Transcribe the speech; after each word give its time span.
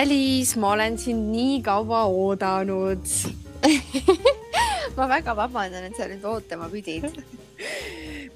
Alice, 0.00 0.56
ma 0.56 0.70
olen 0.72 0.94
sind 0.98 1.26
nii 1.28 1.58
kaua 1.60 2.06
oodanud 2.08 3.04
ma 4.96 5.08
väga 5.10 5.34
vabandan, 5.36 5.90
et 5.90 5.98
sa 5.98 6.06
nüüd 6.08 6.22
ootama 6.24 6.70
pidid 6.72 7.04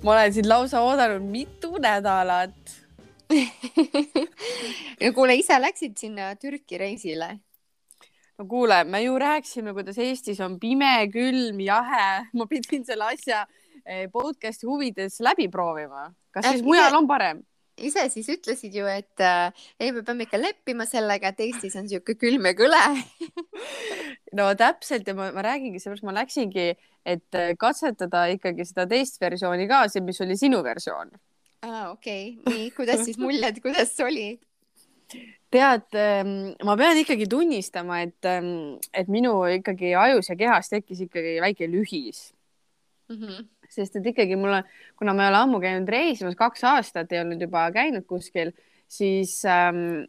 ma 0.02 0.12
olen 0.12 0.34
sind 0.36 0.48
lausa 0.50 0.82
oodanud 0.84 1.24
mitu 1.24 1.70
nädalat 1.80 2.74
ja 5.04 5.12
kuule, 5.16 5.38
ise 5.40 5.56
läksid 5.62 5.96
sinna 5.96 6.34
Türki 6.36 6.76
reisile? 6.84 7.30
no 8.36 8.44
kuule, 8.50 8.82
me 8.84 9.00
ju 9.06 9.16
rääkisime, 9.24 9.72
kuidas 9.72 10.02
Eestis 10.04 10.44
on 10.44 10.60
pime, 10.60 10.92
külm, 11.14 11.64
jahe, 11.64 12.10
ma 12.34 12.48
pidin 12.50 12.84
selle 12.84 13.08
asja 13.14 13.46
eh, 13.86 14.04
podcast'i 14.12 14.68
huvides 14.68 15.16
läbi 15.24 15.48
proovima. 15.48 16.10
kas 16.28 16.50
siis 16.50 16.66
mujal 16.66 17.00
on 17.00 17.08
parem? 17.08 17.40
Ise 17.80 18.04
siis 18.12 18.28
ütlesid 18.32 18.74
ju, 18.76 18.86
et 18.90 19.22
äh, 19.22 19.66
ei, 19.80 19.90
me 19.94 20.04
peame 20.06 20.26
ikka 20.28 20.38
leppima 20.40 20.86
sellega, 20.88 21.32
et 21.32 21.42
Eestis 21.46 21.76
on 21.78 21.86
niisugune 21.88 22.18
külm 22.20 22.48
ja 22.48 22.54
kõle 22.58 22.80
no 24.38 24.48
täpselt 24.58 25.08
ja 25.08 25.16
ma, 25.18 25.30
ma 25.34 25.44
räägingi, 25.46 25.82
sellepärast 25.82 26.06
ma 26.06 26.16
läksingi, 26.20 26.68
et 27.04 27.38
äh, 27.38 27.52
katsetada 27.60 28.26
ikkagi 28.34 28.66
seda 28.68 28.86
teist 28.90 29.20
versiooni 29.22 29.68
ka, 29.70 29.84
see, 29.90 30.04
mis 30.06 30.20
oli 30.24 30.38
sinu 30.38 30.62
versioon. 30.66 31.14
aa, 31.66 31.90
okei 31.92 32.36
okay., 32.38 32.54
nii, 32.54 32.68
kuidas 32.76 33.04
siis 33.08 33.20
muljed, 33.20 33.62
kuidas 33.64 33.94
oli? 34.04 34.34
tead, 35.54 35.86
ähm, 35.94 36.54
ma 36.66 36.74
pean 36.78 36.98
ikkagi 36.98 37.28
tunnistama, 37.30 38.00
et, 38.06 38.26
ähm, 38.26 38.80
et 38.94 39.10
minu 39.12 39.36
ikkagi 39.60 39.92
ajus 39.98 40.32
ja 40.32 40.38
kehas 40.38 40.70
tekkis 40.72 41.04
ikkagi 41.06 41.36
väike 41.44 41.68
lühis 41.70 42.30
mm. 43.10 43.18
-hmm 43.18 43.44
sest 43.74 43.98
et 43.98 44.06
ikkagi 44.12 44.38
mul 44.38 44.60
on, 44.60 44.72
kuna 44.98 45.14
ma 45.16 45.26
ei 45.26 45.32
ole 45.32 45.42
ammu 45.44 45.60
käinud 45.62 45.90
reisimas, 45.90 46.36
kaks 46.38 46.64
aastat 46.70 47.12
ei 47.12 47.22
olnud 47.22 47.42
juba 47.42 47.66
käinud 47.74 48.06
kuskil, 48.08 48.52
siis 48.90 49.40
ähm, 49.50 50.04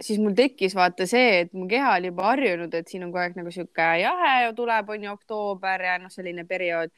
siis 0.00 0.20
mul 0.22 0.34
tekkis 0.38 0.76
vaata 0.78 1.06
see, 1.10 1.42
et 1.42 1.52
mu 1.56 1.66
keha 1.70 1.96
oli 1.98 2.12
juba 2.12 2.30
harjunud, 2.30 2.74
et 2.74 2.90
siin 2.90 3.04
on 3.06 3.12
kogu 3.12 3.24
aeg 3.24 3.36
nagu 3.38 3.52
sihuke 3.54 3.88
jahe 4.02 4.52
tuleb, 4.56 4.92
on 4.94 5.06
ju 5.06 5.14
oktoober 5.14 5.86
ja 5.88 5.96
noh, 6.02 6.12
selline 6.12 6.46
periood. 6.48 6.94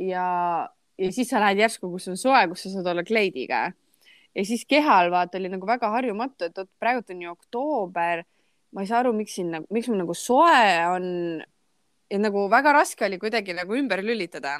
ja, 0.00 0.26
ja 0.98 1.12
siis 1.14 1.30
sa 1.30 1.42
lähed 1.42 1.62
järsku, 1.62 1.90
kus 1.92 2.08
on 2.10 2.18
soe, 2.18 2.42
kus 2.50 2.66
sa 2.66 2.74
saad 2.76 2.90
olla 2.94 3.04
kleidiga. 3.06 3.70
ja 4.34 4.44
siis 4.44 4.66
kehal 4.66 5.10
vaata 5.14 5.38
oli 5.38 5.52
nagu 5.52 5.66
väga 5.66 5.90
harjumatu, 5.94 6.50
et 6.50 6.70
praegult 6.78 7.10
on 7.10 7.22
ju 7.22 7.30
oktoober. 7.30 8.24
ma 8.74 8.82
ei 8.82 8.90
saa 8.90 9.04
aru, 9.04 9.12
miks 9.14 9.36
siin, 9.38 9.52
nagu, 9.54 9.66
miks 9.70 9.88
mul 9.88 10.00
nagu 10.02 10.14
soe 10.18 10.86
on 10.90 11.04
ja 12.10 12.18
nagu 12.18 12.48
väga 12.50 12.72
raske 12.74 13.06
oli 13.06 13.18
kuidagi 13.22 13.54
nagu 13.54 13.76
ümber 13.78 14.02
lülitada 14.02 14.58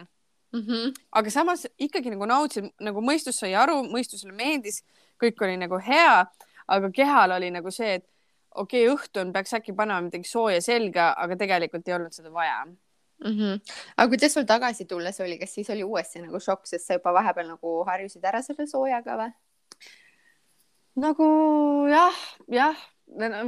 mm. 0.55 0.65
-hmm. 0.67 0.95
aga 1.13 1.31
samas 1.31 1.67
ikkagi 1.79 2.15
nagu 2.15 2.27
nautisin, 2.31 2.71
nagu 2.81 3.03
mõistus 3.03 3.39
sai 3.43 3.55
aru, 3.59 3.83
mõistusele 3.91 4.33
meeldis, 4.33 4.83
kõik 5.23 5.43
oli 5.45 5.57
nagu 5.61 5.79
hea, 5.79 6.25
aga 6.67 6.91
kehal 6.91 7.37
oli 7.37 7.51
nagu 7.55 7.71
see, 7.71 7.99
et 8.01 8.07
okei 8.55 8.87
okay,, 8.89 8.95
õhtul 8.95 9.33
peaks 9.35 9.55
äkki 9.59 9.75
panema 9.77 10.07
midagi 10.07 10.29
sooja 10.29 10.61
selga, 10.63 11.13
aga 11.19 11.37
tegelikult 11.37 11.89
ei 11.89 11.95
olnud 11.99 12.15
seda 12.15 12.31
vaja 12.33 12.65
mm. 12.65 13.31
-hmm. 13.31 13.61
aga 13.97 14.09
kuidas 14.09 14.35
sul 14.35 14.47
tagasi 14.47 14.85
tulles 14.85 15.21
oli, 15.21 15.39
kas 15.39 15.55
siis 15.55 15.71
oli 15.71 15.85
uuesti 15.85 16.23
nagu 16.23 16.41
šokk, 16.41 16.67
sest 16.67 16.87
sa 16.87 16.99
juba 16.99 17.13
vahepeal 17.13 17.49
nagu 17.49 17.85
harjusid 17.85 18.25
ära 18.25 18.43
selle 18.43 18.67
soojaga 18.67 19.19
või? 19.21 19.31
nagu 20.95 21.29
jah, 21.91 22.19
jah, 22.49 22.77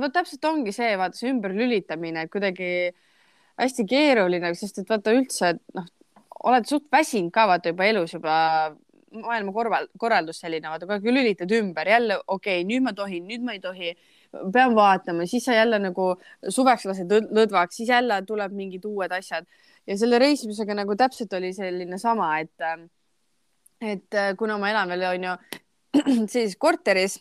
vot 0.00 0.12
täpselt 0.12 0.44
ongi 0.44 0.72
see, 0.72 0.96
vaata 0.98 1.18
see 1.18 1.30
ümberlülitamine, 1.30 2.26
et 2.26 2.32
kuidagi 2.32 2.70
hästi 3.60 3.86
keeruline, 3.88 4.54
sest 4.54 4.82
et 4.82 4.90
vaata 4.90 5.14
üldse, 5.16 5.52
noh, 5.74 5.86
oled 6.44 6.66
suht 6.68 6.90
väsinud 6.92 7.32
ka 7.32 7.46
vaata 7.48 7.72
juba 7.72 7.86
elus 7.88 8.12
juba 8.14 8.36
maailma 9.16 9.52
korval, 9.52 9.88
korraldus 9.98 10.40
selline, 10.42 10.68
vaata 10.68 10.86
kogu 10.86 10.98
aeg 10.98 11.14
lülitad 11.14 11.52
ümber 11.56 11.88
jälle, 11.88 12.18
okei 12.26 12.60
okay,, 12.60 12.66
nüüd 12.68 12.84
ma 12.84 12.92
tohin, 12.96 13.26
nüüd 13.28 13.44
ma 13.46 13.54
ei 13.56 13.62
tohi, 13.62 13.92
pean 14.52 14.74
vaatama, 14.76 15.26
siis 15.30 15.46
sa 15.46 15.56
jälle 15.56 15.78
nagu 15.80 16.08
suveks 16.48 16.86
lased 16.90 17.14
lõdvaks, 17.38 17.80
siis 17.80 17.92
jälle 17.92 18.18
tuleb 18.28 18.54
mingid 18.56 18.84
uued 18.88 19.14
asjad 19.16 19.46
ja 19.86 19.96
selle 19.98 20.18
reisimisega 20.22 20.76
nagu 20.76 20.96
täpselt 20.98 21.32
oli 21.38 21.52
selline 21.56 21.98
sama, 22.02 22.32
et, 22.42 22.66
et 23.80 24.20
kuna 24.38 24.58
ma 24.60 24.72
elan 24.72 24.92
veel 24.92 25.06
onju 25.12 25.36
sellises 26.32 26.58
korteris, 26.60 27.20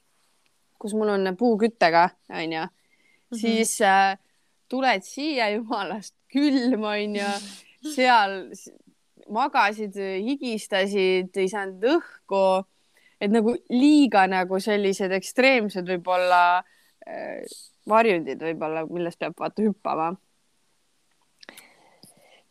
kus 0.81 0.95
mul 0.97 1.13
on 1.16 1.35
puuküttega 1.39 2.09
onju, 2.29 2.66
mhm. 2.66 3.39
siis 3.39 3.78
äh, 3.85 4.16
tuled 4.72 5.06
siia, 5.06 5.51
jumalast 5.56 6.16
külm 6.34 6.89
onju, 6.89 7.29
seal 7.94 8.41
magasid, 9.31 9.97
higistasid, 9.97 11.31
ei 11.38 11.50
saanud 11.50 11.86
õhku. 11.96 12.44
et 13.22 13.31
nagu 13.31 13.56
liiga 13.72 14.25
nagu 14.28 14.59
sellised 14.59 15.13
ekstreemsed 15.16 15.88
võib-olla 15.88 16.59
äh, 17.08 17.41
varjundid 17.88 18.41
võib-olla, 18.41 18.86
millest 18.90 19.19
peab 19.19 19.38
vaata 19.40 19.63
hüppama. 19.63 20.12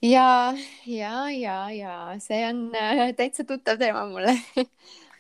ja, 0.02 0.54
ja, 0.86 1.30
ja, 1.30 1.58
ja 1.70 1.96
see 2.20 2.42
on 2.48 2.66
äh, 2.76 3.06
täitsa 3.16 3.44
tuttav 3.44 3.78
teema 3.78 4.06
mulle 4.08 4.36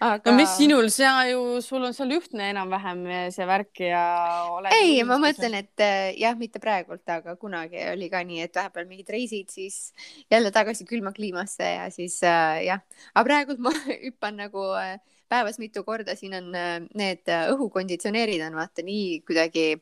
aga. 0.04 0.30
no 0.30 0.36
mis 0.36 0.52
sinul, 0.58 0.88
sa 0.92 1.12
ju, 1.28 1.40
sul 1.64 1.86
on 1.88 1.94
seal 1.96 2.12
ühtne 2.16 2.50
enam-vähem 2.52 3.02
see 3.34 3.46
värk 3.48 3.82
ja. 3.86 4.04
ei, 4.74 4.98
ma 5.06 5.18
mõtlen, 5.22 5.56
et 5.62 5.84
eh, 5.84 6.12
jah, 6.20 6.36
mitte 6.38 6.60
praegult, 6.62 7.04
aga 7.10 7.36
kunagi 7.40 7.80
oli 7.92 8.10
ka 8.12 8.22
nii, 8.26 8.44
et 8.46 8.60
vahepeal 8.60 8.88
mingid 8.90 9.10
reisid, 9.14 9.50
siis 9.54 9.94
jälle 10.32 10.52
tagasi 10.54 10.86
külma 10.88 11.14
kliimasse 11.16 11.74
ja 11.78 11.88
siis 11.94 12.20
äh, 12.26 12.64
jah, 12.68 12.84
aga 13.14 13.26
praegult 13.30 13.64
ma 13.64 13.72
hüppan 14.06 14.40
nagu 14.44 14.68
päevas 15.32 15.58
mitu 15.58 15.82
korda, 15.86 16.14
siin 16.18 16.36
on 16.36 16.52
need 16.94 17.30
õhukonditsioneerid 17.32 18.44
on 18.44 18.60
vaata 18.60 18.84
nii 18.86 19.22
kuidagi 19.26 19.72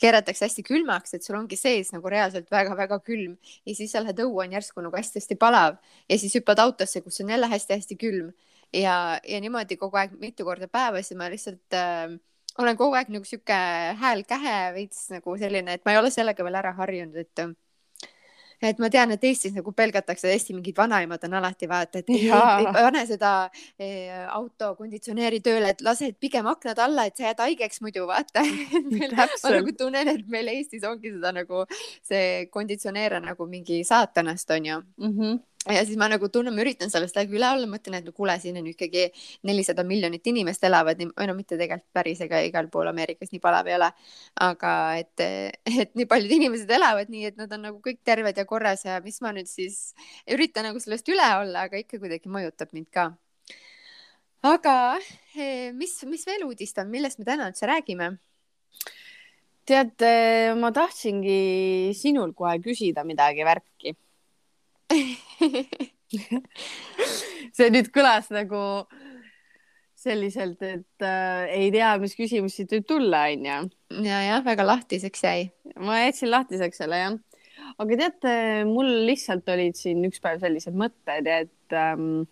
keeratakse 0.00 0.46
hästi 0.46 0.64
külmaks, 0.66 1.16
et 1.16 1.26
sul 1.26 1.36
ongi 1.38 1.58
sees 1.58 1.90
nagu 1.94 2.10
reaalselt 2.10 2.50
väga-väga 2.52 3.00
külm 3.04 3.34
ja 3.66 3.74
siis 3.74 3.92
sa 3.94 4.02
lähed 4.04 4.22
õue, 4.24 4.46
on 4.46 4.54
järsku 4.54 4.84
nagu 4.84 4.96
hästi-hästi 4.96 5.38
palav 5.40 5.80
ja 6.08 6.18
siis 6.20 6.34
hüppad 6.38 6.62
autosse, 6.62 7.02
kus 7.04 7.20
on 7.24 7.34
jälle 7.34 7.50
hästi-hästi 7.50 7.98
külm 8.00 8.30
ja, 8.74 8.94
ja 9.22 9.40
niimoodi 9.40 9.78
kogu 9.80 9.98
aeg 10.00 10.14
mitu 10.20 10.46
korda 10.46 10.68
päevas 10.68 11.10
ja 11.10 11.18
ma 11.18 11.30
lihtsalt 11.32 11.76
äh, 11.78 12.14
olen 12.58 12.78
kogu 12.78 12.94
aeg 12.98 13.10
nagu 13.14 13.26
sihuke 13.28 13.58
hääl 14.00 14.24
kähe 14.28 14.56
veits 14.76 15.08
nagu 15.14 15.36
selline, 15.38 15.76
et 15.76 15.84
ma 15.84 15.94
ei 15.94 16.00
ole 16.00 16.10
sellega 16.14 16.46
veel 16.46 16.62
ära 16.62 16.74
harjunud, 16.78 17.16
et 17.18 17.46
et 18.64 18.78
ma 18.80 18.88
tean, 18.88 19.10
et 19.12 19.24
Eestis 19.26 19.52
nagu 19.52 19.72
pelgatakse 19.76 20.30
hästi 20.30 20.54
mingid 20.56 20.76
vanaemad 20.78 21.24
on 21.26 21.34
alati 21.36 21.68
vaata, 21.68 22.00
et 22.00 22.10
ei, 22.14 22.28
ei 22.30 22.68
pane 22.72 23.02
seda 23.08 23.32
e, 23.76 23.88
auto 24.32 24.70
konditsioneeri 24.78 25.40
tööle, 25.44 25.74
et 25.74 25.82
lased 25.84 26.16
pigem 26.22 26.48
aknad 26.48 26.80
alla, 26.80 27.04
et 27.04 27.18
sa 27.18 27.26
jääd 27.26 27.42
haigeks 27.44 27.82
muidu 27.84 28.06
vaata. 28.08 28.44
Ma 29.18 29.26
nagu 29.58 29.74
tunnen, 29.76 30.08
et 30.14 30.30
meil 30.32 30.48
Eestis 30.54 30.86
ongi 30.88 31.12
seda 31.12 31.34
nagu 31.36 31.66
see 32.06 32.46
konditsioneer 32.54 33.18
on 33.18 33.28
nagu 33.32 33.48
mingi 33.50 33.82
saatanast 33.84 34.56
onju 34.56 34.80
mm. 34.80 35.12
-hmm 35.18 35.42
ja 35.72 35.84
siis 35.84 35.96
ma 36.00 36.08
nagu 36.12 36.28
tunnen, 36.28 36.52
ma 36.54 36.60
üritan 36.64 36.90
sellest 36.92 37.16
nagu 37.16 37.36
üle 37.36 37.48
olla, 37.48 37.66
mõtlen, 37.70 37.96
et 37.98 38.08
no 38.08 38.12
kuule, 38.16 38.34
siin 38.40 38.58
on 38.60 38.66
ikkagi 38.68 39.06
nelisada 39.48 39.84
miljonit 39.86 40.26
inimest 40.28 40.64
elavad, 40.68 41.00
või 41.00 41.28
no 41.30 41.36
mitte 41.38 41.56
tegelikult 41.56 41.88
päris, 41.96 42.20
ega 42.24 42.42
igal 42.44 42.68
pool 42.72 42.90
Ameerikas 42.90 43.32
nii 43.32 43.40
palav 43.44 43.70
ei 43.70 43.78
ole. 43.78 43.90
aga 44.44 44.72
et, 45.00 45.24
et 45.84 45.94
nii 45.96 46.08
paljud 46.10 46.36
inimesed 46.36 46.70
elavad 46.76 47.12
nii, 47.12 47.30
et 47.32 47.40
nad 47.40 47.52
on 47.56 47.68
nagu 47.70 47.80
kõik 47.84 48.02
terved 48.04 48.36
ja 48.36 48.44
korras 48.48 48.84
ja 48.84 49.00
mis 49.04 49.20
ma 49.24 49.32
nüüd 49.36 49.48
siis 49.48 49.94
üritan 50.30 50.68
nagu 50.68 50.80
sellest 50.82 51.08
üle 51.08 51.30
olla, 51.40 51.66
aga 51.68 51.80
ikka 51.80 52.02
kuidagi 52.02 52.28
mõjutab 52.28 52.74
mind 52.76 52.90
ka. 52.92 53.08
aga 54.44 54.76
eh, 55.38 55.72
mis, 55.72 55.96
mis 56.04 56.28
veel 56.28 56.44
uudist 56.44 56.78
on, 56.78 56.92
millest 56.92 57.18
me 57.18 57.24
täna 57.24 57.48
üldse 57.48 57.68
räägime? 57.70 58.14
tead, 59.64 59.96
ma 60.60 60.68
tahtsingi 60.76 61.94
sinul 61.96 62.34
kohe 62.36 62.58
küsida 62.60 63.00
midagi 63.08 63.46
värki 63.48 63.94
see 67.56 67.70
nüüd 67.72 67.88
kõlas 67.94 68.28
nagu 68.34 68.60
selliselt, 70.04 70.60
et 70.60 71.04
äh, 71.04 71.46
ei 71.54 71.70
tea, 71.72 71.94
mis 72.02 72.16
küsimus 72.18 72.58
siit 72.58 72.72
võib 72.74 72.86
tulla, 72.88 73.24
onju. 73.32 73.70
ja 74.04 74.20
jah, 74.26 74.42
väga 74.44 74.66
lahtiseks 74.66 75.24
jäi. 75.24 75.46
ma 75.80 76.02
jätsin 76.02 76.32
lahtiseks 76.32 76.82
selle 76.82 77.00
jah. 77.00 77.16
aga 77.80 77.98
teate, 78.02 78.34
mul 78.68 78.90
lihtsalt 79.08 79.48
olid 79.54 79.78
siin 79.80 80.04
üks 80.08 80.20
päev 80.24 80.42
sellised 80.44 80.76
mõtted, 80.76 81.30
et 81.30 81.78
ähm, 81.78 82.24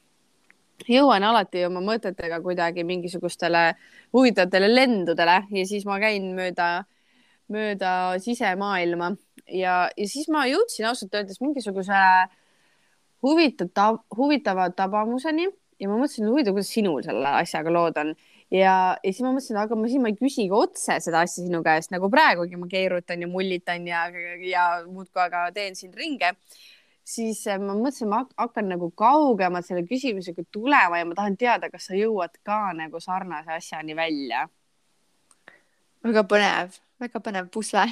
jõuan 0.89 1.25
alati 1.25 1.65
oma 1.69 1.81
mõtetega 1.85 2.43
kuidagi 2.45 2.85
mingisugustele 2.85 3.71
huvitavatele 4.13 4.69
lendudele 4.73 5.43
ja 5.55 5.65
siis 5.69 5.87
ma 5.89 5.97
käin 6.03 6.33
mööda, 6.37 6.85
mööda 7.53 7.93
sisemaailma 8.21 9.15
ja, 9.47 9.89
ja 9.97 10.07
siis 10.11 10.29
ma 10.33 10.45
jõudsin 10.51 10.91
ausalt 10.91 11.15
öeldes 11.17 11.41
mingisuguse 11.41 11.97
äh, 11.97 12.42
huvitav, 13.23 14.03
huvitava 14.17 14.69
tabamuseni 14.77 15.49
ja 15.81 15.89
ma 15.91 15.97
mõtlesin, 15.99 16.29
huvitav, 16.31 16.57
kuidas 16.57 16.71
sinul 16.75 17.03
selle 17.07 17.35
asjaga 17.43 17.73
lood 17.75 17.99
on 18.03 18.15
ja, 18.53 18.75
ja 19.03 19.11
siis 19.11 19.23
ma 19.25 19.33
mõtlesin, 19.33 19.59
aga 19.63 19.79
ma 19.79 19.89
siis 19.89 20.03
ma 20.03 20.11
ei 20.13 20.19
küsigi 20.19 20.53
otse 20.57 20.99
seda 21.05 21.23
asja 21.25 21.47
sinu 21.47 21.63
käest 21.65 21.93
nagu 21.95 22.11
praegugi 22.13 22.59
ma 22.61 22.69
keerutan 22.71 23.25
ja 23.25 23.31
mullitan 23.31 23.87
ja, 23.89 24.05
ja 24.47 24.67
muudkui 24.87 25.23
aga 25.25 25.47
teen 25.55 25.79
siin 25.79 25.95
ringe. 25.97 26.35
siis 27.05 27.41
äh, 27.51 27.59
ma 27.59 27.75
mõtlesin, 27.75 28.11
ma 28.13 28.23
hakkan 28.39 28.69
nagu 28.71 28.91
kaugemalt 28.97 29.67
selle 29.67 29.83
küsimusega 29.89 30.45
tulema 30.53 31.01
ja 31.01 31.09
ma 31.09 31.19
tahan 31.19 31.37
teada, 31.37 31.71
kas 31.71 31.89
sa 31.91 31.99
jõuad 31.99 32.37
ka 32.47 32.61
nagu 32.79 33.01
sarnase 33.01 33.57
asjani 33.57 33.97
välja. 33.97 34.49
väga 36.05 36.27
põnev, 36.29 36.79
väga 37.01 37.21
põnev 37.21 37.51
pusle. 37.51 37.87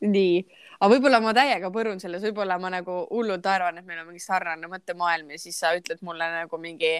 nii, 0.00 0.44
aga 0.80 0.90
võib-olla 0.94 1.20
ma 1.20 1.32
täiega 1.36 1.70
põrun 1.72 2.00
selles, 2.00 2.22
võib-olla 2.24 2.56
ma 2.60 2.70
nagu 2.72 3.02
hullult 3.10 3.46
arvan, 3.46 3.78
et 3.78 3.88
meil 3.88 4.00
on 4.02 4.10
mingi 4.10 4.22
sarnane 4.24 4.70
mõttemaailm 4.70 5.34
ja 5.34 5.40
siis 5.40 5.58
sa 5.60 5.74
ütled 5.76 6.00
mulle 6.06 6.28
nagu 6.32 6.60
mingi 6.60 6.94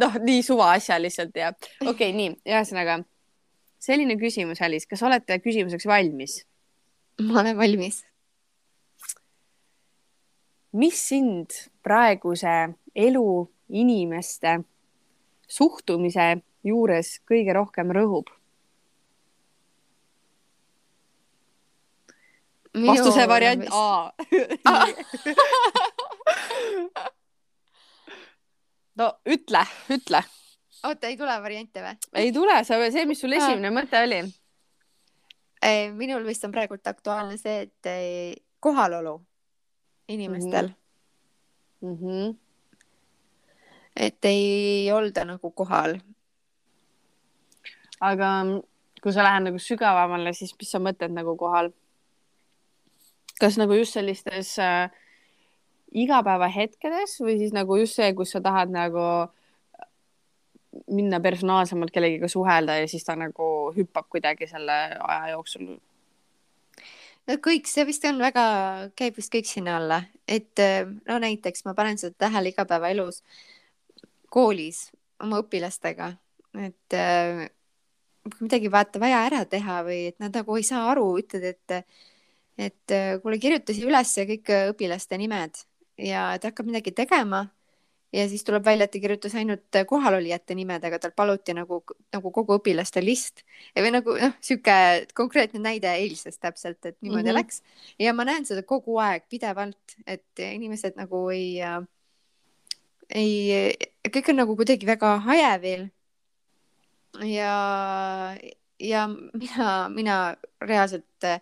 noh, 0.00 0.18
nii 0.22 0.44
suva 0.46 0.72
asja 0.76 0.98
lihtsalt 1.00 1.36
ja 1.36 1.50
okei 1.52 1.90
okay,, 1.90 2.12
nii, 2.14 2.36
ühesõnaga 2.46 3.00
selline 3.80 4.16
küsimus, 4.20 4.60
Alice, 4.62 4.88
kas 4.88 5.02
olete 5.06 5.40
küsimuseks 5.42 5.88
valmis? 5.90 6.40
ma 7.20 7.42
olen 7.42 7.58
valmis. 7.58 8.04
mis 10.72 11.00
sind 11.08 11.56
praeguse 11.82 12.76
elu, 12.94 13.30
inimeste 13.68 14.60
suhtumise 15.50 16.36
juures 16.66 17.16
kõige 17.26 17.56
rohkem 17.56 17.90
rõhub? 17.96 18.30
Vastuse 22.74 23.28
variant. 23.28 23.66
A 23.70 24.10
no 29.00 29.08
ütle, 29.26 29.64
ütle. 29.90 30.22
oota, 30.84 31.06
ei 31.08 31.16
tule 31.18 31.42
variante 31.42 31.82
või? 31.84 31.96
ei 32.22 32.32
tule, 32.34 32.64
sa, 32.64 32.90
see, 32.92 33.06
mis 33.08 33.20
sul 33.20 33.32
esimene 33.36 33.70
mõte 33.74 33.96
oli? 34.04 34.20
minul 35.98 36.24
vist 36.24 36.44
on 36.46 36.52
praegult 36.54 36.86
aktuaalne 36.88 37.36
see, 37.40 37.68
et 37.68 37.84
kohalolu 38.60 39.20
inimestel 40.08 40.68
mm. 41.82 41.96
-hmm. 41.96 42.36
et 43.96 44.24
ei 44.24 44.92
olda 44.92 45.24
nagu 45.24 45.50
kohal. 45.50 46.00
aga 48.00 48.28
kui 49.02 49.12
sa 49.12 49.24
lähed 49.24 49.42
nagu 49.42 49.58
sügavamale, 49.58 50.32
siis 50.32 50.54
mis 50.58 50.70
sa 50.70 50.78
mõtled 50.78 51.12
nagu 51.12 51.36
kohal? 51.36 51.72
Kas 53.40 53.58
nagu 53.60 53.76
just 53.78 53.96
sellistes 53.96 54.54
äh, 54.62 54.90
igapäevahetkedes 55.90 57.18
või 57.24 57.36
siis 57.40 57.54
nagu 57.56 57.78
just 57.80 57.98
see, 57.98 58.12
kus 58.16 58.34
sa 58.36 58.42
tahad 58.44 58.72
nagu 58.72 59.04
minna 60.94 61.18
personaalsemalt 61.20 61.90
kellegiga 61.90 62.28
suhelda 62.30 62.78
ja 62.78 62.88
siis 62.88 63.04
ta 63.06 63.16
nagu 63.18 63.46
hüppab 63.74 64.06
kuidagi 64.12 64.46
selle 64.50 64.76
aja 65.00 65.32
jooksul? 65.34 65.72
no 67.26 67.36
kõik, 67.42 67.66
see 67.70 67.84
vist 67.88 68.06
on 68.08 68.20
väga, 68.22 68.44
käib 68.98 69.18
vist 69.18 69.32
kõik 69.34 69.48
sinna 69.50 69.76
alla, 69.80 70.00
et 70.28 70.62
no 71.08 71.18
näiteks 71.22 71.66
ma 71.66 71.74
panen 71.78 71.98
seda 72.00 72.14
tähele 72.26 72.54
igapäevaelus 72.54 73.22
koolis 74.30 74.88
oma 75.22 75.42
õpilastega, 75.42 76.12
et 76.62 76.96
kui 78.30 78.46
midagi 78.46 78.70
vaata 78.72 79.02
vaja 79.02 79.24
ära 79.26 79.42
teha 79.48 79.80
või 79.86 80.00
et 80.12 80.18
nad 80.22 80.34
nagu 80.38 80.56
ei 80.58 80.66
saa 80.66 80.86
aru, 80.92 81.06
ütled, 81.20 81.44
et 81.50 81.76
et 82.60 82.94
kuule, 83.22 83.38
kirjutasin 83.40 83.88
üles 83.88 84.12
kõik 84.32 84.52
õpilaste 84.72 85.18
nimed 85.20 85.62
ja 86.00 86.34
ta 86.40 86.50
hakkab 86.50 86.68
midagi 86.68 86.92
tegema 86.96 87.46
ja 88.12 88.26
siis 88.28 88.42
tuleb 88.44 88.64
välja, 88.64 88.84
et 88.84 88.92
ta 88.94 89.00
kirjutas 89.02 89.34
ainult 89.38 89.78
kohalolijate 89.86 90.54
nimedega, 90.58 90.98
tal 90.98 91.12
paluti 91.16 91.54
nagu, 91.54 91.80
nagu 92.12 92.32
kogu 92.34 92.56
õpilaste 92.58 93.02
list 93.04 93.44
või 93.78 93.92
nagu 93.94 94.16
noh, 94.18 94.34
sihuke 94.42 95.06
konkreetne 95.14 95.62
näide 95.62 95.92
eilsest 96.02 96.40
täpselt, 96.42 96.80
et 96.84 96.96
niimoodi 97.00 97.22
mm 97.22 97.30
-hmm. 97.30 97.38
läks 97.38 97.62
ja 97.98 98.14
ma 98.14 98.26
näen 98.26 98.46
seda 98.46 98.62
kogu 98.66 98.98
aeg 98.98 99.28
pidevalt, 99.30 99.96
et 100.06 100.44
inimesed 100.50 100.98
nagu 100.98 101.28
ei 101.30 101.62
äh,, 101.62 101.80
ei, 103.14 103.74
kõik 104.08 104.30
on 104.30 104.40
nagu 104.42 104.56
kuidagi 104.56 104.86
väga 104.86 105.18
hajevil. 105.26 105.88
ja, 107.26 108.36
ja 108.78 109.08
mina, 109.08 109.88
mina 109.88 110.36
reaalselt 110.60 111.24
äh, 111.24 111.40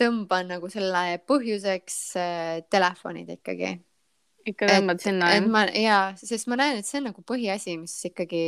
tõmban 0.00 0.50
nagu 0.52 0.70
selle 0.72 1.18
põhjuseks 1.28 1.98
äh, 2.20 2.54
telefonid 2.72 3.30
ikkagi. 3.38 3.76
ikka 4.46 4.68
tõmbad 4.70 5.00
et, 5.00 5.06
sinna, 5.08 5.32
jah? 5.34 5.48
ma 5.50 5.64
ja, 5.72 5.98
sest 6.20 6.50
ma 6.50 6.58
näen, 6.60 6.80
et 6.80 6.88
see 6.88 7.00
on 7.00 7.10
nagu 7.10 7.24
põhiasi, 7.26 7.76
mis 7.80 7.96
ikkagi, 8.10 8.44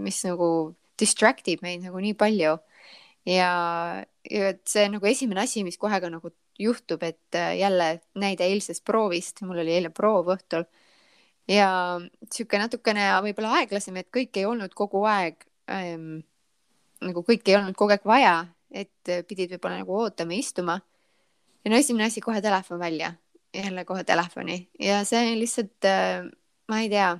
mis 0.00 0.22
nagu 0.26 0.50
distract 0.98 1.48
ib 1.52 1.62
meid 1.62 1.84
nagu 1.86 2.00
nii 2.02 2.16
palju. 2.18 2.56
ja, 3.28 3.52
ja 4.30 4.50
et 4.54 4.64
see 4.68 4.88
nagu 4.90 5.06
esimene 5.06 5.44
asi, 5.44 5.64
mis 5.66 5.78
kohe 5.80 6.00
ka 6.00 6.10
nagu 6.12 6.32
juhtub, 6.58 7.04
et 7.06 7.38
äh, 7.38 7.54
jälle 7.60 7.98
näide 8.18 8.48
eilsest 8.48 8.84
proovist, 8.84 9.44
mul 9.46 9.62
oli 9.62 9.76
eile 9.76 9.92
proov 9.94 10.32
õhtul 10.34 10.66
ja 11.48 11.68
sihuke 12.32 12.58
natukene 12.60 13.08
võib-olla 13.24 13.60
aeglasem, 13.60 13.96
et 14.00 14.10
kõik 14.14 14.36
ei 14.36 14.48
olnud 14.48 14.74
kogu 14.76 15.04
aeg 15.08 15.46
ähm, 15.72 16.20
nagu 17.04 17.22
kõike 17.26 17.52
ei 17.52 17.58
olnud 17.60 17.78
kogu 17.78 17.94
aeg 17.94 18.06
vaja 18.08 18.34
et 18.70 19.08
äh, 19.08 19.22
pidid 19.26 19.52
võib-olla 19.54 19.80
nagu 19.80 19.96
ootama, 20.02 20.36
istuma. 20.36 20.78
ja 21.64 21.72
no 21.72 21.78
esimene 21.78 22.08
asi 22.08 22.20
kohe 22.20 22.42
telefon 22.44 22.78
välja, 22.80 23.12
jälle 23.54 23.84
kohe 23.84 24.04
telefoni 24.04 24.68
ja 24.80 25.02
see 25.08 25.34
lihtsalt, 25.38 25.84
äh, 25.88 26.28
ma 26.68 26.80
ei 26.84 26.90
tea, 26.92 27.14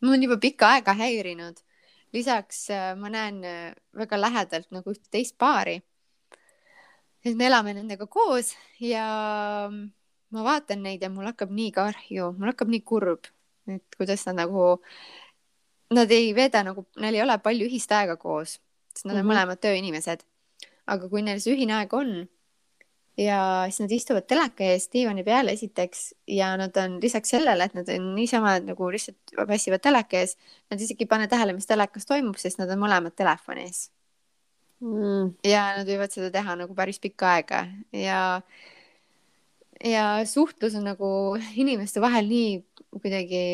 mul 0.00 0.16
on 0.16 0.26
juba 0.26 0.38
pikka 0.42 0.72
aega 0.76 0.96
häirinud. 0.98 1.62
lisaks 2.12 2.70
äh, 2.70 2.94
ma 2.98 3.10
näen 3.10 3.42
väga 3.96 4.20
lähedalt 4.20 4.70
nagu 4.70 4.90
ühte 4.90 5.10
teist 5.10 5.38
paari. 5.38 5.82
et 7.24 7.36
me 7.36 7.46
elame 7.46 7.74
nendega 7.74 8.06
koos 8.06 8.54
ja 8.80 9.70
ma 10.30 10.42
vaatan 10.42 10.82
neid 10.82 11.02
ja 11.02 11.10
mul 11.10 11.26
hakkab 11.30 11.50
nii 11.50 11.70
kahju, 11.72 12.32
mul 12.38 12.50
hakkab 12.50 12.68
nii 12.68 12.82
kurb, 12.82 13.26
et 13.70 13.98
kuidas 13.98 14.26
nad 14.26 14.42
nagu, 14.42 14.80
nad 15.94 16.10
ei 16.10 16.34
veeda 16.34 16.62
nagu, 16.66 16.86
neil 16.98 17.14
ei 17.14 17.22
ole 17.22 17.38
palju 17.38 17.66
ühist 17.70 17.92
aega 17.94 18.16
koos 18.18 18.58
sest 18.96 19.06
nad 19.06 19.16
on 19.16 19.22
mm 19.22 19.28
-hmm. 19.28 19.34
mõlemad 19.34 19.60
tööinimesed. 19.60 20.24
aga 20.86 21.08
kui 21.10 21.22
neil 21.22 21.40
see 21.42 21.54
ühine 21.54 21.74
aeg 21.74 21.92
on 21.94 22.28
ja 23.18 23.64
siis 23.70 23.80
nad 23.80 23.92
istuvad 23.96 24.26
teleka 24.28 24.64
ees 24.64 24.88
diivani 24.92 25.24
peal 25.24 25.48
esiteks 25.48 26.14
ja 26.28 26.52
nad 26.60 26.76
on 26.76 26.98
lisaks 27.02 27.32
sellele, 27.34 27.64
et 27.64 27.74
nad 27.74 27.88
on 27.88 28.14
niisama 28.14 28.58
nagu 28.60 28.90
lihtsalt 28.92 29.34
passivad 29.48 29.82
teleka 29.82 30.20
ees, 30.20 30.36
nad 30.70 30.80
isegi 30.80 31.06
ei 31.06 31.10
pane 31.10 31.28
tähele, 31.28 31.56
mis 31.56 31.66
telekas 31.66 32.06
toimub, 32.06 32.36
sest 32.36 32.60
nad 32.60 32.70
on 32.70 32.82
mõlemad 32.84 33.16
telefonis 33.16 33.90
mm.. 34.80 35.36
ja 35.48 35.66
nad 35.78 35.88
võivad 35.88 36.12
seda 36.12 36.30
teha 36.34 36.56
nagu 36.60 36.76
päris 36.76 37.00
pikka 37.02 37.32
aega 37.38 37.66
ja 37.92 38.20
ja 39.84 40.06
suhtlus 40.28 40.76
on 40.76 40.86
nagu 40.88 41.08
inimeste 41.56 42.00
vahel 42.04 42.28
nii 42.28 42.52
kuidagi 43.00 43.44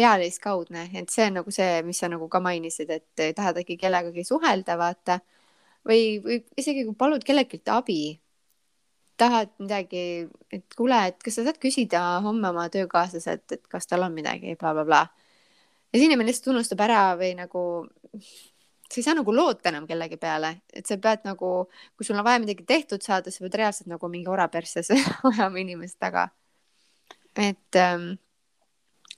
pealiskaudne, 0.00 0.88
et 0.96 1.12
see 1.12 1.28
on 1.28 1.38
nagu 1.40 1.52
see, 1.54 1.82
mis 1.86 2.00
sa 2.00 2.08
nagu 2.12 2.28
ka 2.32 2.40
mainisid, 2.44 2.90
et 2.96 3.24
tahad 3.36 3.60
äkki 3.60 3.76
kellegagi 3.80 4.24
suhelda, 4.24 4.78
vaata. 4.80 5.20
või, 5.88 6.18
või 6.24 6.42
isegi 6.60 6.84
kui 6.88 6.96
palud 6.98 7.24
kellelgi 7.24 7.60
abi, 7.72 8.02
tahad 9.20 9.52
midagi, 9.60 10.04
et 10.52 10.76
kuule, 10.76 10.98
et 11.10 11.18
kas 11.24 11.36
sa 11.38 11.44
saad 11.46 11.58
küsida 11.60 12.02
homme 12.24 12.52
oma 12.52 12.68
töökaaslaselt, 12.72 13.46
et 13.56 13.66
kas 13.72 13.88
tal 13.88 14.06
on 14.06 14.14
midagi 14.16 14.54
bla,, 14.54 14.72
blablabla. 14.72 15.02
ja 15.90 15.98
siis 15.98 16.06
inimene 16.06 16.30
lihtsalt 16.30 16.54
unustab 16.54 16.80
ära 16.84 17.02
või 17.20 17.34
nagu, 17.38 17.64
sa 18.88 19.00
ei 19.00 19.06
saa 19.06 19.16
nagu 19.18 19.34
loota 19.36 19.72
enam 19.72 19.88
kellegi 19.88 20.16
peale, 20.20 20.54
et 20.72 20.88
sa 20.88 20.96
pead 21.02 21.28
nagu, 21.28 21.52
kui 21.96 22.08
sul 22.08 22.20
on 22.20 22.26
vaja 22.26 22.42
midagi 22.42 22.64
tehtud 22.68 23.04
saada, 23.04 23.32
sa 23.32 23.44
pead 23.44 23.60
reaalselt 23.60 23.92
nagu 23.92 24.12
mingi 24.12 24.32
ora 24.32 24.48
persses 24.52 24.92
ajama 25.32 25.64
inimest 25.64 26.00
taga. 26.00 26.30
et 27.36 27.76
ähm, 27.76 28.14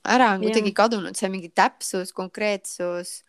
ära 0.03 0.33
on 0.35 0.43
kuidagi 0.43 0.73
kadunud 0.75 1.17
see 1.17 1.31
mingi 1.31 1.49
täpsus, 1.55 2.13
konkreetsus. 2.15 3.21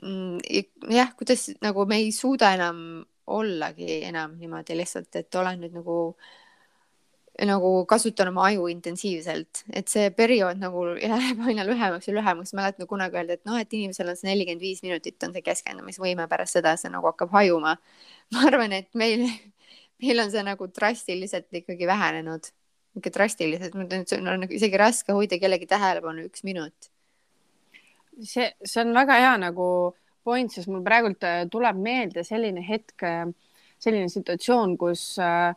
Mm, 0.00 0.40
jah, 0.88 1.10
kuidas 1.18 1.50
nagu 1.60 1.84
me 1.88 2.00
ei 2.00 2.12
suuda 2.16 2.54
enam 2.56 3.02
ollagi 3.30 4.00
enam 4.08 4.38
niimoodi 4.40 4.76
lihtsalt, 4.78 5.12
et 5.20 5.34
olen 5.38 5.60
nüüd 5.62 5.74
nagu 5.76 5.98
nagu 7.46 7.68
kasutan 7.88 8.28
oma 8.28 8.42
aju 8.48 8.66
intensiivselt, 8.68 9.62
et 9.72 9.88
see 9.88 10.10
periood 10.12 10.58
nagu 10.60 10.82
läheb 10.90 11.40
aina 11.48 11.64
lühemaks 11.64 12.08
ja 12.08 12.14
lühemaks. 12.16 12.52
mäletan 12.56 12.88
kunagi 12.90 13.16
öelda, 13.16 13.38
et 13.38 13.44
noh, 13.48 13.56
et 13.60 13.72
inimesel 13.72 14.10
on 14.12 14.18
see 14.18 14.28
nelikümmend 14.28 14.64
viis 14.64 14.82
minutit 14.84 15.22
on 15.24 15.32
see 15.36 15.44
keskendumisvõime, 15.46 16.26
pärast 16.28 16.58
seda 16.58 16.74
see 16.80 16.92
nagu 16.92 17.08
hakkab 17.08 17.32
hajuma. 17.36 17.76
ma 18.34 18.46
arvan, 18.50 18.74
et 18.76 18.90
meil, 18.94 19.24
meil 20.02 20.24
on 20.24 20.32
see 20.32 20.44
nagu 20.44 20.68
drastiliselt 20.68 21.62
ikkagi 21.62 21.88
vähenenud 21.88 22.50
niisugune 22.90 23.14
drastiliselt, 23.14 23.74
ma 23.74 23.84
ütlen, 23.86 24.02
et 24.02 24.10
see 24.10 24.18
on 24.20 24.46
isegi 24.50 24.78
raske 24.80 25.14
hoida 25.14 25.38
kellegi 25.38 25.66
tähelepanu 25.70 26.26
üks 26.26 26.42
minut. 26.44 26.90
see, 28.20 28.50
see 28.64 28.82
on 28.82 28.92
väga 28.94 29.16
hea 29.16 29.36
nagu 29.40 29.94
point, 30.24 30.52
sest 30.52 30.68
mul 30.68 30.82
praegult 30.84 31.24
äh, 31.24 31.46
tuleb 31.50 31.78
meelde 31.80 32.24
selline 32.26 32.62
hetk, 32.66 33.02
äh, 33.02 33.26
selline 33.80 34.10
situatsioon, 34.12 34.76
kus 34.76 35.04
äh, 35.18 35.54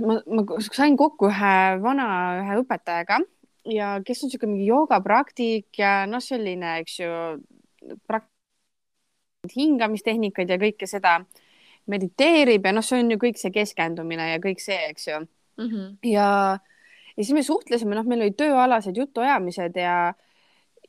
ma, 0.00 0.18
ma 0.26 0.44
sain 0.64 0.96
kokku 0.98 1.30
ühe 1.30 1.54
vana, 1.84 2.08
ühe 2.42 2.58
õpetajaga 2.64 3.20
ja 3.70 3.94
kes 4.04 4.24
on 4.24 4.30
niisugune 4.32 4.56
mingi 4.56 4.68
joogapraktik 4.68 5.78
ja 5.78 6.04
noh, 6.10 6.22
selline, 6.24 6.78
eks 6.82 6.98
ju, 7.00 7.12
hingamistehnikad 9.54 10.48
ja 10.48 10.58
kõike 10.60 10.88
seda 10.88 11.18
mediteerib 11.92 12.64
ja 12.64 12.72
noh, 12.72 12.84
see 12.84 13.02
on 13.04 13.12
ju 13.12 13.20
kõik 13.20 13.38
see 13.40 13.52
keskendumine 13.54 14.30
ja 14.32 14.42
kõik 14.42 14.62
see, 14.64 14.80
eks 14.90 15.08
ju 15.10 15.22
mm. 15.56 15.64
-hmm. 15.64 15.96
ja, 16.02 16.58
ja 17.16 17.24
siis 17.24 17.32
me 17.32 17.42
suhtlesime, 17.42 17.94
noh, 17.94 18.06
meil 18.06 18.26
olid 18.26 18.36
tööalased 18.38 18.96
jutuajamised 18.96 19.76
ja, 19.76 20.14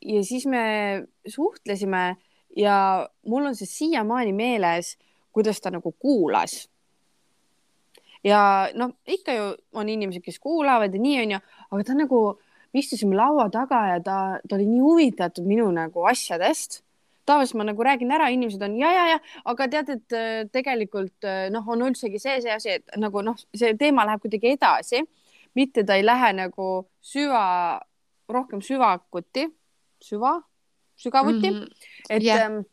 ja 0.01 0.23
siis 0.23 0.45
me 0.45 0.63
suhtlesime 1.27 2.15
ja 2.55 3.09
mul 3.25 3.45
on 3.45 3.55
see 3.55 3.67
siiamaani 3.67 4.33
meeles, 4.33 4.97
kuidas 5.31 5.61
ta 5.61 5.71
nagu 5.71 5.91
kuulas. 5.91 6.69
ja 8.23 8.69
noh, 8.73 8.95
ikka 9.07 9.33
ju 9.33 9.55
on 9.73 9.89
inimesed, 9.89 10.23
kes 10.23 10.39
kuulavad 10.39 10.93
ja 10.93 11.01
nii 11.01 11.19
onju, 11.21 11.39
aga 11.71 11.83
ta 11.83 11.93
nagu, 11.93 12.39
me 12.73 12.79
istusime 12.79 13.15
laua 13.15 13.49
taga 13.49 13.87
ja 13.87 13.99
ta, 13.99 14.39
ta 14.49 14.55
oli 14.55 14.65
nii 14.65 14.81
huvitatud 14.81 15.45
minu 15.45 15.67
nagu 15.71 16.07
asjadest 16.09 16.84
tavaliselt 17.25 17.59
ma 17.59 17.67
nagu 17.69 17.83
räägin 17.83 18.13
ära, 18.15 18.29
inimesed 18.33 18.61
on 18.65 18.77
ja, 18.79 18.91
ja, 18.93 19.05
ja, 19.13 19.19
aga 19.51 19.67
tead, 19.71 19.91
et 19.97 20.15
äh, 20.17 20.43
tegelikult 20.53 21.27
äh, 21.27 21.47
noh, 21.53 21.65
on 21.67 21.87
üldsegi 21.87 22.21
see, 22.21 22.37
see 22.43 22.53
asi, 22.53 22.77
et 22.79 22.99
nagu 23.01 23.23
noh, 23.25 23.39
see 23.55 23.73
teema 23.79 24.05
läheb 24.07 24.23
kuidagi 24.25 24.53
edasi, 24.55 25.01
mitte 25.55 25.85
ta 25.87 25.97
ei 25.97 26.05
lähe 26.05 26.33
nagu 26.37 26.69
süva, 27.01 27.45
rohkem 28.29 28.61
süvakuti, 28.65 29.49
süva, 30.03 30.37
sügavuti 30.99 31.51
mm, 31.51 31.59
-hmm. 31.59 31.91
et 32.09 32.23
yeah 32.23 32.63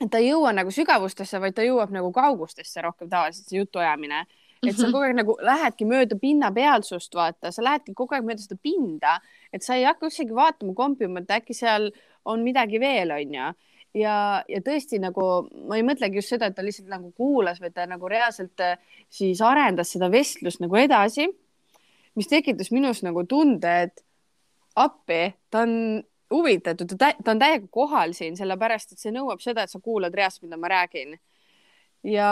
et 0.00 0.10
ta 0.10 0.20
ei 0.20 0.30
jõua 0.30 0.52
nagu 0.56 0.72
sügavustesse, 0.72 1.40
vaid 1.42 1.56
ta 1.56 1.64
jõuab 1.64 1.92
nagu 1.94 2.10
kaugustesse 2.14 2.82
rohkem 2.84 3.10
tavaliselt 3.10 3.50
see 3.50 3.60
jutuajamine. 3.60 4.24
et 4.60 4.76
sa 4.76 4.84
mhm. 4.84 4.92
kogu 4.92 5.04
aeg 5.06 5.14
nagu 5.16 5.34
lähedki 5.40 5.86
mööda 5.88 6.16
pinnapealsust, 6.20 7.14
vaata, 7.16 7.48
sa 7.48 7.62
lähedki 7.64 7.94
kogu 7.96 8.12
aeg 8.12 8.26
mööda 8.28 8.42
seda 8.42 8.58
pinda, 8.60 9.14
et 9.52 9.64
sa 9.64 9.78
ei 9.78 9.86
hakka 9.88 10.10
üldsegi 10.10 10.36
vaatama, 10.36 10.74
kompima, 10.76 11.22
et 11.22 11.32
äkki 11.32 11.56
seal 11.56 11.88
on 12.28 12.44
midagi 12.44 12.80
veel, 12.80 13.14
onju 13.16 13.46
ja, 13.96 14.42
ja 14.48 14.60
tõesti 14.64 15.00
nagu 15.02 15.24
ma 15.68 15.78
ei 15.78 15.84
mõtlegi 15.86 16.20
just 16.20 16.34
seda, 16.34 16.50
et 16.50 16.56
ta 16.56 16.64
lihtsalt 16.64 16.90
nagu 16.90 17.10
kuulas, 17.16 17.60
vaid 17.62 17.74
ta 17.76 17.86
nagu 17.90 18.10
reaalselt 18.10 18.62
äh, 18.64 18.78
siis 19.12 19.42
arendas 19.44 19.92
seda 19.94 20.10
vestlust 20.12 20.62
nagu 20.62 20.78
edasi, 20.78 21.26
mis 22.18 22.30
tekitas 22.30 22.70
minus 22.74 23.04
nagu 23.06 23.24
tunde, 23.28 23.74
et 23.86 24.04
appi, 24.78 25.22
ta 25.50 25.64
on 25.66 25.74
huvitatud, 26.30 26.94
ta 26.98 27.32
on 27.32 27.40
täiega 27.42 27.66
kohal 27.74 28.14
siin, 28.14 28.36
sellepärast 28.38 28.94
et 28.94 29.02
see 29.02 29.14
nõuab 29.14 29.42
seda, 29.42 29.64
et 29.64 29.72
sa 29.72 29.80
kuulad 29.82 30.14
reaalselt, 30.14 30.46
mida 30.46 30.58
ma 30.60 30.70
räägin. 30.70 31.18
ja 32.06 32.28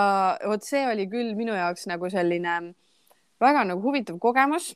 vot 0.49 0.65
see 0.65 0.87
oli 0.89 1.05
küll 1.11 1.35
minu 1.37 1.53
jaoks 1.53 1.85
nagu 1.91 2.09
selline 2.09 2.73
väga 3.41 3.65
nagu 3.69 3.83
huvitav 3.85 4.17
kogemus 4.19 4.71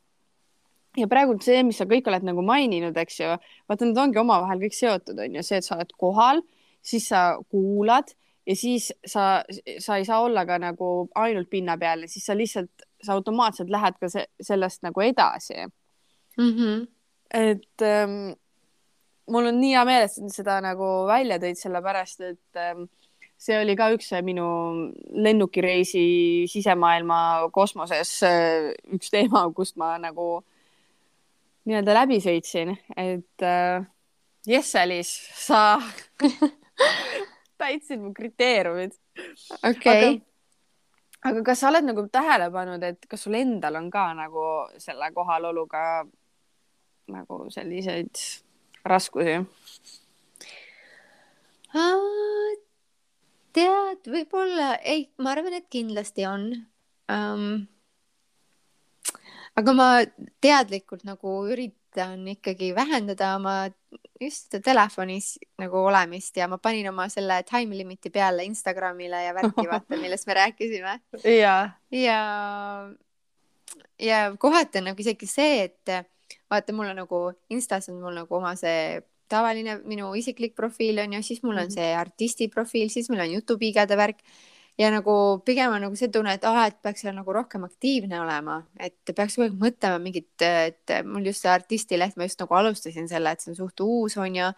ja 0.96 1.06
praegu 1.08 1.38
see, 1.40 1.62
mis 1.64 1.78
sa 1.80 1.86
kõik 1.88 2.10
oled 2.10 2.26
nagu 2.28 2.42
maininud, 2.44 2.96
eks 3.00 3.20
ju, 3.20 3.30
vaata, 3.70 3.86
need 3.86 3.96
ongi 3.96 4.20
omavahel 4.20 4.60
kõik 4.60 4.76
seotud, 4.76 5.16
on 5.16 5.38
ju, 5.38 5.44
see, 5.46 5.62
et 5.62 5.64
sa 5.64 5.78
oled 5.78 5.94
kohal 5.96 6.42
siis 6.82 7.08
sa 7.08 7.38
kuulad 7.50 8.10
ja 8.46 8.56
siis 8.56 8.92
sa, 9.06 9.44
sa 9.78 9.96
ei 9.96 10.04
saa 10.04 10.20
olla 10.20 10.46
ka 10.46 10.58
nagu 10.58 11.08
ainult 11.14 11.50
pinna 11.50 11.76
peal 11.78 12.04
ja 12.04 12.10
siis 12.10 12.26
sa 12.26 12.36
lihtsalt, 12.36 12.86
sa 13.02 13.14
automaatselt 13.14 13.70
lähed 13.70 13.98
ka 14.00 14.10
se 14.10 14.26
sellest 14.40 14.82
nagu 14.82 15.00
edasi 15.00 15.66
mm. 16.36 16.50
-hmm. 16.50 16.86
et 17.34 17.82
ähm, 17.82 18.34
mul 19.30 19.46
on 19.46 19.60
nii 19.60 19.74
hea 19.76 19.84
meel, 19.84 20.08
et 20.08 20.34
seda 20.34 20.60
nagu 20.64 21.06
välja 21.06 21.38
tõid, 21.38 21.58
sellepärast 21.60 22.20
et 22.26 22.60
ähm, 22.60 22.86
see 23.38 23.58
oli 23.58 23.76
ka 23.78 23.90
üks 23.94 24.10
minu 24.22 24.46
lennukireisi 25.12 26.46
sisemaailma 26.50 27.48
kosmoses 27.52 28.22
äh, 28.26 28.72
üks 28.94 29.10
teema, 29.10 29.48
kust 29.54 29.76
ma 29.76 29.94
nagu 30.02 30.42
nii-öelda 31.64 31.94
läbi 31.94 32.18
sõitsin, 32.22 32.74
et 32.96 33.46
äh, 33.46 33.84
Jess-Alice, 34.46 35.30
sa 35.38 35.78
täitsid 37.62 38.00
mu 38.02 38.12
kriteeriumid. 38.14 38.94
okei 39.62 39.72
okay.. 39.78 40.20
aga 41.24 41.42
kas 41.46 41.62
sa 41.62 41.70
oled 41.70 41.86
nagu 41.86 42.06
tähele 42.12 42.50
pannud, 42.54 42.82
et 42.82 43.06
kas 43.10 43.26
sul 43.26 43.36
endal 43.38 43.78
on 43.80 43.90
ka 43.90 44.08
nagu 44.18 44.46
selle 44.82 45.12
kohaloluga 45.14 46.04
nagu 47.12 47.44
selliseid 47.50 48.24
raskusi? 48.84 49.40
tead, 53.52 54.08
võib-olla 54.08 54.74
ei, 54.84 55.06
ma 55.24 55.32
arvan, 55.32 55.54
et 55.56 55.68
kindlasti 55.72 56.26
on 56.28 56.50
um, 57.08 57.62
aga 59.58 59.74
ma 59.76 59.88
teadlikult 60.44 61.04
nagu 61.08 61.42
üritan 61.92 62.26
ikkagi 62.28 62.74
vähendada 62.74 63.36
oma 63.36 63.70
just 64.20 64.54
telefonis 64.64 65.38
nagu 65.58 65.76
olemist 65.76 66.36
ja 66.36 66.48
ma 66.48 66.58
panin 66.58 66.88
oma 66.88 67.08
selle 67.08 67.42
time 67.44 67.76
limit'i 67.76 68.10
peale 68.10 68.44
Instagramile 68.44 69.24
ja 69.24 69.34
värki, 69.34 69.68
vaata, 69.68 69.96
millest 70.02 70.26
me 70.26 70.34
rääkisime. 70.34 71.00
ja, 71.24 71.70
ja, 71.90 72.88
ja 73.98 74.36
kohati 74.38 74.78
on 74.78 74.84
nagu 74.84 75.00
isegi 75.00 75.26
see, 75.26 75.64
et 75.64 76.08
vaata, 76.50 76.72
mul 76.72 76.88
on 76.88 76.96
nagu 76.96 77.32
Instas 77.50 77.88
on 77.88 78.00
mul 78.00 78.14
nagu 78.14 78.36
oma 78.36 78.54
see 78.56 79.02
tavaline 79.28 79.80
minu 79.84 80.14
isiklik 80.14 80.54
profiil 80.54 80.98
on 80.98 81.12
ju, 81.12 81.22
siis 81.22 81.42
mul 81.42 81.56
on 81.56 81.68
mhm. 81.68 81.74
see 81.74 81.92
artisti 81.94 82.48
profiil, 82.48 82.88
siis 82.90 83.10
meil 83.10 83.26
on 83.26 83.36
jutupiigade 83.38 83.96
värk 83.96 84.24
ja 84.78 84.88
nagu 84.92 85.14
pigem 85.44 85.74
on 85.74 85.84
nagu 85.84 85.96
see 85.98 86.08
tunne, 86.12 86.34
et 86.36 86.44
aa, 86.48 86.64
et 86.70 86.78
peaks 86.84 87.04
seal 87.04 87.14
nagu 87.16 87.34
rohkem 87.34 87.64
aktiivne 87.66 88.18
olema, 88.22 88.58
et 88.80 89.12
peaks 89.12 89.36
kogu 89.36 89.46
aeg 89.46 89.58
mõtlema 89.60 90.00
mingit, 90.02 90.32
et 90.42 90.94
mul 91.08 91.28
just 91.28 91.44
see 91.44 91.52
artistileht, 91.52 92.16
ma 92.16 92.28
just 92.28 92.40
nagu 92.40 92.56
alustasin 92.58 93.08
selle, 93.10 93.34
et 93.34 93.44
see 93.44 93.52
on 93.52 93.60
suht 93.60 93.84
uus 93.84 94.16
on 94.20 94.40
ju, 94.40 94.48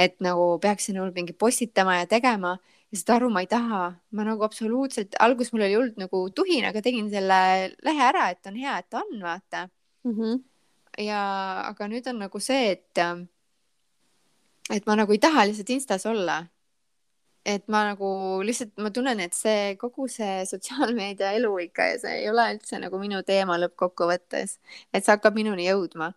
et 0.00 0.16
nagu 0.24 0.50
peaksin 0.62 0.98
nagu 0.98 1.12
mingi 1.14 1.36
postitama 1.36 2.00
ja 2.00 2.10
tegema. 2.10 2.56
Ja 2.88 2.96
saad 2.96 3.18
aru, 3.18 3.28
ma 3.28 3.42
ei 3.44 3.48
taha, 3.50 3.82
ma 4.16 4.24
nagu 4.24 4.44
absoluutselt, 4.46 5.18
alguses 5.20 5.52
mul 5.52 5.66
oli 5.66 5.74
hullult 5.76 5.98
nagu 6.00 6.22
tuhin, 6.32 6.64
aga 6.64 6.80
tegin 6.80 7.10
selle 7.12 7.40
lehe 7.84 8.06
ära, 8.06 8.30
et 8.32 8.48
on 8.48 8.56
hea, 8.56 8.78
et 8.80 8.96
on, 8.96 9.10
vaata. 9.20 9.66
Mm. 10.08 10.14
-hmm. 10.14 10.38
ja, 11.04 11.22
aga 11.68 11.88
nüüd 11.92 12.06
on 12.08 12.22
nagu 12.24 12.40
see, 12.40 12.70
et, 12.72 13.02
et 14.72 14.86
ma 14.86 14.96
nagu 14.96 15.12
ei 15.12 15.20
taha 15.20 15.44
lihtsalt 15.44 15.70
Instas 15.74 16.06
olla 16.06 16.46
et 17.46 17.64
ma 17.68 17.82
nagu 17.90 18.08
lihtsalt, 18.44 18.74
ma 18.82 18.90
tunnen, 18.94 19.20
et 19.22 19.34
see 19.36 19.74
kogu 19.80 20.08
see 20.12 20.42
sotsiaalmeedia 20.50 21.32
elu 21.38 21.52
ikka 21.68 21.86
ja 21.92 21.98
see 22.02 22.16
ei 22.22 22.30
ole 22.30 22.44
üldse 22.54 22.80
nagu 22.82 23.00
minu 23.00 23.22
teema 23.26 23.58
lõppkokkuvõttes, 23.62 24.58
et 24.92 25.04
see 25.04 25.14
hakkab 25.14 25.38
minuni 25.38 25.68
jõudma. 25.68 26.12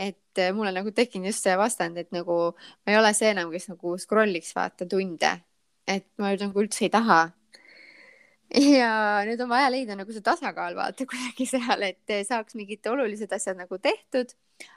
et 0.00 0.38
äh, 0.38 0.52
mul 0.54 0.70
on 0.70 0.74
nagu 0.78 0.92
tekkinud 0.96 1.28
just 1.28 1.44
see 1.44 1.56
vastand, 1.58 1.98
et 1.98 2.12
nagu 2.14 2.36
ma 2.86 2.92
ei 2.92 2.96
ole 2.98 3.10
see 3.14 3.32
enam, 3.34 3.50
kes 3.52 3.68
nagu 3.68 3.96
scroll'iks 3.98 4.54
vaata 4.56 4.86
tunde, 4.88 5.32
et 5.86 6.06
ma 6.18 6.32
nagu 6.36 6.62
üldse 6.62 6.86
ei 6.86 6.92
taha. 6.94 7.20
ja 8.80 8.92
nüüd 9.26 9.40
on 9.44 9.50
vaja 9.50 9.70
leida 9.70 9.96
nagu 9.98 10.12
see 10.12 10.24
tasakaal 10.24 10.78
vaata 10.78 11.06
kuidagi 11.10 11.46
seal, 11.50 11.82
et 11.90 12.14
saaks 12.26 12.56
mingid 12.58 12.86
olulised 12.86 13.32
asjad 13.32 13.58
nagu 13.58 13.78
tehtud, 13.78 14.32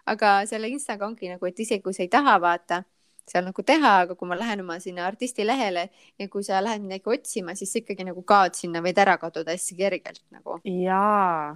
aga 0.05 0.41
selle 0.49 0.69
Instaga 0.73 1.07
ongi 1.07 1.31
nagu, 1.31 1.45
et 1.47 1.59
isegi 1.59 1.81
kui 1.85 1.95
sa 1.95 2.03
ei 2.03 2.11
taha 2.11 2.39
vaata 2.41 2.83
seal 3.29 3.45
nagu 3.47 3.63
teha, 3.65 3.93
aga 4.05 4.15
kui 4.19 4.27
ma 4.29 4.37
lähen 4.39 4.63
oma 4.63 4.79
sinna 4.83 5.05
artisti 5.07 5.45
lehele 5.47 5.87
ja 6.19 6.27
kui 6.31 6.43
sa 6.43 6.61
lähed 6.63 6.83
midagi 6.83 7.11
otsima, 7.13 7.55
siis 7.55 7.73
ikkagi 7.79 8.05
nagu 8.07 8.23
kaod 8.27 8.57
sinna, 8.59 8.83
võid 8.83 8.99
ära 8.99 9.15
kaduda 9.21 9.55
hästi 9.55 9.77
kergelt 9.79 10.23
nagu. 10.33 10.59
jaa. 10.67 11.55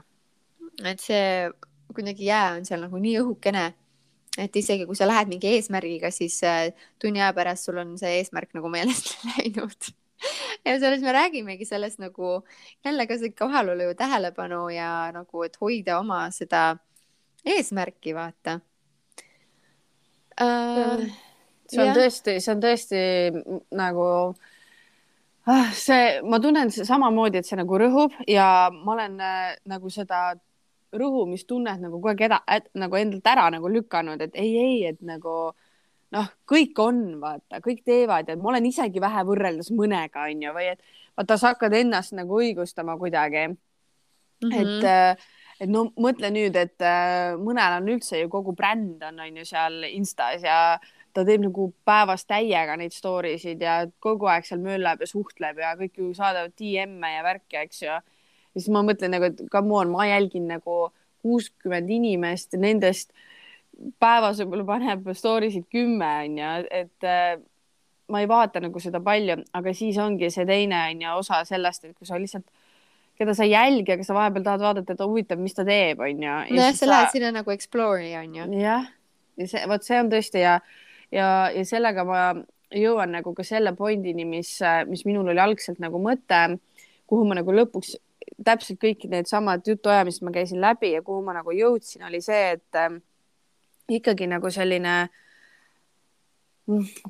et 0.85 1.03
see 1.03 1.51
kuidagi 1.93 2.27
jää 2.29 2.55
on 2.57 2.65
seal 2.67 2.83
nagu 2.85 2.99
nii 3.01 3.17
õhukene, 3.21 3.67
et 4.37 4.59
isegi 4.59 4.85
kui 4.87 4.95
sa 4.95 5.07
lähed 5.09 5.31
mingi 5.31 5.53
eesmärgiga, 5.57 6.11
siis 6.13 6.39
äh, 6.47 6.71
tunni 7.01 7.23
aja 7.23 7.33
pärast 7.35 7.67
sul 7.67 7.79
on 7.83 7.95
see 7.99 8.19
eesmärk 8.21 8.53
nagu 8.57 8.71
meelest 8.71 9.15
läinud 9.33 9.91
ja 10.65 10.79
sellest 10.79 11.03
me 11.03 11.13
räägimegi 11.13 11.65
sellest 11.65 11.99
nagu 11.99 12.41
jälle 12.85 13.07
ka 13.07 13.17
see 13.17 13.35
kohalolu 13.35 13.91
ja 13.91 13.95
tähelepanu 13.95 14.69
ja 14.69 15.11
nagu, 15.13 15.43
et 15.43 15.57
hoida 15.61 15.99
oma 15.99 16.27
seda 16.31 16.77
eesmärki, 17.45 18.15
vaata 18.15 18.59
uh, 20.41 21.26
see 21.71 21.81
on 21.83 21.91
ja. 21.91 21.95
tõesti, 21.97 22.37
see 22.43 22.53
on 22.53 22.63
tõesti 22.63 23.01
nagu 23.77 24.07
ah, 25.47 25.71
see, 25.75 26.17
ma 26.27 26.39
tunnen 26.43 26.71
samamoodi, 26.73 27.41
et 27.41 27.47
see 27.47 27.59
nagu 27.59 27.79
rõhub 27.79 28.15
ja 28.27 28.67
ma 28.73 28.97
olen 28.97 29.21
äh, 29.23 29.55
nagu 29.69 29.91
seda 29.93 30.33
rõhumistunnet 30.97 31.81
nagu 31.83 31.97
kogu 31.97 32.11
aeg 32.13 32.27
eda, 32.29 32.41
et, 32.51 32.69
nagu 32.79 32.95
endalt 32.99 33.27
ära 33.27 33.47
nagu 33.53 33.69
lükanud, 33.71 34.21
et 34.23 34.35
ei, 34.39 34.53
ei, 34.57 34.77
et 34.91 35.01
nagu 35.05 35.37
noh, 36.15 36.29
kõik 36.47 36.79
on, 36.79 37.01
vaata, 37.21 37.59
kõik 37.63 37.83
teevad 37.87 38.29
ja 38.31 38.37
ma 38.39 38.53
olen 38.53 38.69
isegi 38.69 39.03
vähe 39.03 39.23
võrreldes 39.27 39.71
mõnega, 39.75 40.27
onju, 40.31 40.53
või 40.55 40.69
et 40.73 40.83
vaata, 41.17 41.39
sa 41.39 41.53
hakkad 41.53 41.75
ennast 41.75 42.15
nagu 42.15 42.39
õigustama 42.39 42.95
kuidagi 42.99 43.49
mm. 43.49 43.57
-hmm. 44.47 44.53
et, 44.61 44.85
äh, 44.87 45.27
et 45.59 45.69
no 45.69 45.89
mõtle 45.99 46.31
nüüd, 46.31 46.55
et 46.55 46.79
äh, 46.81 47.35
mõnel 47.41 47.81
on 47.81 47.91
üldse 47.97 48.21
ju 48.21 48.29
kogu 48.31 48.55
bränd 48.55 49.03
on, 49.03 49.19
on 49.19 49.41
ju 49.41 49.45
seal 49.45 49.83
Instas 49.91 50.43
ja 50.43 50.79
ta 51.17 51.25
teeb 51.25 51.41
nagu 51.47 51.71
päevas 51.87 52.27
täiega 52.29 52.75
neid 52.77 52.93
story 52.93 53.37
sid 53.41 53.63
ja 53.65 53.79
kogu 54.03 54.29
aeg 54.29 54.45
seal 54.45 54.61
möllab 54.61 55.01
ja 55.01 55.09
suhtleb 55.09 55.57
ja 55.63 55.73
kõik 55.79 55.97
ju 55.97 56.11
saadavad 56.17 56.53
DM-e 56.59 57.13
ja 57.15 57.25
värki, 57.25 57.57
eks 57.63 57.81
ju. 57.81 57.89
ja 57.89 58.57
siis 58.57 58.69
ma 58.73 58.83
mõtlen 58.85 59.15
nagu, 59.15 59.31
et 59.31 59.41
come 59.53 59.73
on, 59.79 59.91
ma 59.93 60.05
jälgin 60.09 60.45
nagu 60.51 60.87
kuuskümmend 61.25 61.89
inimest, 61.89 62.53
nendest 62.61 63.11
päevas 64.01 64.39
võib-olla 64.41 64.65
paneb 64.67 65.09
story 65.17 65.49
sid 65.53 65.65
kümme, 65.73 66.11
onju, 66.27 66.53
et 66.83 67.07
äh, 67.07 67.37
ma 68.13 68.21
ei 68.21 68.29
vaata 68.29 68.61
nagu 68.63 68.81
seda 68.81 69.01
palju, 69.03 69.41
aga 69.57 69.73
siis 69.77 69.97
ongi 70.01 70.29
see 70.33 70.45
teine 70.49 70.79
onju 70.91 71.17
osa 71.17 71.41
sellest, 71.49 71.85
et 71.85 71.97
kui 71.97 72.09
sa 72.09 72.19
lihtsalt 72.21 72.47
keda 73.17 73.33
sa 73.33 73.45
ei 73.47 73.55
jälgi, 73.55 73.95
aga 73.95 74.05
sa 74.05 74.13
vahepeal 74.13 74.45
tahad 74.45 74.63
vaadata, 74.65 74.93
et 74.93 75.01
huvitav, 75.01 75.39
mis 75.41 75.57
ta 75.57 75.65
teeb, 75.65 76.01
onju. 76.05 76.33
nojah, 76.53 76.75
sa 76.77 76.89
lähed 76.89 77.15
sinna 77.15 77.33
nagu 77.39 77.53
explore'i 77.53 78.13
onju. 78.19 78.49
jah, 78.61 78.85
ja 79.41 79.47
see, 79.49 79.63
vot 79.69 79.85
see 79.85 79.97
on 80.01 80.11
tõesti 80.13 80.43
ja 80.45 80.59
ja, 81.11 81.49
ja 81.53 81.65
sellega 81.65 82.05
ma 82.07 82.21
jõuan 82.73 83.13
nagu 83.15 83.33
ka 83.35 83.45
selle 83.47 83.73
pointini, 83.75 84.25
mis, 84.27 84.57
mis 84.87 85.05
minul 85.07 85.31
oli 85.31 85.39
algselt 85.39 85.79
nagu 85.83 86.01
mõte, 86.03 86.41
kuhu 87.07 87.27
ma 87.27 87.37
nagu 87.39 87.53
lõpuks 87.55 87.95
täpselt 88.43 88.79
kõik 88.81 89.05
needsamad 89.09 89.63
jutuajamised 89.67 90.25
ma 90.25 90.33
käisin 90.35 90.59
läbi 90.61 90.91
ja 90.93 91.01
kuhu 91.05 91.21
ma 91.23 91.37
nagu 91.37 91.53
jõudsin, 91.55 92.03
oli 92.07 92.19
see, 92.21 92.57
et 92.57 92.79
äh, 92.79 92.99
ikkagi 93.99 94.27
nagu 94.27 94.51
selline 94.51 95.07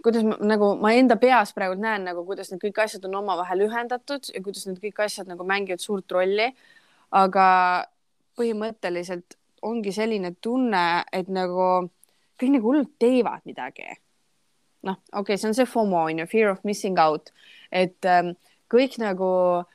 kuidas 0.03 0.21
ma 0.21 0.37
nagu 0.45 0.75
ma 0.77 0.91
enda 0.93 1.17
peas 1.17 1.53
praegu 1.57 1.79
näen 1.81 2.05
nagu, 2.05 2.21
kuidas 2.25 2.51
need 2.51 2.61
kõik 2.61 2.83
asjad 2.83 3.05
on 3.09 3.17
omavahel 3.23 3.65
ühendatud 3.65 4.29
ja 4.29 4.41
kuidas 4.45 4.67
need 4.67 4.77
kõik 4.83 5.01
asjad 5.07 5.29
nagu 5.31 5.45
mängivad 5.47 5.81
suurt 5.81 6.11
rolli. 6.13 6.51
aga 7.11 7.87
põhimõtteliselt 8.37 9.37
ongi 9.63 9.93
selline 9.95 10.35
tunne, 10.41 11.03
et 11.11 11.29
nagu 11.31 11.89
kõik 12.37 12.53
nagu 12.53 12.71
hullult 12.71 12.93
teevad 12.99 13.45
midagi. 13.45 13.87
noh, 14.87 14.99
okei 15.11 15.35
okay,, 15.35 15.37
see 15.37 15.49
on 15.49 15.57
see 15.57 15.67
FOMO 15.67 16.05
on 16.05 16.21
ju, 16.21 16.27
fear 16.29 16.51
of 16.51 16.63
missing 16.63 16.99
out, 17.01 17.33
et 17.71 18.05
ähm, 18.05 18.35
kõik 18.71 18.99
nagu 19.01 19.31
äh, 19.59 19.65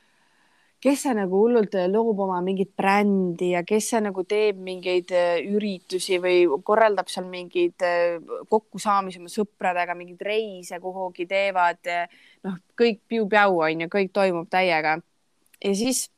kes 0.82 1.04
see 1.04 1.14
nagu 1.14 1.38
hullult 1.44 1.76
äh, 1.78 1.86
loob 1.90 2.20
oma 2.24 2.40
mingit 2.42 2.72
brändi 2.78 3.52
ja 3.52 3.62
kes 3.66 3.92
see 3.92 4.00
nagu 4.02 4.24
teeb 4.26 4.58
mingeid 4.66 5.12
äh, 5.14 5.38
üritusi 5.46 6.18
või 6.22 6.42
korraldab 6.66 7.10
seal 7.12 7.28
mingeid 7.30 7.84
äh, 7.86 8.18
kokkusaamisi 8.50 9.20
oma 9.22 9.30
sõpradega, 9.30 9.94
mingeid 9.98 10.24
reise 10.26 10.80
kuhugi 10.82 11.28
teevad. 11.30 11.82
noh, 12.42 12.58
kõik 12.78 13.02
piu-piau 13.08 13.60
on 13.62 13.84
ju, 13.84 13.90
kõik 13.92 14.10
toimub 14.14 14.50
täiega. 14.50 14.98
ja 15.62 15.74
siis 15.78 16.08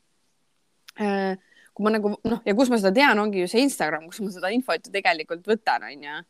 kui 0.95 1.83
ma 1.83 1.91
nagu 1.91 2.15
noh, 2.15 2.39
ja 2.47 2.55
kus 2.55 2.71
ma 2.71 2.79
seda 2.79 2.93
tean, 2.95 3.19
ongi 3.19 3.43
ju 3.43 3.51
see 3.51 3.65
Instagram, 3.67 4.07
kus 4.09 4.23
ma 4.23 4.31
seda 4.33 4.49
infot 4.55 4.81
ju 4.81 4.93
tegelikult 4.93 5.45
võtan, 5.45 5.85
on 5.91 6.07
ju. 6.07 6.21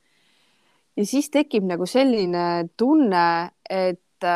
Ja 0.98 1.06
siis 1.06 1.30
tekib 1.30 1.66
nagu 1.68 1.86
selline 1.86 2.70
tunne, 2.78 3.52
et 3.70 4.30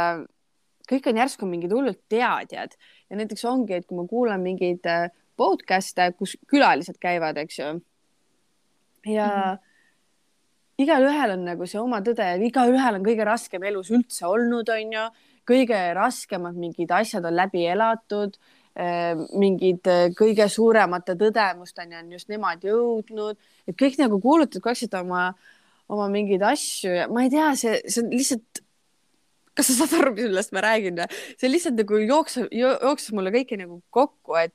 kõik 0.90 1.08
on 1.10 1.22
järsku 1.22 1.48
mingid 1.50 1.74
hullud 1.74 2.00
teadjad 2.12 2.74
ja 3.10 3.18
näiteks 3.18 3.46
ongi, 3.50 3.78
et 3.78 3.88
kui 3.88 3.98
ma 3.98 4.06
kuulan 4.10 4.42
mingeid 4.44 4.86
äh, 4.90 5.10
podcast'e, 5.40 6.12
kus 6.18 6.36
külalised 6.50 7.00
käivad, 7.02 7.38
eks 7.38 7.60
ju. 7.60 7.72
ja 9.06 9.28
mm 9.28 9.42
-hmm. 9.42 9.60
igalühel 10.78 11.32
on 11.32 11.46
nagu 11.46 11.66
see 11.66 11.82
oma 11.82 12.02
tõde 12.02 12.28
igaühel 12.46 12.96
on 12.96 13.04
kõige 13.04 13.26
raskem 13.26 13.64
elus 13.64 13.92
üldse 13.92 14.26
olnud, 14.26 14.70
on 14.70 14.94
ju. 14.94 15.06
kõige 15.50 15.94
raskemad 15.94 16.56
mingid 16.56 16.92
asjad 16.92 17.26
on 17.26 17.36
läbi 17.36 17.66
elatud 17.66 18.38
äh, 18.78 19.16
mingid 19.34 19.88
äh, 19.88 20.10
kõige 20.22 20.50
suuremate 20.50 21.16
tõdemusteni 21.16 21.96
on 22.00 22.12
just 22.12 22.30
nemad 22.30 22.64
jõudnud, 22.64 23.38
et 23.68 23.76
kõik 23.76 23.98
nagu 23.98 24.20
kuulutavad 24.22 24.70
aeg 24.70 24.78
seda 24.78 25.02
oma, 25.02 25.34
oma 25.90 26.08
mingeid 26.14 26.44
asju 26.46 26.96
ja 27.02 27.08
ma 27.12 27.26
ei 27.26 27.34
tea, 27.34 27.52
see, 27.60 27.80
see 27.90 28.04
on 28.04 28.12
lihtsalt 28.14 28.64
kas 29.58 29.72
sa 29.72 29.82
saad 29.82 29.98
aru, 30.00 30.16
millest 30.16 30.54
ma 30.56 30.64
räägin? 30.64 31.04
see 31.36 31.52
lihtsalt 31.52 31.80
nagu 31.80 32.00
jookseb, 32.06 32.50
jooksis 32.56 33.14
mulle 33.18 33.34
kõike 33.36 33.60
nagu 33.60 33.82
kokku, 33.94 34.38
et 34.40 34.54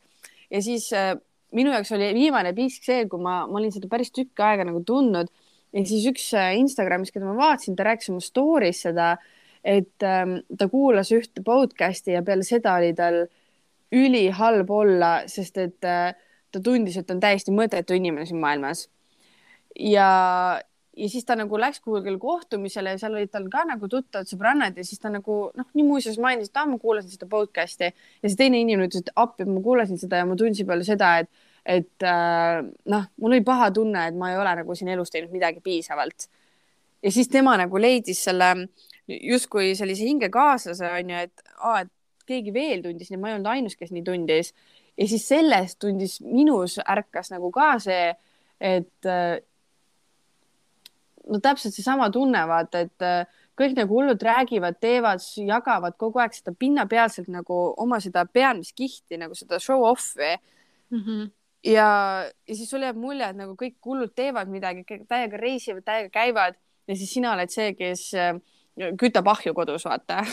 ja 0.53 0.62
siis 0.64 0.88
äh, 0.97 1.14
minu 1.55 1.75
jaoks 1.75 1.93
oli 1.97 2.11
viimane 2.17 2.55
piisk 2.57 2.87
see, 2.87 3.05
kui 3.11 3.23
ma, 3.23 3.43
ma 3.50 3.61
olin 3.61 3.75
seda 3.75 3.91
päris 3.91 4.12
tükk 4.14 4.43
aega 4.47 4.67
nagu 4.69 4.83
tundnud 4.87 5.31
ja 5.75 5.87
siis 5.88 6.07
üks 6.11 6.26
äh, 6.38 6.55
Instagramis, 6.61 7.12
keda 7.14 7.29
ma 7.29 7.37
vaatasin, 7.38 7.76
ta 7.79 7.87
rääkis 7.88 8.11
oma 8.12 8.23
story's 8.25 8.85
seda, 8.87 9.14
et 9.64 10.05
ähm, 10.07 10.38
ta 10.59 10.69
kuulas 10.71 11.11
ühte 11.14 11.43
podcast'i 11.45 12.14
ja 12.14 12.23
peale 12.26 12.47
seda 12.47 12.76
oli 12.79 12.93
tal 12.97 13.25
ülihalb 13.95 14.71
olla, 14.75 15.14
sest 15.31 15.59
et 15.62 15.88
äh, 15.88 16.12
ta 16.55 16.62
tundis, 16.62 16.99
et 17.00 17.11
on 17.11 17.23
täiesti 17.23 17.55
mõttetu 17.55 17.97
inimene 17.97 18.26
siin 18.29 18.43
maailmas. 18.43 18.88
ja, 19.75 20.09
ja 20.96 21.09
siis 21.09 21.24
ta 21.26 21.37
nagu 21.38 21.59
läks 21.59 21.80
kuhugile 21.85 22.18
kohtumisele 22.22 22.94
ja 22.94 23.00
seal 23.00 23.16
olid 23.16 23.33
tal 23.33 23.46
ka 23.52 23.64
nagu 23.68 23.88
tuttavad 23.90 24.28
sõbrannad 24.30 24.76
ja 24.78 24.85
siis 24.87 25.00
ta 25.02 25.11
nagu 25.12 25.38
noh, 25.57 25.66
nii 25.74 25.87
muuseas 25.87 26.18
mainis, 26.22 26.50
et 26.50 26.61
ah, 26.61 26.68
ma 26.70 26.78
kuulasin 26.83 27.11
seda 27.11 27.28
podcast'i 27.30 27.90
ja 27.90 28.28
see 28.28 28.38
teine 28.38 28.61
inimene 28.62 28.88
ütles, 28.88 29.04
et 29.04 29.12
appi, 29.20 29.46
ma 29.48 29.62
kuulasin 29.64 30.00
seda 30.00 30.22
ja 30.22 30.28
ma 30.28 30.37
tundsin 30.38 30.68
peale 30.68 30.87
seda, 30.87 31.16
et, 31.24 31.48
et 31.76 32.07
äh, 32.07 32.61
noh, 32.94 33.09
mul 33.20 33.37
oli 33.37 33.44
paha 33.46 33.70
tunne, 33.74 34.07
et 34.11 34.18
ma 34.18 34.30
ei 34.33 34.40
ole 34.40 34.54
nagu 34.61 34.78
siin 34.78 34.92
elus 34.94 35.12
teinud 35.14 35.35
midagi 35.35 35.62
piisavalt. 35.64 36.28
ja 37.02 37.12
siis 37.12 37.28
tema 37.28 37.57
nagu 37.61 37.80
leidis 37.80 38.22
selle 38.28 38.52
justkui 39.09 39.74
sellise 39.76 40.07
hingekaaslase 40.07 40.92
onju, 41.00 41.24
et 41.26 41.57
aa, 41.59 41.80
et 41.85 41.92
keegi 42.28 42.54
veel 42.54 42.85
tundis 42.85 43.11
nii, 43.11 43.20
ma 43.20 43.33
ei 43.33 43.38
olnud 43.38 43.50
ainus, 43.52 43.74
kes 43.76 43.90
nii 43.92 44.04
tundis. 44.07 44.54
ja 44.98 45.09
siis 45.11 45.26
sellest 45.28 45.80
tundis 45.83 46.20
minus 46.22 46.78
ärkas 46.78 47.33
nagu 47.35 47.50
ka 47.52 47.74
see, 47.83 48.14
et 48.62 49.11
äh, 49.11 49.42
no 51.30 51.40
täpselt 51.42 51.74
seesama 51.74 52.10
tunne, 52.12 52.42
vaata, 52.48 52.84
et 52.84 53.04
äh, 53.04 53.42
kõik 53.58 53.76
nagu 53.78 53.98
hullud 53.98 54.22
räägivad, 54.22 54.78
teevad, 54.82 55.22
jagavad 55.46 55.96
kogu 56.00 56.22
aeg 56.22 56.34
seda 56.37 56.54
pinnapealselt 56.58 57.30
nagu 57.32 57.60
oma 57.80 58.00
seda 58.02 58.24
pealmiskihti 58.26 59.18
nagu 59.20 59.37
seda 59.38 59.60
show 59.62 59.84
off'i 59.87 60.34
mm. 60.34 60.98
-hmm. 60.98 61.30
ja, 61.70 61.88
ja 62.48 62.54
siis 62.54 62.70
sul 62.70 62.82
jääb 62.82 62.98
mulje, 62.98 63.28
et 63.28 63.37
nagu 63.37 63.54
kõik 63.60 63.76
hullud 63.84 64.14
teevad 64.14 64.50
midagi, 64.50 64.84
täiega 65.08 65.37
reisivad, 65.37 65.84
täiega 65.84 66.10
käivad 66.10 66.58
ja 66.88 66.96
siis 66.96 67.14
sina 67.14 67.32
oled 67.32 67.50
see, 67.50 67.74
kes 67.78 68.10
äh, 68.14 68.34
kütab 68.98 69.28
ahju 69.30 69.54
kodus, 69.54 69.84
vaata 69.84 70.24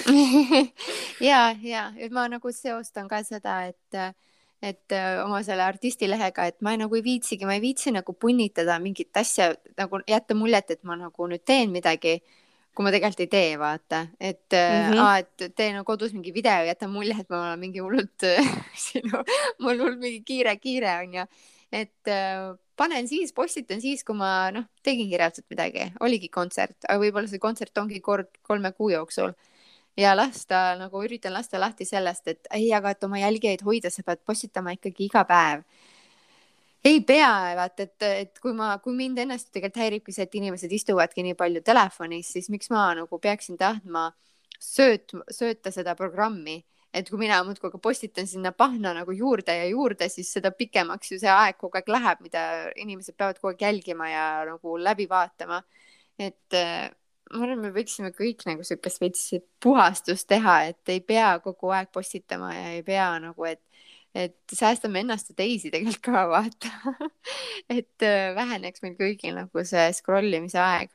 ja, 1.32 1.56
ja 1.62 1.91
ma 2.12 2.27
nagu 2.27 2.51
seostan 2.51 3.08
ka 3.08 3.23
seda, 3.23 3.65
et 3.69 3.95
äh, 3.95 4.13
et 4.62 4.93
öö, 4.93 5.24
oma 5.24 5.41
selle 5.45 5.65
artistilehega, 5.65 6.45
et 6.52 6.60
ma 6.62 6.76
ei, 6.76 6.80
nagu 6.84 6.97
ei 6.97 7.04
viitsigi, 7.06 7.47
ma 7.50 7.58
ei 7.58 7.63
viitsi 7.63 7.93
nagu 7.95 8.13
punnitada 8.13 8.78
mingit 8.84 9.17
asja, 9.17 9.52
nagu 9.80 10.02
jätta 10.10 10.38
muljet, 10.38 10.76
et 10.76 10.84
ma 10.88 10.97
nagu 11.00 11.28
nüüd 11.32 11.43
teen 11.45 11.74
midagi, 11.74 12.19
kui 12.71 12.86
ma 12.86 12.93
tegelikult 12.93 13.26
ei 13.26 13.32
tee, 13.32 13.56
vaata, 13.60 14.06
et 14.19 14.54
mm, 14.54 14.91
-hmm. 14.91 15.02
aa, 15.02 15.17
et 15.17 15.56
teen 15.58 15.76
no, 15.76 15.84
kodus 15.84 16.13
mingi 16.13 16.34
video, 16.34 16.62
jätan 16.69 16.93
mulje, 16.93 17.17
et 17.19 17.30
ma 17.30 17.41
olen 17.47 17.60
mingi 17.60 17.82
hullult 17.82 18.28
sinu, 18.88 19.24
mul 19.60 19.82
hullult 19.82 20.00
mingi 20.00 20.21
kiire, 20.26 20.56
kiire 20.62 20.93
on 21.02 21.17
ju, 21.19 21.26
et 21.71 22.13
panen 22.78 23.08
siis, 23.08 23.34
postitan 23.34 23.82
siis, 23.82 24.04
kui 24.04 24.15
ma 24.15 24.52
noh, 24.54 24.69
tegingi 24.84 25.17
reaalselt 25.17 25.50
midagi, 25.50 25.89
oligi 26.06 26.30
kontsert, 26.30 26.78
aga 26.88 27.02
võib-olla 27.02 27.28
see 27.28 27.41
kontsert 27.41 27.78
ongi 27.82 28.00
kord 28.00 28.30
kolme 28.45 28.71
kuu 28.78 28.93
jooksul 28.93 29.34
ja 29.97 30.15
lasta 30.15 30.75
nagu 30.80 31.04
üritan 31.04 31.34
lasta 31.34 31.60
lahti 31.60 31.86
sellest, 31.86 32.27
et 32.27 32.47
ei, 32.56 32.69
aga 32.73 32.93
et 32.93 33.04
oma 33.04 33.19
jälgijaid 33.21 33.63
hoida, 33.65 33.91
sa 33.91 34.04
pead 34.08 34.21
postitama 34.25 34.75
ikkagi 34.77 35.08
iga 35.10 35.25
päev. 35.27 35.63
ei 36.86 37.01
pea, 37.06 37.54
vaata, 37.56 37.84
et, 37.84 38.04
et 38.08 38.39
kui 38.41 38.54
ma, 38.58 38.73
kui 38.82 38.95
mind 38.97 39.19
ennast 39.21 39.51
tegelikult 39.54 39.84
häiribki 39.84 40.13
see, 40.15 40.25
et 40.25 40.36
inimesed 40.39 40.71
istuvadki 40.73 41.23
nii 41.27 41.36
palju 41.38 41.62
telefonis, 41.62 42.32
siis 42.34 42.49
miks 42.49 42.71
ma 42.73 42.88
nagu 42.97 43.19
peaksin 43.21 43.58
tahtma 43.58 44.08
sööt-, 44.58 45.13
sööta 45.30 45.69
seda 45.71 45.93
programmi, 45.99 46.58
et 46.93 47.10
kui 47.10 47.19
mina 47.21 47.38
muudkui 47.45 47.77
postitan 47.84 48.25
sinna 48.27 48.51
pahna 48.51 48.95
nagu 48.97 49.13
juurde 49.13 49.54
ja 49.60 49.67
juurde, 49.69 50.10
siis 50.10 50.32
seda 50.34 50.51
pikemaks 50.51 51.13
ju 51.13 51.19
see 51.21 51.30
aeg 51.30 51.60
kogu 51.62 51.77
aeg 51.77 51.93
läheb, 51.93 52.25
mida 52.25 52.47
inimesed 52.82 53.15
peavad 53.15 53.38
kogu 53.38 53.54
aeg 53.54 53.62
jälgima 53.67 54.10
ja 54.10 54.25
nagu 54.49 54.77
läbi 54.82 55.08
vaatama. 55.10 55.62
et 56.19 56.54
ma 57.32 57.46
arvan, 57.46 57.62
me 57.63 57.72
võiksime 57.76 58.12
kõik 58.15 58.46
nagu 58.48 58.63
siukest 58.67 59.02
veits 59.02 59.26
puhastust 59.63 60.28
teha, 60.30 60.58
et 60.72 60.94
ei 60.94 61.02
pea 61.06 61.34
kogu 61.44 61.72
aeg 61.76 61.91
postitama 61.94 62.52
ja 62.56 62.72
ei 62.76 62.82
pea 62.86 63.08
nagu, 63.24 63.46
et, 63.48 63.62
et 64.15 64.56
säästame 64.56 65.04
ennast 65.06 65.32
ja 65.32 65.38
teisi 65.44 65.72
tegelikult 65.74 66.04
ka 66.08 66.26
vaata 66.32 66.72
et 67.78 68.08
äh, 68.08 68.34
väheneks 68.38 68.84
meil 68.84 68.98
kõigil 69.00 69.38
nagu 69.38 69.65
see 69.67 69.88
scroll 69.96 70.34
imise 70.41 70.60
aeg. 70.62 70.91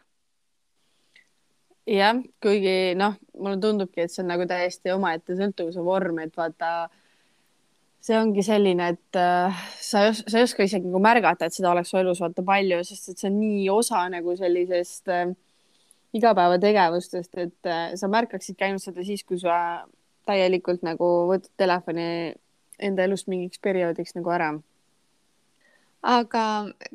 jah, 1.87 2.21
kuigi 2.43 2.95
noh, 2.99 3.17
mulle 3.39 3.61
tundubki, 3.63 4.05
et 4.05 4.13
see 4.13 4.25
on 4.25 4.33
nagu 4.35 4.47
täiesti 4.51 4.93
omaette 4.93 5.39
sõltuvuse 5.39 5.85
vorm, 5.87 6.21
et 6.25 6.37
vaata 6.37 6.89
see 8.07 8.19
ongi 8.19 8.43
selline, 8.47 8.93
et 8.93 9.19
äh, 9.19 9.65
sa 9.83 10.05
ei, 10.07 10.15
sa 10.19 10.39
ei 10.39 10.47
oska 10.47 10.67
isegi 10.67 10.91
nagu 10.91 11.01
märgata, 11.03 11.49
et 11.49 11.57
seda 11.57 11.73
oleks 11.73 11.91
su 11.91 11.99
elus 11.99 12.21
vaata 12.23 12.45
palju, 12.47 12.83
sest 12.87 13.15
et 13.15 13.23
see 13.23 13.31
on 13.33 13.41
nii 13.41 13.67
osa 13.73 14.05
nagu 14.13 14.37
sellisest 14.39 15.11
äh, 15.15 15.33
igapäevategevustest, 16.15 17.35
et 17.39 17.69
äh, 17.71 17.91
sa 17.99 18.09
märkaksidki 18.09 18.65
ainult 18.65 18.85
seda 18.85 19.05
siis, 19.05 19.25
kui 19.27 19.39
sa 19.41 19.87
täielikult 20.27 20.83
nagu 20.87 21.11
võtad 21.31 21.53
telefoni 21.59 22.35
enda 22.83 23.05
elust 23.07 23.29
mingiks 23.31 23.61
perioodiks 23.63 24.17
nagu 24.17 24.33
ära. 24.35 24.51
aga 26.03 26.43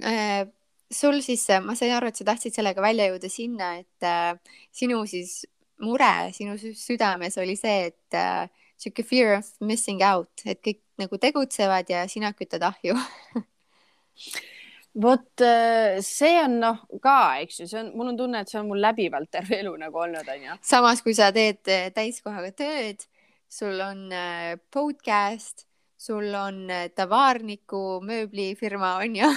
äh, 0.03 0.47
sul 0.91 1.21
siis, 1.21 1.47
ma 1.63 1.75
sain 1.75 1.93
aru, 1.95 2.11
et 2.11 2.19
sa 2.19 2.27
tahtsid 2.27 2.55
sellega 2.55 2.81
välja 2.83 3.09
jõuda 3.09 3.29
sinna, 3.31 3.75
et 3.81 4.07
äh, 4.07 4.35
sinu 4.71 5.03
siis 5.09 5.41
mure 5.81 6.31
sinu 6.35 6.57
südames 6.57 7.37
oli 7.41 7.55
see, 7.59 7.91
et 7.91 8.17
äh, 8.17 8.47
sihuke 8.77 9.03
fear 9.05 9.37
of 9.39 9.49
missing 9.59 10.03
out, 10.05 10.31
et 10.45 10.61
kõik 10.63 10.81
nagu 11.01 11.17
tegutsevad 11.21 11.89
ja 11.89 12.05
sina 12.09 12.33
kütad 12.37 12.63
ahju 12.65 12.95
vot 14.93 15.41
äh, 15.41 15.99
see 16.03 16.35
on 16.43 16.59
noh 16.59 16.83
ka, 17.03 17.39
eks 17.43 17.61
ju, 17.61 17.67
see 17.69 17.79
on, 17.79 17.91
mul 17.95 18.11
on 18.11 18.19
tunne, 18.19 18.41
et 18.43 18.51
see 18.51 18.59
on 18.59 18.67
mul 18.67 18.81
läbivalt 18.83 19.31
terve 19.31 19.61
elu 19.61 19.73
nagu 19.79 20.03
olnud, 20.03 20.27
onju. 20.27 20.57
samas, 20.67 21.03
kui 21.05 21.15
sa 21.17 21.31
teed 21.35 21.63
äh, 21.71 21.89
täiskohaga 21.95 22.51
tööd, 22.57 23.05
sul 23.51 23.79
on 23.83 24.09
äh, 24.15 24.57
podcast, 24.73 25.65
sul 26.01 26.33
on 26.33 26.65
Tavarniku 26.97 28.01
mööblifirma, 28.03 28.95
onju 29.05 29.31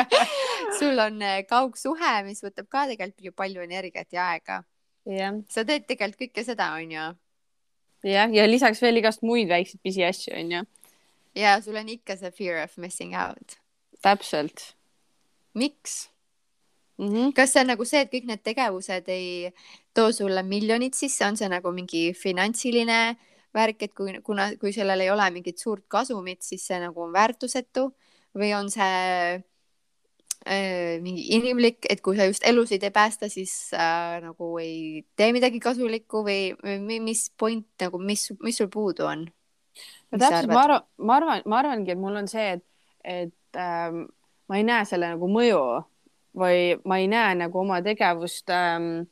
sul 0.78 0.98
on 1.02 1.22
kaugsuhe, 1.48 2.14
mis 2.28 2.44
võtab 2.44 2.68
ka 2.68 2.86
tegelikult 2.90 3.30
ju 3.30 3.32
palju 3.32 3.64
energiat 3.64 4.10
ja 4.12 4.30
aega. 4.36 4.62
jah, 5.08 5.38
sa 5.50 5.64
teed 5.66 5.88
tegelikult 5.88 6.28
kõike 6.28 6.46
seda, 6.46 6.74
onju. 6.78 7.10
jah, 8.06 8.38
ja 8.38 8.46
lisaks 8.46 8.84
veel 8.84 9.02
igast 9.02 9.26
muid 9.26 9.50
väikseid 9.50 9.82
pisiasju 9.82 10.36
onju, 10.36 10.66
ja 11.34 11.58
sul 11.64 11.80
on 11.80 11.96
ikka 11.96 12.20
see 12.20 12.34
fear 12.38 12.62
of 12.62 12.76
missing 12.78 13.16
out. 13.16 13.58
Täpselt 14.02 14.76
miks? 15.56 16.10
mm. 16.98 17.08
-hmm. 17.08 17.32
kas 17.32 17.52
see 17.52 17.60
on 17.60 17.72
nagu 17.72 17.84
see, 17.84 18.02
et 18.04 18.12
kõik 18.12 18.28
need 18.28 18.42
tegevused 18.44 19.08
ei 19.12 19.52
too 19.94 20.12
sulle 20.12 20.42
miljonit 20.42 20.94
sisse, 20.94 21.24
on 21.26 21.36
see 21.36 21.48
nagu 21.48 21.72
mingi 21.72 22.12
finantsiline 22.16 23.16
värk, 23.56 23.82
et 23.82 23.94
kui, 23.96 24.18
kuna, 24.24 24.50
kui 24.60 24.72
sellel 24.72 25.00
ei 25.04 25.10
ole 25.10 25.30
mingit 25.32 25.58
suurt 25.58 25.84
kasumit, 25.88 26.42
siis 26.42 26.66
see 26.66 26.80
nagu 26.80 27.02
on 27.02 27.12
väärtusetu 27.12 27.88
või 28.36 28.52
on 28.56 28.68
see 28.72 29.36
äh, 29.36 30.96
mingi 31.04 31.24
inimlik, 31.38 31.88
et 31.88 32.02
kui 32.04 32.18
sa 32.18 32.28
just 32.28 32.44
elusid 32.44 32.84
ei 32.84 32.92
päästa, 32.92 33.30
siis 33.32 33.72
äh, 33.72 34.20
nagu 34.24 34.52
ei 34.60 35.06
tee 35.16 35.32
midagi 35.36 35.60
kasulikku 35.60 36.24
või, 36.26 36.52
või 36.60 37.00
mis 37.00 37.30
point 37.38 37.68
nagu, 37.80 37.98
mis, 37.98 38.28
mis 38.44 38.60
sul 38.60 38.68
puudu 38.72 39.08
on? 39.08 39.26
no 40.12 40.20
täpselt, 40.20 40.52
ma 40.52 40.62
arvan, 40.68 40.86
ma 40.98 41.16
arvan, 41.20 41.42
ma 41.48 41.58
arvangi, 41.60 41.92
et 41.92 42.00
mul 42.00 42.20
on 42.20 42.28
see, 42.30 42.56
et, 42.56 42.64
et 43.04 43.34
ähm, 43.56 44.04
ma 44.48 44.58
ei 44.58 44.64
näe 44.66 44.84
selle 44.88 45.10
nagu 45.14 45.28
mõju 45.30 45.62
või 46.36 46.76
ma 46.84 46.98
ei 47.00 47.08
näe 47.10 47.34
nagu 47.42 47.60
oma 47.62 47.80
tegevust 47.84 48.50
ähm, 48.52 49.06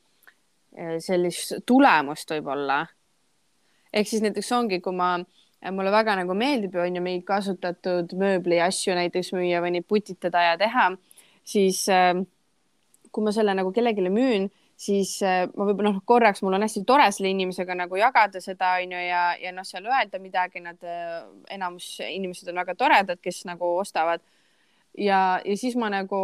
sellist 1.01 1.55
tulemust 1.67 2.31
võib-olla. 2.35 2.85
ehk 3.93 4.09
siis 4.09 4.23
näiteks 4.23 4.53
ongi, 4.53 4.81
kui 4.83 4.95
ma, 4.95 5.17
mulle 5.71 5.91
väga 5.95 6.17
nagu 6.19 6.35
meeldib 6.35 6.75
on 6.75 6.97
ju 6.97 7.03
mingeid 7.03 7.27
kasutatud 7.29 8.13
mööbli 8.19 8.61
asju 8.61 8.95
näiteks 8.95 9.33
müüa 9.37 9.63
või 9.63 9.77
neid 9.77 9.87
putitada 9.89 10.43
ja 10.43 10.59
teha, 10.59 10.91
siis 11.45 11.87
ähm, 11.89 12.27
kui 13.13 13.25
ma 13.25 13.33
selle 13.33 13.55
nagu 13.55 13.73
kellelegi 13.73 14.11
müün 14.11 14.51
siis 14.77 15.17
äh, 15.23 15.45
ma 15.55 15.67
võib-olla 15.69 15.93
noh, 15.93 16.03
korraks 16.07 16.43
mul 16.43 16.57
on 16.57 16.65
hästi 16.67 16.85
tore 16.87 17.07
selle 17.15 17.31
inimesega 17.33 17.77
nagu 17.79 17.99
jagada 17.99 18.43
seda 18.43 18.75
onju 18.83 19.01
ja, 19.07 19.23
ja 19.41 19.53
noh, 19.55 19.67
seal 19.67 19.87
öelda 19.89 20.21
midagi, 20.23 20.63
nad 20.65 20.83
äh, 20.83 21.23
enamus 21.55 21.97
inimesed 22.05 22.51
on 22.51 22.63
väga 22.63 22.77
toredad, 22.79 23.21
kes 23.23 23.45
nagu 23.49 23.77
ostavad. 23.79 24.25
Ja, 24.99 25.41
ja 25.45 25.57
siis 25.57 25.77
ma 25.77 25.91
nagu 25.93 26.21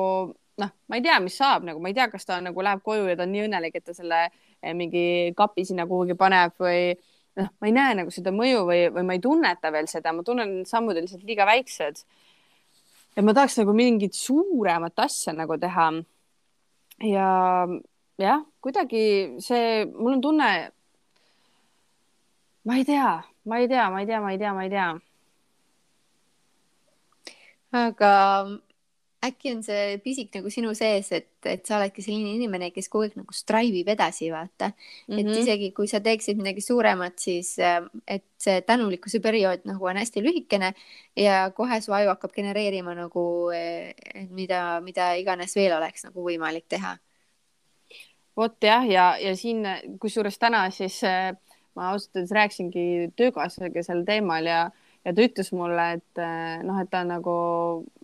noh, 0.61 0.73
ma 0.89 0.99
ei 0.99 1.05
tea, 1.05 1.19
mis 1.25 1.37
saab 1.41 1.65
nagu, 1.67 1.81
ma 1.83 1.91
ei 1.91 1.97
tea, 1.97 2.09
kas 2.13 2.27
ta 2.29 2.41
nagu 2.45 2.65
läheb 2.65 2.83
koju 2.85 3.09
ja 3.09 3.17
ta 3.19 3.27
on 3.27 3.33
nii 3.35 3.47
õnnelik, 3.47 3.79
et 3.79 3.87
ta 3.87 3.95
selle 3.97 4.27
eh, 4.29 4.75
mingi 4.77 5.33
kapi 5.37 5.65
sinna 5.69 5.87
kuhugi 5.89 6.17
paneb 6.19 6.57
või 6.61 6.93
noh, 7.41 7.51
ma 7.61 7.69
ei 7.69 7.77
näe 7.77 7.99
nagu 8.03 8.15
seda 8.15 8.33
mõju 8.35 8.65
või, 8.69 8.81
või 8.95 9.07
ma 9.09 9.17
ei 9.17 9.23
tunneta 9.25 9.73
veel 9.75 9.89
seda, 9.91 10.13
ma 10.17 10.25
tunnen, 10.27 10.61
et 10.63 10.71
sammud 10.71 10.97
on 10.97 11.07
lihtsalt 11.07 11.25
liiga 11.29 11.47
väiksed. 11.49 12.03
ja 13.17 13.25
ma 13.25 13.35
tahaks 13.37 13.59
nagu 13.61 13.75
mingit 13.77 14.15
suuremat 14.19 15.07
asja 15.07 15.35
nagu 15.37 15.59
teha. 15.61 15.91
ja 17.09 17.29
jah, 18.21 18.45
kuidagi 18.61 19.05
see, 19.41 19.87
mul 19.95 20.19
on 20.19 20.25
tunne. 20.25 20.51
ma 22.65 22.77
ei 22.77 22.85
tea, 22.85 23.13
ma 23.45 23.59
ei 23.59 23.69
tea, 23.69 23.91
ma 23.91 24.03
ei 24.03 24.07
tea, 24.07 24.21
ma 24.21 24.33
ei 24.33 24.39
tea, 24.39 24.55
ma 24.55 24.65
ei 24.65 24.71
tea. 24.71 24.91
Aga 27.73 28.13
äkki 29.21 29.53
on 29.53 29.61
see 29.65 29.99
pisik 30.05 30.33
nagu 30.33 30.51
sinu 30.53 30.73
sees, 30.77 31.11
et, 31.13 31.29
et 31.49 31.67
sa 31.67 31.77
oledki 31.77 32.03
selline 32.05 32.33
inimene, 32.39 32.71
kes 32.73 32.89
kogu 32.89 33.05
aeg 33.05 33.19
nagu 33.21 33.35
strive 33.37 33.83
ib 33.83 33.91
edasi, 33.93 34.31
vaata 34.33 34.71
mm. 34.71 34.75
-hmm. 34.75 35.19
et 35.21 35.27
Mhm. 35.27 35.41
isegi 35.43 35.71
kui 35.77 35.89
sa 35.89 36.01
teeksid 36.01 36.41
midagi 36.41 36.65
suuremat, 36.65 37.19
siis 37.19 37.59
äh, 37.59 37.83
et 38.09 38.25
see 38.39 38.63
tänulikkuse 38.63 39.21
periood 39.21 39.61
nagu 39.65 39.87
on 39.87 39.97
hästi 39.97 40.23
lühikene 40.25 40.73
ja 41.17 41.51
kohe 41.55 41.81
su 41.81 41.93
aju 41.93 42.09
hakkab 42.09 42.33
genereerima 42.33 42.95
nagu, 42.95 43.51
et 43.53 44.31
mida, 44.31 44.81
mida 44.81 45.15
iganes 45.15 45.57
veel 45.57 45.77
oleks 45.77 46.05
nagu 46.05 46.25
võimalik 46.25 46.65
teha. 46.69 46.97
vot 48.37 48.57
jah, 48.63 48.89
ja, 48.89 49.17
ja 49.21 49.37
siin 49.37 49.67
kusjuures 50.01 50.39
täna 50.39 50.71
siis 50.71 51.05
äh, 51.05 51.37
ma 51.75 51.91
ausalt 51.91 52.17
öeldes 52.17 52.33
rääkisingi 52.33 53.13
töökaaslasega 53.17 53.83
sel 53.83 54.05
teemal 54.05 54.47
ja, 54.47 54.71
ja 55.05 55.15
ta 55.17 55.25
ütles 55.25 55.51
mulle, 55.57 55.87
et 55.97 56.21
äh, 56.21 56.61
noh, 56.67 56.79
et 56.83 56.91
ta 56.93 57.03
on 57.05 57.13
nagu 57.15 57.35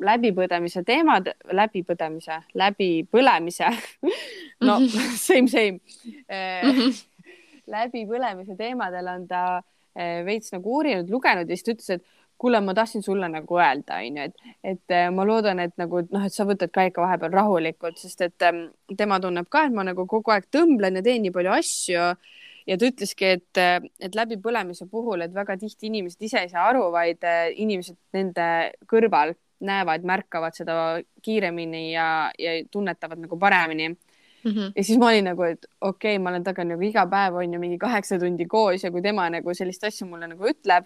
läbipõdemise 0.03 0.83
teemad, 0.87 1.29
läbipõdemise, 1.53 2.41
läbipõlemise 2.57 3.71
no 4.67 4.81
same, 5.27 5.49
same. 5.53 5.81
Läbipõlemise 7.67 8.55
teemadel 8.55 9.09
on 9.11 9.25
ta 9.27 9.41
äh, 9.59 10.23
veits 10.27 10.53
nagu 10.55 10.79
uurinud, 10.79 11.11
lugenud 11.11 11.51
ja 11.51 11.59
siis 11.59 11.67
ta 11.67 11.75
ütles, 11.75 11.97
et 11.99 12.07
kuule, 12.39 12.61
ma 12.61 12.75
tahtsin 12.77 13.03
sulle 13.03 13.29
nagu 13.33 13.59
öelda, 13.59 13.99
onju, 14.05 14.27
et, 14.29 14.57
et 14.65 14.95
ma 15.17 15.25
loodan, 15.25 15.61
et 15.65 15.73
nagu 15.81 16.03
noh, 16.05 16.27
et 16.29 16.35
sa 16.35 16.45
võtad 16.49 16.71
ka 16.73 16.85
ikka 16.85 17.01
vahepeal 17.01 17.33
rahulikult, 17.33 17.97
sest 17.97 18.21
et 18.27 18.45
ähm, 18.45 18.67
tema 18.97 19.17
tunneb 19.25 19.49
ka, 19.51 19.65
et 19.67 19.75
ma 19.75 19.87
nagu 19.89 20.05
kogu 20.09 20.35
aeg 20.35 20.51
tõmblen 20.53 21.01
ja 21.01 21.05
teen 21.07 21.25
nii 21.25 21.33
palju 21.33 21.55
asju 21.57 22.11
ja 22.67 22.77
ta 22.79 22.89
ütleski, 22.91 23.33
et, 23.39 23.61
et 24.01 24.17
läbipõlemise 24.19 24.89
puhul, 24.91 25.23
et 25.25 25.35
väga 25.35 25.57
tihti 25.61 25.91
inimesed 25.91 26.23
ise 26.29 26.43
ei 26.45 26.53
saa 26.53 26.69
aru, 26.71 26.89
vaid 26.95 27.25
äh, 27.27 27.49
inimesed 27.55 27.99
nende 28.17 28.49
kõrval 28.91 29.37
näevad, 29.67 30.05
märkavad 30.05 30.57
seda 30.57 30.75
kiiremini 31.25 31.89
ja, 31.95 32.09
ja 32.39 32.59
tunnetavad 32.71 33.23
nagu 33.23 33.39
paremini 33.41 33.95
Mm 34.47 34.53
-hmm. 34.53 34.73
ja 34.77 34.85
siis 34.85 34.99
ma 34.99 35.09
olin 35.09 35.25
nagu, 35.25 35.43
et 35.43 35.67
okei 35.81 36.15
okay,, 36.15 36.23
ma 36.23 36.31
olen 36.31 36.45
temaga 36.45 36.65
nagu 36.65 36.83
iga 36.83 37.07
päev 37.07 37.35
on 37.35 37.55
ju 37.55 37.61
mingi 37.61 37.79
kaheksa 37.79 38.19
tundi 38.19 38.47
koos 38.47 38.85
ja 38.85 38.91
kui 38.91 39.03
tema 39.03 39.31
nagu 39.31 39.55
sellist 39.55 39.85
asja 39.85 40.07
mulle 40.07 40.27
nagu 40.27 40.45
ütleb, 40.45 40.85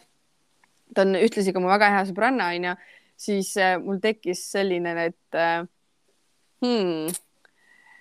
ta 0.95 1.03
on 1.03 1.15
ühtlasi 1.15 1.53
ka 1.53 1.61
mu 1.61 1.69
väga 1.69 1.91
hea 1.91 2.05
sõbranna 2.09 2.47
onju, 2.55 2.73
siis 3.17 3.57
äh, 3.57 3.77
mul 3.83 3.99
tekkis 4.01 4.53
selline, 4.53 5.05
et 5.05 5.35
äh, 5.35 5.67
hmm, 6.63 7.13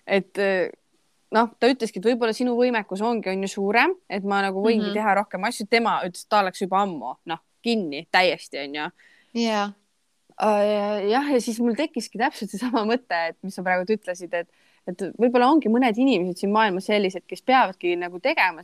et 0.08 0.38
noh, 1.36 1.52
ta 1.60 1.70
ütleski, 1.70 2.00
et 2.00 2.06
võib-olla 2.06 2.34
sinu 2.34 2.56
võimekus 2.58 3.02
ongi, 3.06 3.30
on 3.30 3.44
ju 3.46 3.52
suurem, 3.52 3.94
et 4.10 4.24
ma 4.24 4.42
nagu 4.42 4.64
võingi 4.64 4.82
mm. 4.82 4.90
-hmm. 4.90 5.02
teha 5.02 5.14
rohkem 5.22 5.44
asju, 5.44 5.68
tema 5.70 6.00
ütles, 6.06 6.24
et 6.26 6.30
ta 6.30 6.40
oleks 6.44 6.62
juba 6.62 6.82
ammu 6.82 7.18
noh, 7.26 7.44
kinni 7.62 8.08
täiesti 8.12 8.64
onju 8.64 8.90
ja, 9.34 9.70
Äh, 10.40 11.10
jah, 11.12 11.32
ja 11.34 11.40
siis 11.44 11.58
mul 11.60 11.76
tekkiski 11.76 12.20
täpselt 12.20 12.54
seesama 12.54 12.86
mõte, 12.88 13.18
et 13.32 13.36
mis 13.44 13.58
sa 13.58 13.64
praegu 13.66 13.92
ütlesid, 13.92 14.32
et, 14.38 14.48
et 14.88 15.02
võib-olla 15.20 15.50
ongi 15.52 15.72
mõned 15.72 15.98
inimesed 16.00 16.40
siin 16.40 16.54
maailmas 16.56 16.88
sellised, 16.88 17.26
kes 17.28 17.44
peavadki 17.44 17.98
nagu 18.00 18.22
tegema 18.24 18.64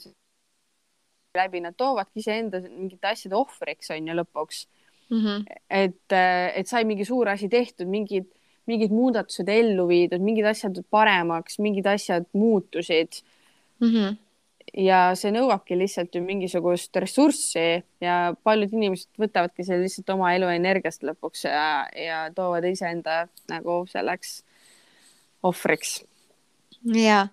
läbi, 1.36 1.60
nad 1.66 1.76
toovadki 1.76 2.24
iseenda 2.24 2.62
mingite 2.70 3.10
asjade 3.10 3.36
ohvriks 3.36 3.92
on 3.92 4.08
ju 4.08 4.16
lõpuks, 4.16 4.62
mm 5.10 5.20
-hmm. 5.20 5.60
et, 5.68 6.16
et 6.62 6.72
sai 6.72 6.86
mingi 6.88 7.04
suur 7.04 7.28
asi 7.28 7.52
tehtud, 7.52 7.92
mingid, 7.92 8.32
mingid 8.66 8.94
muudatused 8.94 9.50
ellu 9.50 9.88
viidud, 9.88 10.22
mingid 10.26 10.46
asjad 10.50 10.80
paremaks, 10.90 11.60
mingid 11.62 11.86
asjad 11.90 12.26
muutusid 12.34 13.22
Mm 13.80 13.92
-hmm. 13.92 14.18
ja 14.78 15.00
see 15.16 15.32
nõuabki 15.32 15.78
lihtsalt 15.78 16.16
ju 16.16 16.22
mingisugust 16.24 16.96
ressurssi 16.96 17.84
ja 18.02 18.34
paljud 18.44 18.74
inimesed 18.74 19.20
võtavadki 19.20 19.64
selle 19.64 19.84
lihtsalt 19.84 20.10
oma 20.10 20.34
elu 20.36 20.48
energiast 20.48 21.04
lõpuks 21.04 21.46
ja, 21.46 21.88
ja 22.06 22.20
toovad 22.36 22.64
iseenda 22.64 23.28
nagu 23.52 23.84
selleks 23.88 24.44
ohvriks. 25.44 26.06
ja 26.94 27.28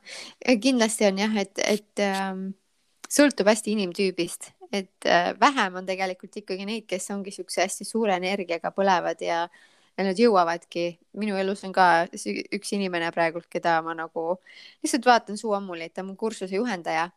kindlasti 0.60 1.06
on 1.06 1.18
jah, 1.18 1.36
et, 1.36 1.58
et 1.58 2.00
ähm, 2.00 2.48
sõltub 3.08 3.46
hästi 3.46 3.72
inimtüübist, 3.72 4.52
et 4.72 5.06
äh, 5.06 5.32
vähem 5.40 5.74
on 5.74 5.86
tegelikult 5.86 6.36
ikkagi 6.36 6.66
neid, 6.66 6.86
kes 6.86 7.10
ongi 7.10 7.30
siukse 7.30 7.62
hästi 7.62 7.84
suure 7.84 8.16
energiaga 8.16 8.70
põlevad 8.70 9.20
ja, 9.20 9.48
ja 9.98 10.04
nad 10.04 10.18
jõuavadki. 10.18 10.98
minu 11.12 11.36
elus 11.36 11.64
on 11.64 11.72
ka 11.72 12.06
üks 12.56 12.72
inimene 12.72 13.10
praegult, 13.12 13.48
keda 13.48 13.80
ma 13.82 13.94
nagu 13.94 14.38
lihtsalt 14.82 15.06
vaatan 15.06 15.36
suu 15.38 15.52
ammuli, 15.54 15.84
et 15.84 15.94
ta 15.94 16.02
on 16.02 16.12
mu 16.12 16.16
kursuse 16.16 16.56
juhendaja. 16.56 17.10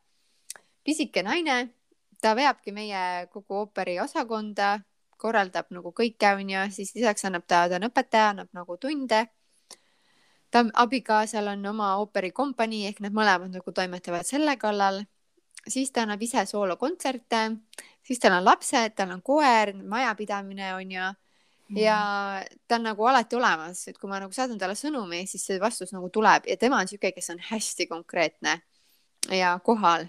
pisike 0.83 1.23
naine, 1.23 1.69
ta 2.21 2.35
veabki 2.35 2.71
meie 2.71 3.27
kogu 3.31 3.61
ooperi 3.63 3.99
osakonda, 3.99 4.79
korraldab 5.17 5.71
nagu 5.71 5.91
kõike, 5.91 6.35
onju, 6.35 6.67
siis 6.71 6.95
lisaks 6.95 7.25
annab 7.25 7.47
ta, 7.47 7.67
ta 7.69 7.79
on 7.79 7.89
õpetaja, 7.89 8.29
annab 8.35 8.49
nagu 8.53 8.77
tunde 8.77 9.25
ta 10.55 10.63
abikaasal 10.73 11.47
on 11.51 11.65
oma 11.67 11.87
ooperikompanii 11.99 12.85
ehk 12.87 13.01
nad 13.03 13.15
mõlemad 13.15 13.51
nagu 13.51 13.71
toimetavad 13.75 14.23
selle 14.27 14.55
kallal. 14.61 15.03
siis 15.67 15.91
ta 15.91 16.03
annab 16.05 16.21
ise 16.21 16.45
soolokontserte, 16.45 17.39
siis 18.05 18.19
tal 18.21 18.37
on 18.37 18.45
lapsed, 18.45 18.93
tal 18.95 19.11
on 19.15 19.21
koer, 19.21 19.73
majapidamine 19.73 20.73
on 20.75 20.91
ju. 20.91 21.01
ja 21.01 21.13
ta 22.67 22.77
on 22.77 22.83
nagu 22.85 23.07
alati 23.09 23.35
olemas, 23.35 23.87
et 23.89 23.97
kui 23.97 24.09
ma 24.09 24.19
nagu 24.21 24.33
saadan 24.35 24.59
talle 24.61 24.75
sõnumi, 24.77 25.23
siis 25.29 25.45
see 25.47 25.61
vastus 25.61 25.93
nagu 25.95 26.09
tuleb 26.13 26.45
ja 26.49 26.57
tema 26.61 26.81
on 26.81 26.89
sihuke, 26.89 27.11
kes 27.15 27.31
on 27.33 27.41
hästi 27.41 27.87
konkreetne 27.89 28.59
ja 29.33 29.55
kohal. 29.63 30.05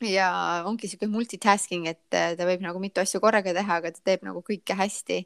ja 0.00 0.62
ongi 0.64 0.86
sihuke 0.86 1.08
multitasking, 1.10 1.88
et 1.90 2.14
äh, 2.14 2.36
ta 2.38 2.46
võib 2.46 2.62
nagu 2.62 2.78
mitu 2.78 3.02
asja 3.02 3.18
korraga 3.20 3.50
teha, 3.50 3.80
aga 3.80 3.90
ta 3.90 4.00
teeb 4.06 4.22
nagu 4.22 4.44
kõike 4.46 4.76
hästi, 4.78 5.16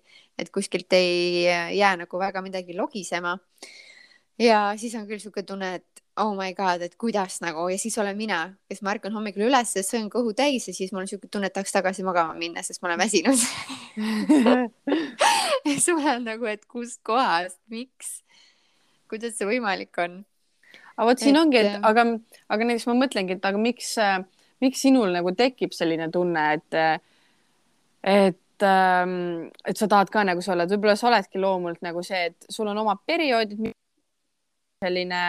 et 0.41 0.49
kuskilt 0.51 0.93
ei 0.97 1.45
jää 1.77 1.97
nagu 2.01 2.19
väga 2.19 2.41
midagi 2.41 2.73
logisema. 2.73 3.37
Ja 4.41 4.73
siis 4.81 4.95
on 4.97 5.05
küll 5.07 5.21
sihuke 5.21 5.45
tunne, 5.45 5.75
et 5.77 6.03
oh 6.17 6.35
my 6.37 6.55
god, 6.55 6.83
et 6.83 6.97
kuidas 6.97 7.41
nagu 7.41 7.69
ja 7.69 7.79
siis 7.79 7.97
olen 7.99 8.17
mina, 8.17 8.53
kes 8.69 8.83
ma 8.83 8.93
ärkan 8.93 9.15
hommikul 9.17 9.47
üles, 9.49 9.73
söön 9.87 10.11
kõhu 10.13 10.35
täis 10.37 10.67
ja 10.69 10.75
siis 10.77 10.93
mul 10.93 11.05
on 11.05 11.09
sihuke 11.09 11.29
tunne, 11.33 11.49
et 11.49 11.57
tahaks 11.57 11.73
tagasi 11.73 12.05
magama 12.05 12.35
minna, 12.37 12.65
sest 12.65 12.83
ma 12.83 12.91
olen 12.91 13.01
väsinud 13.01 13.45
ma 15.97 16.03
olen 16.03 16.29
nagu, 16.29 16.49
et 16.51 16.67
kustkohast, 16.71 17.61
miks, 17.73 18.21
kuidas 19.11 19.37
see 19.39 19.49
võimalik 19.49 19.99
on? 20.03 20.23
aga 20.97 21.09
vot 21.09 21.23
siin 21.23 21.37
et... 21.37 21.41
ongi, 21.41 21.61
et 21.63 21.87
aga, 21.89 22.07
aga 22.53 22.69
näiteks 22.69 22.89
ma 22.91 22.99
mõtlengi, 23.01 23.39
et 23.39 23.49
aga 23.49 23.61
miks, 23.61 23.95
miks 24.65 24.83
sinul 24.85 25.13
nagu 25.15 25.33
tekib 25.37 25.75
selline 25.77 26.09
tunne, 26.13 26.45
et, 26.59 26.77
et, 28.13 28.67
et 28.67 29.79
sa 29.81 29.89
tahad 29.89 30.13
ka 30.13 30.27
nagu 30.29 30.45
sa 30.45 30.55
oled, 30.57 30.75
võib-olla 30.75 30.99
sa 30.99 31.09
oledki 31.11 31.41
loomult 31.43 31.81
nagu 31.85 32.05
see, 32.07 32.29
et 32.33 32.53
sul 32.53 32.71
on 32.71 32.85
omad 32.85 33.01
perioodid, 33.09 33.73
selline 34.83 35.23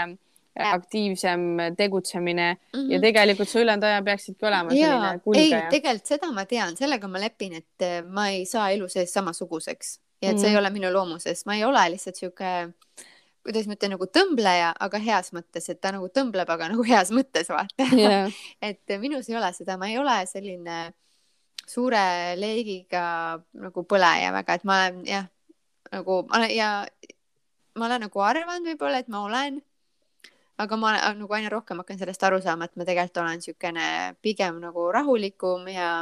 aktiivsem 0.54 1.42
tegutsemine 1.78 2.54
mm 2.54 2.80
-hmm. 2.80 2.92
ja 2.92 3.00
tegelikult 3.02 3.50
sa 3.50 3.60
ülejäänud 3.60 3.84
aja 3.84 4.02
peaksidki 4.02 4.46
olema 4.46 4.70
selline 4.70 5.20
kulgeja. 5.24 5.64
ei, 5.64 5.70
tegelikult 5.70 6.06
seda 6.06 6.32
ma 6.32 6.46
tean, 6.46 6.78
sellega 6.78 7.08
ma 7.08 7.20
lepin, 7.20 7.54
et 7.54 8.06
ma 8.06 8.28
ei 8.30 8.46
saa 8.46 8.70
elu 8.70 8.88
sees 8.88 9.14
samasuguseks 9.14 10.03
ja 10.24 10.32
et 10.32 10.40
see 10.40 10.50
mm 10.50 10.56
ei 10.56 10.60
ole 10.60 10.72
minu 10.74 10.92
loomuses, 10.94 11.46
ma 11.46 11.58
ei 11.58 11.66
ole 11.68 11.84
lihtsalt 11.94 12.20
sihuke 12.20 12.54
kuidas 13.44 13.68
ma 13.68 13.76
ütlen, 13.76 13.94
nagu 13.98 14.08
tõmbleja, 14.08 14.72
aga 14.86 15.00
heas 15.04 15.34
mõttes, 15.36 15.68
et 15.70 15.82
ta 15.84 15.92
nagu 15.92 16.08
tõmbleb, 16.08 16.50
aga 16.50 16.70
nagu 16.72 16.84
heas 16.88 17.12
mõttes 17.12 17.50
vaata 17.52 17.88
yeah. 17.92 18.32
et 18.70 18.98
minus 19.04 19.28
ei 19.30 19.38
ole 19.40 19.52
seda, 19.56 19.76
ma 19.78 19.92
ei 19.92 20.00
ole 20.00 20.16
selline 20.30 20.94
suure 21.68 22.36
leegiga 22.40 23.04
nagu 23.60 23.84
põleja 23.88 24.32
väga, 24.36 24.58
et 24.60 24.66
ma 24.68 24.80
olen 24.80 25.04
jah, 25.08 25.28
nagu 25.92 26.24
ja 26.56 26.72
ma 27.80 27.88
olen 27.88 28.08
nagu 28.08 28.24
arvanud 28.24 28.74
võib-olla, 28.74 29.04
et 29.04 29.12
ma 29.12 29.24
olen, 29.28 29.60
aga 30.64 30.80
ma 30.80 30.96
nagu 31.18 31.36
aina 31.36 31.52
rohkem 31.52 31.80
hakkan 31.82 32.00
sellest 32.00 32.24
aru 32.24 32.42
saama, 32.44 32.68
et 32.70 32.76
ma 32.80 32.88
tegelikult 32.88 33.24
olen 33.24 33.40
niisugune 33.42 33.88
pigem 34.24 34.60
nagu 34.64 34.90
rahulikum 34.94 35.68
ja 35.72 35.94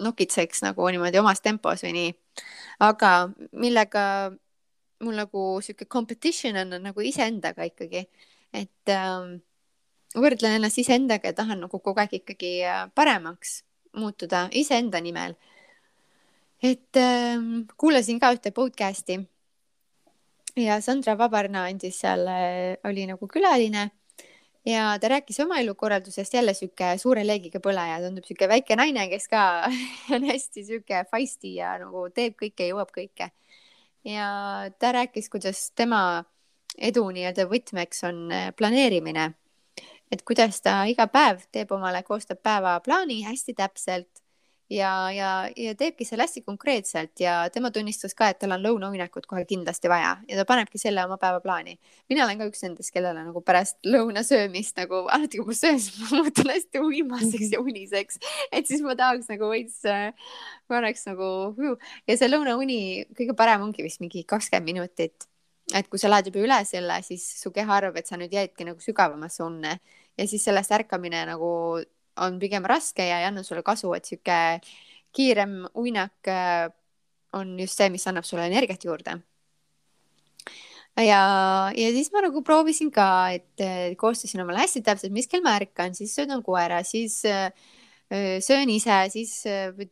nokitseks 0.00 0.64
nagu 0.64 0.88
niimoodi 0.88 1.20
omas 1.20 1.42
tempos 1.44 1.84
või 1.84 1.96
nii. 1.98 2.12
Aga 2.80 3.10
millega 3.52 4.32
mul 5.04 5.18
nagu 5.18 5.42
sihuke 5.62 5.86
competition 5.90 6.56
on 6.56 6.78
nagu 6.82 7.00
iseendaga 7.04 7.66
ikkagi, 7.68 8.04
et 8.54 8.92
ähm, 8.92 9.36
võrdlen 10.14 10.58
ennast 10.58 10.78
iseendaga 10.82 11.32
ja 11.32 11.36
tahan 11.36 11.64
nagu 11.66 11.80
kogu 11.82 12.00
aeg 12.00 12.20
ikkagi 12.20 12.56
äh, 12.66 12.86
paremaks 12.94 13.62
muutuda 13.98 14.48
iseenda 14.52 15.00
nimel. 15.00 15.36
et 16.62 16.96
ähm, 16.96 17.66
kuulasin 17.76 18.20
ka 18.20 18.32
ühte 18.32 18.50
podcast'i 18.54 19.18
ja 20.56 20.80
Sandra 20.80 21.18
Vabarna 21.18 21.66
andis 21.68 21.98
seal, 22.00 22.26
äh, 22.30 22.76
oli 22.88 23.06
nagu 23.10 23.28
külaline 23.28 23.90
ja 24.66 24.98
ta 25.00 25.08
rääkis 25.08 25.40
oma 25.44 25.58
elukorraldusest 25.60 26.34
jälle 26.34 26.54
sihuke 26.54 26.94
suure 26.98 27.26
leegiga 27.26 27.60
põleja, 27.60 28.00
tundub 28.04 28.24
sihuke 28.24 28.48
väike 28.48 28.76
naine, 28.76 29.08
kes 29.12 29.28
ka 29.28 29.42
on 30.14 30.28
hästi 30.30 30.64
sihuke 30.64 31.04
feisty 31.10 31.56
ja 31.58 31.76
nagu 31.82 32.08
teeb 32.14 32.38
kõike, 32.40 32.70
jõuab 32.72 32.92
kõike 32.94 33.30
ja 34.04 34.28
ta 34.78 34.92
rääkis, 34.92 35.30
kuidas 35.30 35.70
tema 35.76 36.24
edu 36.78 37.06
nii-öelda 37.14 37.46
võtmeks 37.50 38.04
on 38.08 38.26
äh, 38.32 38.50
planeerimine. 38.56 39.32
et 40.12 40.22
kuidas 40.22 40.60
ta 40.62 40.84
iga 40.86 41.06
päev 41.10 41.40
teeb 41.52 41.72
omale, 41.72 42.02
koostab 42.02 42.38
päevaplaani 42.42 43.22
hästi 43.24 43.54
täpselt 43.54 44.23
ja, 44.74 44.90
ja, 45.14 45.30
ja 45.56 45.74
teebki 45.78 46.06
selle 46.06 46.26
hästi 46.26 46.42
konkreetselt 46.46 47.20
ja 47.22 47.48
tema 47.52 47.70
tunnistas 47.74 48.14
ka, 48.18 48.28
et 48.32 48.40
tal 48.42 48.54
on 48.56 48.64
lõunaunekut 48.64 49.28
kohe 49.30 49.44
kindlasti 49.48 49.90
vaja 49.90 50.16
ja 50.28 50.38
ta 50.38 50.46
panebki 50.48 50.80
selle 50.80 51.04
oma 51.06 51.18
päevaplaani. 51.20 51.76
mina 52.10 52.24
olen 52.24 52.40
ka 52.40 52.48
üks 52.50 52.64
nendest, 52.66 52.92
kellele 52.94 53.24
nagu 53.26 53.42
pärast 53.46 53.78
lõunasöömist 53.86 54.80
nagu 54.82 55.04
alati, 55.04 55.40
kui 55.40 55.52
ma 55.52 55.58
söön, 55.58 55.80
siis 55.82 56.00
ma 56.02 56.22
muutun 56.22 56.50
hästi 56.54 56.82
uimaseks 56.82 57.52
ja 57.54 57.62
uniseks, 57.62 58.18
et 58.52 58.66
siis 58.70 58.82
ma 58.86 58.96
tahaks 58.98 59.30
nagu 59.30 59.50
veits 59.52 59.84
äh, 59.88 60.10
korraks 60.70 61.06
nagu 61.10 61.30
ja 62.08 62.18
see 62.18 62.30
lõunauni 62.30 62.80
kõige 63.14 63.36
parem 63.38 63.68
ongi 63.68 63.86
vist 63.86 64.02
mingi 64.02 64.24
kakskümmend 64.28 64.72
minutit. 64.72 65.28
Et 65.72 65.86
kui 65.88 65.98
sa 65.98 66.10
lähed 66.10 66.28
juba 66.28 66.42
üle 66.44 66.56
selle, 66.68 66.98
siis 67.02 67.22
su 67.40 67.48
keha 67.52 67.78
arvab, 67.78 67.96
et 67.96 68.08
sa 68.08 68.18
nüüd 68.20 68.32
jäidki 68.36 68.66
nagu 68.68 68.82
sügavamasse 68.84 69.40
unne. 69.46 69.78
Ja 70.14 70.26
siis 70.28 70.44
sellest 70.44 70.70
ärkamine 70.76 71.22
nagu 71.26 71.48
on 72.22 72.38
pigem 72.38 72.64
raske 72.68 73.06
ja 73.06 73.20
ei 73.20 73.28
anna 73.28 73.42
sulle 73.42 73.62
kasu, 73.66 73.92
et 73.96 74.04
sihuke 74.04 74.38
kiirem 75.14 75.62
uinak 75.78 76.28
äh, 76.28 76.66
on 77.34 77.54
just 77.60 77.78
see, 77.78 77.90
mis 77.92 78.06
annab 78.10 78.26
sulle 78.26 78.46
energiat 78.50 78.84
juurde. 78.84 79.18
ja, 80.96 81.22
ja 81.74 81.86
siis 81.94 82.10
ma 82.14 82.22
nagu 82.22 82.42
proovisin 82.46 82.90
ka, 82.94 83.06
et 83.34 83.62
äh, 83.62 83.94
koostasin 83.98 84.44
omale 84.44 84.62
hästi 84.62 84.84
täpselt, 84.86 85.14
mis 85.14 85.30
kell 85.30 85.42
ma 85.42 85.56
ärkan, 85.58 85.96
siis 85.96 86.14
söödan 86.14 86.42
koera, 86.46 86.82
siis 86.86 87.22
äh, 87.26 87.50
söön 88.44 88.70
ise, 88.70 88.94
siis 89.10 89.32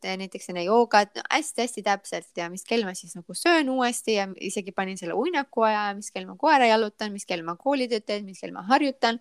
näiteks 0.05 0.51
enne 0.53 0.63
joogat 0.67 1.17
no, 1.17 1.23
hästi-hästi 1.33 1.83
täpselt 1.83 2.39
ja 2.39 2.47
mis 2.53 2.63
kell 2.69 2.85
ma 2.87 2.93
siis 2.95 3.17
nagu 3.19 3.35
söön 3.35 3.71
uuesti 3.73 4.19
ja 4.19 4.29
isegi 4.39 4.71
panin 4.77 5.01
selle 5.01 5.17
uinaku 5.19 5.65
aja, 5.67 5.89
mis 5.97 6.13
kell 6.15 6.29
ma 6.29 6.37
koera 6.39 6.69
jalutan, 6.69 7.11
mis 7.17 7.27
kell 7.27 7.43
ma 7.43 7.57
koolitööd 7.59 8.05
teen, 8.07 8.29
mis 8.29 8.39
kell 8.45 8.55
ma 8.55 8.63
harjutan. 8.69 9.19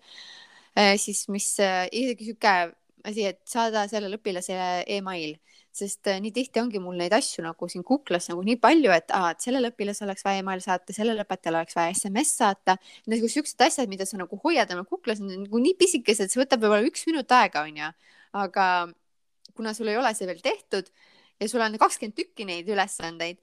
siis 1.00 1.24
mis 1.28 1.48
isegi 1.58 2.28
sihuke 2.28 2.52
asi, 3.08 3.26
et 3.30 3.40
saada 3.48 3.84
sellele 3.90 4.18
õpilasele 4.18 4.84
email, 4.96 5.36
sest 5.72 6.08
äh, 6.10 6.18
nii 6.22 6.32
tihti 6.34 6.60
ongi 6.62 6.80
mul 6.82 6.98
neid 7.00 7.14
asju 7.16 7.44
nagu 7.44 7.68
siin 7.70 7.84
kuklas 7.86 8.28
nagu 8.30 8.42
nii 8.46 8.58
palju, 8.62 8.92
et 8.94 9.14
aa, 9.16 9.32
et 9.34 9.44
sellele 9.44 9.72
õpilasele 9.72 10.10
oleks 10.10 10.26
vaja 10.26 10.42
email 10.42 10.62
saata, 10.64 10.94
sellele 10.96 11.24
õpetajale 11.24 11.62
oleks 11.62 11.78
vaja 11.78 11.94
SMS 11.96 12.34
saata. 12.42 12.76
nagu 13.10 13.30
siuksed 13.34 13.64
asjad, 13.66 13.90
mida 13.90 14.06
sa 14.08 14.20
nagu 14.20 14.38
hoiad 14.44 14.70
oma 14.76 14.84
kuklas, 14.88 15.22
on 15.24 15.32
nagu 15.46 15.62
nii 15.62 15.74
pisikesed, 15.80 16.32
see 16.32 16.42
võtab 16.42 16.64
võib-olla 16.64 16.90
üks 16.90 17.06
minut 17.08 17.32
aega, 17.38 17.64
onju. 17.68 17.90
aga 18.42 18.66
kuna 19.56 19.74
sul 19.76 19.90
ei 19.92 19.98
ole 20.00 20.14
see 20.16 20.28
veel 20.28 20.40
tehtud 20.44 20.88
ja 21.40 21.48
sul 21.50 21.64
on 21.64 21.76
kakskümmend 21.80 22.16
tükki 22.16 22.46
neid 22.48 22.68
ülesandeid, 22.70 23.40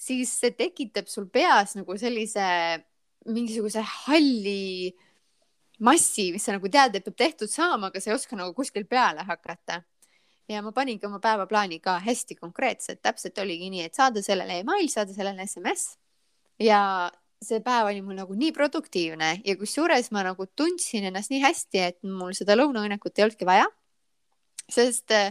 siis 0.00 0.32
see 0.40 0.54
tekitab 0.56 1.10
sul 1.10 1.26
peas 1.32 1.74
nagu 1.76 1.96
sellise 2.00 2.46
mingisuguse 3.28 3.82
halli 3.84 4.94
massi, 5.80 6.30
mis 6.32 6.44
sa 6.44 6.56
nagu 6.56 6.68
tead, 6.72 6.96
et 6.96 7.06
peab 7.06 7.16
tehtud 7.18 7.50
saama, 7.50 7.88
aga 7.88 8.02
sa 8.02 8.10
ei 8.10 8.16
oska 8.16 8.36
nagu 8.38 8.52
kuskil 8.56 8.86
peale 8.88 9.24
hakata. 9.26 9.82
ja 10.50 10.62
ma 10.66 10.72
paningi 10.74 11.06
oma 11.06 11.20
päevaplaani 11.22 11.78
ka 11.78 12.00
hästi 12.02 12.34
konkreetselt, 12.34 12.98
täpselt 13.02 13.38
oligi 13.38 13.68
nii, 13.70 13.84
et 13.86 13.94
saada 13.94 14.22
sellele 14.22 14.56
email, 14.64 14.88
saada 14.90 15.14
sellele 15.14 15.46
SMS 15.46 15.94
ja 16.58 16.80
see 17.40 17.60
päev 17.62 17.86
oli 17.86 18.00
mul 18.02 18.18
nagu 18.18 18.34
nii 18.34 18.50
produktiivne 18.52 19.28
ja 19.46 19.56
kusjuures 19.56 20.10
ma 20.10 20.24
nagu 20.26 20.46
tundsin 20.58 21.06
ennast 21.06 21.30
nii 21.30 21.44
hästi, 21.44 21.84
et 21.86 22.00
mul 22.02 22.34
seda 22.36 22.58
lõunaõnnekut 22.58 23.14
ei 23.14 23.28
olnudki 23.28 23.46
vaja. 23.46 23.68
sest 24.70 25.14
äh, 25.14 25.30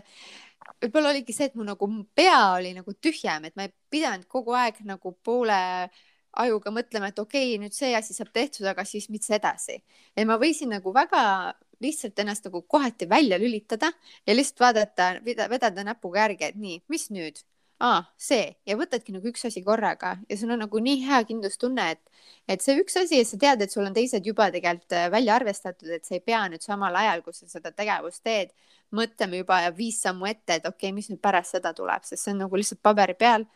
võib-olla 0.81 1.11
oligi 1.11 1.35
see, 1.35 1.51
et 1.51 1.55
mu 1.59 1.67
nagu 1.67 1.89
pea 2.15 2.39
oli 2.55 2.73
nagu 2.77 2.95
tühjem, 2.95 3.45
et 3.45 3.55
ma 3.59 3.67
ei 3.67 3.75
pidanud 3.91 4.25
kogu 4.27 4.55
aeg 4.55 4.79
nagu 4.87 5.13
poole 5.23 5.59
äh, 5.83 5.99
ajuga 6.43 6.71
mõtlema, 6.71 7.09
et 7.09 7.19
okei 7.19 7.53
okay,, 7.55 7.61
nüüd 7.63 7.75
see 7.75 7.93
asi 7.97 8.13
saab 8.13 8.31
tehtud, 8.33 8.67
aga 8.69 8.85
siis 8.85 9.09
mis 9.09 9.29
edasi. 9.29 9.81
ja 10.15 10.25
ma 10.25 10.37
võisin 10.41 10.69
nagu 10.75 10.93
väga 10.93 11.53
lihtsalt 11.81 12.19
ennast 12.19 12.45
nagu 12.45 12.61
kohati 12.61 13.09
välja 13.09 13.39
lülitada 13.39 13.91
ja 14.27 14.35
lihtsalt 14.35 14.59
vaadata, 14.59 15.13
vedada 15.23 15.83
näpuga 15.83 16.27
järge, 16.27 16.51
et 16.51 16.59
nii, 16.59 16.81
mis 16.89 17.09
nüüd? 17.09 17.41
aa, 17.79 18.01
see 18.19 18.49
ja 18.67 18.75
võtadki 18.75 19.13
nagu 19.15 19.29
üks 19.31 19.45
asi 19.47 19.61
korraga 19.63 20.17
ja 20.27 20.37
sul 20.39 20.51
on 20.51 20.59
nagu 20.65 20.81
nii 20.83 20.97
hea 21.05 21.19
kindlustunne, 21.29 21.85
et, 21.95 22.25
et 22.51 22.63
see 22.63 22.75
üks 22.81 22.97
asi 22.99 23.21
ja 23.21 23.27
sa 23.27 23.39
tead, 23.39 23.63
et 23.63 23.71
sul 23.71 23.85
on 23.87 23.95
teised 23.95 24.25
juba 24.27 24.49
tegelikult 24.51 24.97
äh, 24.97 25.07
välja 25.13 25.37
arvestatud, 25.39 25.87
et 25.95 26.03
sa 26.03 26.17
ei 26.17 26.23
pea 26.25 26.41
nüüd 26.51 26.65
samal 26.65 26.95
ajal, 26.99 27.23
kui 27.23 27.37
sa 27.37 27.47
seda 27.47 27.71
tegevust 27.71 28.23
teed, 28.27 28.51
mõtlema 28.91 29.39
juba 29.39 29.61
viis 29.77 30.01
sammu 30.03 30.27
ette, 30.27 30.59
et 30.59 30.67
okei 30.67 30.89
okay,, 30.89 30.95
mis 30.97 31.07
nüüd 31.11 31.21
pärast 31.23 31.55
seda 31.55 31.71
tuleb, 31.77 32.03
sest 32.03 32.25
see 32.25 32.35
on 32.35 32.43
nagu 32.43 32.59
lihtsalt 32.59 32.83
paberi 32.83 33.15
peal 33.15 33.47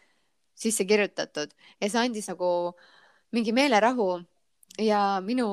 sisse 0.56 0.86
kirjutatud. 0.90 1.54
Ja 1.82 1.90
see 1.90 2.02
andis 2.02 2.30
nagu 2.32 2.50
mingi 3.34 3.54
meelerahu 3.56 4.10
ja 4.82 5.22
minu 5.26 5.48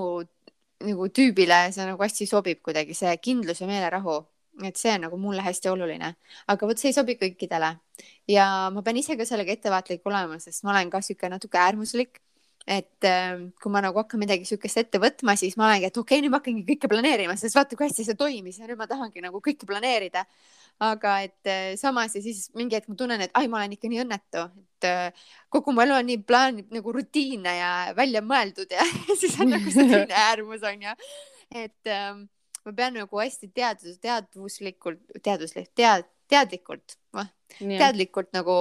nagu 0.81 1.09
tüübile 1.13 1.61
see 1.75 1.87
nagu 1.89 2.03
hästi 2.03 2.27
sobib 2.29 2.63
kuidagi 2.65 2.95
see 2.97 3.13
kindlus 3.25 3.61
ja 3.61 3.69
meelerahu, 3.69 4.17
et 4.65 4.81
see 4.81 4.95
on 4.95 5.05
nagu 5.07 5.19
mulle 5.21 5.45
hästi 5.45 5.69
oluline, 5.73 6.15
aga 6.49 6.69
vot 6.69 6.81
see 6.81 6.91
ei 6.93 6.97
sobi 6.97 7.17
kõikidele. 7.21 7.75
Ja 8.29 8.47
ma 8.73 8.83
pean 8.87 8.97
ise 9.01 9.17
ka 9.17 9.27
sellega 9.29 9.53
ettevaatlik 9.57 10.07
olema, 10.09 10.39
sest 10.41 10.65
ma 10.65 10.75
olen 10.75 10.91
ka 10.93 11.03
sihuke 11.05 11.29
natuke 11.33 11.61
äärmuslik 11.61 12.21
et 12.68 13.07
äh, 13.09 13.40
kui 13.62 13.73
ma 13.73 13.81
nagu 13.85 13.99
hakkan 14.03 14.20
midagi 14.20 14.44
sihukest 14.49 14.83
ette 14.83 15.01
võtma, 15.01 15.35
siis 15.38 15.57
ma 15.59 15.68
olengi, 15.68 15.88
et 15.88 15.96
okei 15.96 16.18
okay,, 16.18 16.25
nüüd 16.25 16.33
ma 16.33 16.40
hakkangi 16.40 16.64
kõike 16.68 16.90
planeerima, 16.92 17.37
sest 17.40 17.57
vaata, 17.57 17.77
kui 17.79 17.88
hästi 17.88 18.07
see 18.07 18.18
toimis 18.20 18.61
ja 18.61 18.68
nüüd 18.68 18.81
ma 18.81 18.88
tahangi 18.90 19.25
nagu 19.25 19.40
kõike 19.44 19.68
planeerida. 19.68 20.27
aga 20.81 21.14
et 21.27 21.49
äh, 21.51 21.75
samas 21.77 22.14
ja 22.16 22.23
siis 22.25 22.46
mingi 22.57 22.77
hetk 22.77 22.88
ma 22.88 22.94
tunnen, 22.96 23.20
et 23.20 23.33
ai, 23.37 23.49
ma 23.53 23.59
olen 23.59 23.75
ikka 23.77 23.88
nii 23.90 24.01
õnnetu, 24.01 24.44
et 24.49 24.87
äh, 24.88 25.27
kogu 25.53 25.75
mu 25.77 25.83
elu 25.85 25.99
on 25.99 26.07
nii 26.09 26.23
plaan 26.25 26.62
nagu 26.73 26.94
rutiinne 26.96 27.53
ja 27.59 27.73
välja 27.96 28.23
mõeldud 28.25 28.73
ja 28.73 28.87
siis 29.20 29.37
on 29.40 29.53
nagu 29.53 29.73
see 29.73 29.85
teine 29.90 30.16
äärmus 30.29 30.64
on 30.64 30.87
ju, 30.87 30.94
et 31.53 31.92
äh, 31.92 32.14
ma 32.64 32.73
pean 32.77 32.96
nagu 32.96 33.20
hästi 33.20 33.51
teadus, 33.53 33.99
teadvuslikult, 34.01 35.03
teaduslik, 35.25 35.68
tead, 35.77 36.09
teadlikult, 36.31 36.97
teadlikult 37.59 38.31
nagu, 38.37 38.55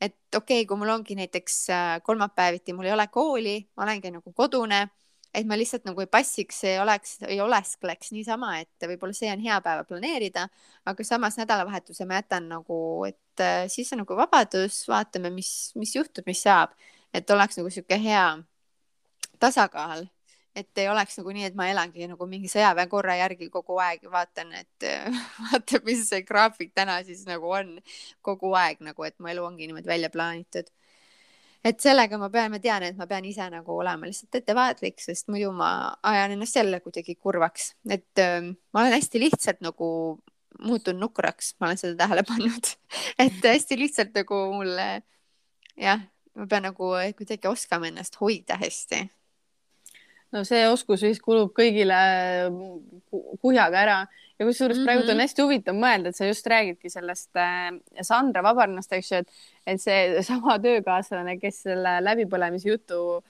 et 0.00 0.16
okei 0.34 0.62
okay,, 0.62 0.66
kui 0.68 0.80
mul 0.80 0.92
ongi 0.94 1.16
näiteks 1.18 1.56
äh, 1.72 1.94
kolmapäeviti, 2.06 2.74
mul 2.76 2.88
ei 2.88 2.94
ole 2.96 3.06
kooli, 3.12 3.56
ma 3.76 3.86
olengi 3.86 4.12
nagu 4.14 4.32
kodune, 4.36 4.82
et 5.32 5.48
ma 5.48 5.56
lihtsalt 5.56 5.86
nagu 5.88 6.02
ei 6.04 6.10
passiks, 6.12 6.62
ei 6.68 6.78
oleks, 6.82 7.18
ei 7.28 7.40
oleskleks 7.40 8.12
niisama, 8.16 8.54
et 8.64 8.88
võib-olla 8.88 9.16
see 9.16 9.30
on 9.32 9.44
hea 9.44 9.58
päeva 9.64 9.84
planeerida, 9.88 10.46
aga 10.88 11.06
samas 11.06 11.38
nädalavahetuse 11.40 12.06
ma 12.08 12.20
jätan 12.20 12.48
nagu, 12.52 12.78
et 13.08 13.44
äh, 13.44 13.66
siis 13.72 13.92
on 13.94 14.02
nagu 14.04 14.16
vabadus, 14.18 14.82
vaatame, 14.88 15.32
mis, 15.34 15.72
mis 15.80 15.94
juhtub, 15.96 16.28
mis 16.28 16.44
saab, 16.44 16.74
et 17.14 17.30
oleks 17.30 17.60
nagu 17.60 17.72
sihuke 17.72 18.00
hea 18.00 18.26
tasakaal 19.42 20.06
et 20.56 20.78
ei 20.78 20.88
oleks 20.88 21.16
nagu 21.18 21.32
nii, 21.32 21.46
et 21.48 21.56
ma 21.56 21.66
elangi 21.72 22.06
nagu 22.10 22.26
mingi 22.28 22.50
sõjaväe 22.52 22.88
korra 22.92 23.16
järgi 23.20 23.48
kogu 23.52 23.78
aeg 23.82 24.04
ja 24.04 24.12
vaatan, 24.12 24.52
et 24.60 24.86
vaata, 25.48 25.80
mis 25.86 26.04
see 26.08 26.22
graafik 26.28 26.74
täna 26.76 26.98
siis 27.06 27.24
nagu 27.28 27.50
on. 27.56 27.74
Kogu 28.24 28.52
aeg 28.58 28.82
nagu, 28.84 29.06
et 29.08 29.18
mu 29.18 29.30
elu 29.32 29.44
ongi 29.46 29.68
niimoodi 29.68 29.88
välja 29.88 30.10
plaanitud. 30.12 30.68
et 31.64 31.78
sellega 31.80 32.18
ma 32.18 32.26
pean, 32.30 32.50
ma 32.50 32.58
tean, 32.58 32.82
et 32.82 32.96
ma 32.98 33.06
pean 33.06 33.24
ise 33.24 33.44
nagu 33.50 33.76
olema 33.78 34.08
lihtsalt 34.08 34.34
ettevaatlik, 34.34 34.98
sest 35.00 35.28
muidu 35.30 35.52
ma 35.54 35.94
ajan 36.02 36.34
ennast 36.34 36.56
jälle 36.58 36.80
kuidagi 36.82 37.14
kurvaks, 37.14 37.76
et 37.88 38.18
äh, 38.18 38.42
ma 38.74 38.82
olen 38.82 38.96
hästi 38.96 39.20
lihtsalt 39.22 39.62
nagu 39.62 39.88
muutun 40.58 40.98
nukraks, 41.00 41.54
ma 41.60 41.70
olen 41.70 41.78
seda 41.78 41.96
tähele 42.02 42.26
pannud. 42.30 42.74
Et 43.18 43.40
hästi 43.46 43.78
lihtsalt 43.78 44.12
nagu 44.18 44.44
mulle 44.58 44.88
jah, 45.78 46.02
ma 46.34 46.46
pean 46.50 46.66
nagu 46.68 46.92
kuidagi 47.16 47.48
oskama 47.48 47.88
ennast 47.88 48.18
hoida 48.20 48.58
hästi 48.60 49.06
no 50.32 50.44
see 50.48 50.64
oskus 50.68 51.04
vist 51.04 51.22
kulub 51.24 51.52
kõigile 51.56 51.98
kuhjaga 53.42 53.82
ära 53.82 53.98
ja 54.38 54.46
kusjuures 54.46 54.76
mm 54.76 54.80
-hmm. 54.80 54.86
praegu 54.86 55.02
on 55.02 55.14
mhm. 55.14 55.20
hästi 55.20 55.42
huvitav 55.42 55.76
mõelda, 55.76 56.08
et 56.08 56.16
sa 56.16 56.26
just 56.26 56.46
räägidki 56.46 56.90
sellest 56.90 57.36
äh, 57.36 57.70
Sandra 58.02 58.42
Vabarnast, 58.42 58.92
eks 58.92 59.12
ju, 59.12 59.20
et, 59.22 59.28
et 59.66 59.80
see 59.80 60.00
sama 60.30 60.58
töökaaslane, 60.58 61.38
kes 61.40 61.62
selle 61.68 62.00
läbipõlemise 62.00 62.68
jutu 62.68 63.22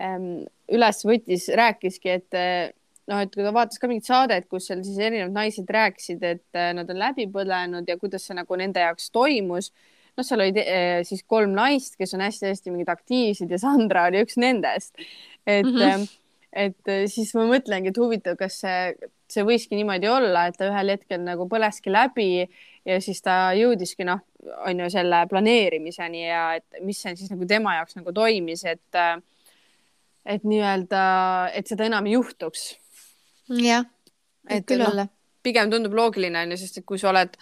ähm, 0.00 0.46
üles 0.72 1.04
võttis, 1.04 1.48
rääkiski, 1.48 2.08
et 2.10 2.38
äh, 2.38 2.70
noh, 3.10 3.20
et 3.20 3.34
kui 3.34 3.44
ta 3.44 3.52
vaatas 3.52 3.78
ka 3.78 3.90
mingit 3.90 4.08
saadet, 4.08 4.48
kus 4.48 4.70
seal 4.70 4.84
siis 4.84 4.98
erinevad 4.98 5.34
naised 5.34 5.68
rääkisid, 5.68 6.22
et 6.22 6.56
äh, 6.56 6.72
nad 6.74 6.90
on 6.90 6.98
läbi 6.98 7.26
põlenud 7.26 7.88
ja 7.88 7.98
kuidas 7.98 8.26
see 8.26 8.38
nagu 8.38 8.56
nende 8.56 8.80
jaoks 8.80 9.10
toimus. 9.10 9.72
noh, 10.16 10.24
seal 10.24 10.40
olid 10.40 10.58
äh, 10.62 11.02
siis 11.02 11.24
kolm 11.26 11.50
naist, 11.50 11.96
kes 11.98 12.14
on 12.14 12.20
hästi-hästi 12.22 12.70
mingid 12.70 12.88
aktiivsed 12.88 13.50
ja 13.50 13.58
Sandra 13.58 14.06
oli 14.06 14.22
üks 14.22 14.36
nendest, 14.38 14.94
et 15.46 15.66
mm. 15.66 15.80
-hmm 15.80 16.12
et 16.54 16.90
äh, 16.90 17.04
siis 17.10 17.34
ma 17.36 17.44
mõtlengi, 17.50 17.90
et 17.90 17.98
huvitav, 17.98 18.38
kas 18.38 18.60
see, 18.62 19.10
see 19.30 19.44
võiski 19.46 19.78
niimoodi 19.78 20.08
olla, 20.10 20.46
et 20.48 20.58
ta 20.58 20.68
ühel 20.70 20.94
hetkel 20.94 21.22
nagu 21.24 21.48
põleski 21.50 21.92
läbi 21.92 22.28
ja 22.86 23.00
siis 23.02 23.22
ta 23.24 23.52
jõudiski 23.58 24.06
noh, 24.06 24.22
on 24.68 24.84
ju 24.84 24.90
selle 24.92 25.24
planeerimiseni 25.30 26.26
ja 26.26 26.44
et 26.58 26.84
mis 26.84 27.00
see 27.00 27.16
siis 27.18 27.32
nagu 27.32 27.48
tema 27.48 27.78
jaoks 27.80 27.98
nagu 27.98 28.14
toimis, 28.16 28.64
et 28.68 29.00
äh, 29.00 29.16
et 30.24 30.46
nii-öelda, 30.48 31.02
et 31.52 31.68
seda 31.68 31.84
enam 31.90 32.06
ei 32.08 32.16
juhtuks. 32.16 32.62
jah, 33.60 33.84
et 34.48 34.64
küll 34.68 34.84
olla 34.86 35.08
no, 35.08 35.12
pigem 35.44 35.68
tundub 35.72 35.92
loogiline 35.96 36.46
on 36.46 36.54
ju, 36.54 36.60
sest 36.62 36.80
et 36.80 36.86
kui 36.88 37.00
sa 37.00 37.10
oled 37.10 37.34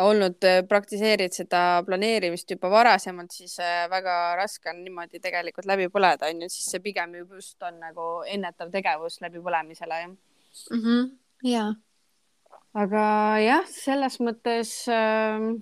olnud, 0.00 0.38
äh, 0.44 0.62
praktiseerid 0.68 1.34
seda 1.36 1.82
planeerimist 1.86 2.50
juba 2.50 2.70
varasemalt, 2.72 3.32
siis 3.34 3.58
äh, 3.60 3.84
väga 3.92 4.34
raske 4.38 4.70
on 4.72 4.80
niimoodi 4.84 5.20
tegelikult 5.20 5.68
läbi 5.68 5.88
põleda, 5.92 6.30
on 6.32 6.44
ju, 6.44 6.50
siis 6.52 6.70
see 6.72 6.82
pigem 6.84 7.14
just 7.20 7.62
on 7.66 7.80
nagu 7.82 8.12
ennetav 8.28 8.72
tegevus 8.72 9.20
läbipõlemisele, 9.24 10.00
jah 10.04 10.08
mm 10.08 10.80
-hmm.. 10.80 11.10
jaa. 11.50 11.74
aga 12.74 13.04
jah, 13.44 13.68
selles 13.68 14.18
mõttes 14.20 14.72
äh, 14.88 15.52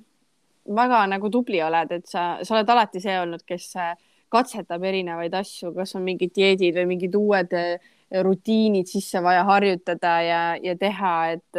väga 0.81 1.07
nagu 1.11 1.31
tubli 1.31 1.63
oled, 1.63 1.93
et 1.93 2.07
sa, 2.07 2.39
sa 2.43 2.55
oled 2.55 2.71
alati 2.71 3.01
see 3.01 3.19
olnud, 3.21 3.43
kes 3.47 3.75
äh, 3.77 3.97
katsetab 4.31 4.85
erinevaid 4.85 5.35
asju, 5.35 5.75
kas 5.75 5.97
on 5.99 6.07
mingid 6.07 6.31
dieedid 6.37 6.77
või 6.77 6.87
mingid 6.87 7.15
uued 7.15 7.55
rutiinid 8.23 8.87
sisse 8.87 9.23
vaja 9.23 9.43
harjutada 9.45 10.21
ja, 10.23 10.43
ja 10.63 10.77
teha, 10.79 11.15
et 11.35 11.59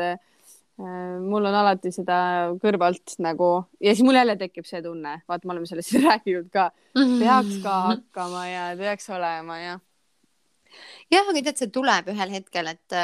mul 0.81 1.45
on 1.49 1.55
alati 1.61 1.91
seda 1.93 2.17
kõrvalt 2.61 3.15
nagu 3.23 3.49
ja 3.83 3.93
siis 3.93 4.05
mul 4.07 4.17
jälle 4.17 4.35
tekib 4.39 4.67
see 4.67 4.81
tunne, 4.85 5.17
vaata, 5.29 5.47
me 5.47 5.55
oleme 5.55 5.69
sellest 5.69 5.97
rääkinud 6.05 6.51
ka, 6.53 6.69
peaks 6.93 7.59
ka 7.63 7.77
hakkama 7.89 8.45
ja 8.49 8.63
peaks 8.79 9.09
olema 9.13 9.59
ja. 9.61 9.75
jah, 11.11 11.27
aga 11.27 11.41
tead, 11.41 11.59
see 11.59 11.73
tuleb 11.73 12.11
ühel 12.13 12.33
hetkel, 12.37 12.71
et 12.73 12.97